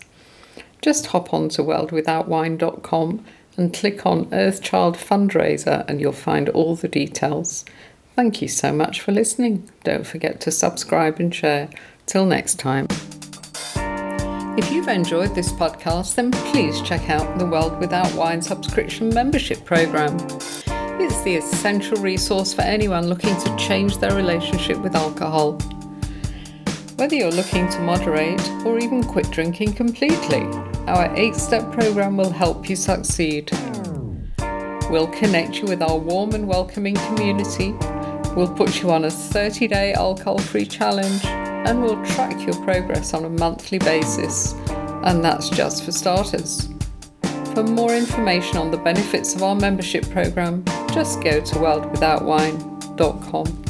just 0.84 1.06
hop 1.06 1.32
on 1.32 1.48
to 1.48 1.62
worldwithoutwine.com 1.62 3.24
and 3.56 3.72
click 3.72 4.04
on 4.04 4.26
Earthchild 4.26 4.96
Fundraiser 4.96 5.88
and 5.88 5.98
you'll 5.98 6.12
find 6.12 6.50
all 6.50 6.76
the 6.76 6.88
details. 6.88 7.64
Thank 8.14 8.42
you 8.42 8.48
so 8.48 8.70
much 8.70 9.00
for 9.00 9.10
listening. 9.10 9.70
Don't 9.82 10.06
forget 10.06 10.42
to 10.42 10.50
subscribe 10.50 11.18
and 11.18 11.34
share. 11.34 11.70
Till 12.04 12.26
next 12.26 12.56
time. 12.56 12.86
If 14.58 14.70
you've 14.70 14.88
enjoyed 14.88 15.34
this 15.34 15.50
podcast, 15.50 16.16
then 16.16 16.30
please 16.30 16.82
check 16.82 17.08
out 17.08 17.38
the 17.38 17.46
World 17.46 17.80
Without 17.80 18.12
Wine 18.14 18.42
subscription 18.42 19.08
membership 19.08 19.64
program. 19.64 20.14
It's 21.00 21.22
the 21.22 21.36
essential 21.36 21.96
resource 21.96 22.52
for 22.52 22.60
anyone 22.60 23.08
looking 23.08 23.34
to 23.40 23.56
change 23.56 23.96
their 23.96 24.14
relationship 24.14 24.76
with 24.80 24.94
alcohol. 24.94 25.54
Whether 26.96 27.16
you're 27.16 27.32
looking 27.32 27.68
to 27.70 27.80
moderate 27.80 28.48
or 28.64 28.78
even 28.78 29.02
quit 29.02 29.28
drinking 29.30 29.72
completely, 29.72 30.46
our 30.86 31.14
eight 31.16 31.34
step 31.34 31.72
program 31.72 32.16
will 32.16 32.30
help 32.30 32.68
you 32.68 32.76
succeed. 32.76 33.50
We'll 34.90 35.08
connect 35.08 35.60
you 35.60 35.66
with 35.66 35.82
our 35.82 35.96
warm 35.96 36.32
and 36.32 36.46
welcoming 36.46 36.94
community. 36.94 37.72
We'll 38.36 38.54
put 38.54 38.82
you 38.82 38.90
on 38.90 39.04
a 39.04 39.10
30 39.10 39.68
day 39.68 39.94
alcohol 39.94 40.38
free 40.38 40.66
challenge 40.66 41.24
and 41.24 41.82
we'll 41.82 42.04
track 42.04 42.46
your 42.46 42.56
progress 42.64 43.14
on 43.14 43.24
a 43.24 43.30
monthly 43.30 43.78
basis. 43.78 44.52
And 45.04 45.24
that's 45.24 45.48
just 45.48 45.84
for 45.84 45.92
starters. 45.92 46.68
For 47.54 47.62
more 47.62 47.94
information 47.94 48.58
on 48.58 48.70
the 48.70 48.78
benefits 48.78 49.34
of 49.34 49.42
our 49.42 49.54
membership 49.54 50.08
program, 50.10 50.64
just 50.92 51.22
go 51.22 51.40
to 51.40 51.54
worldwithoutwine.com. 51.54 53.63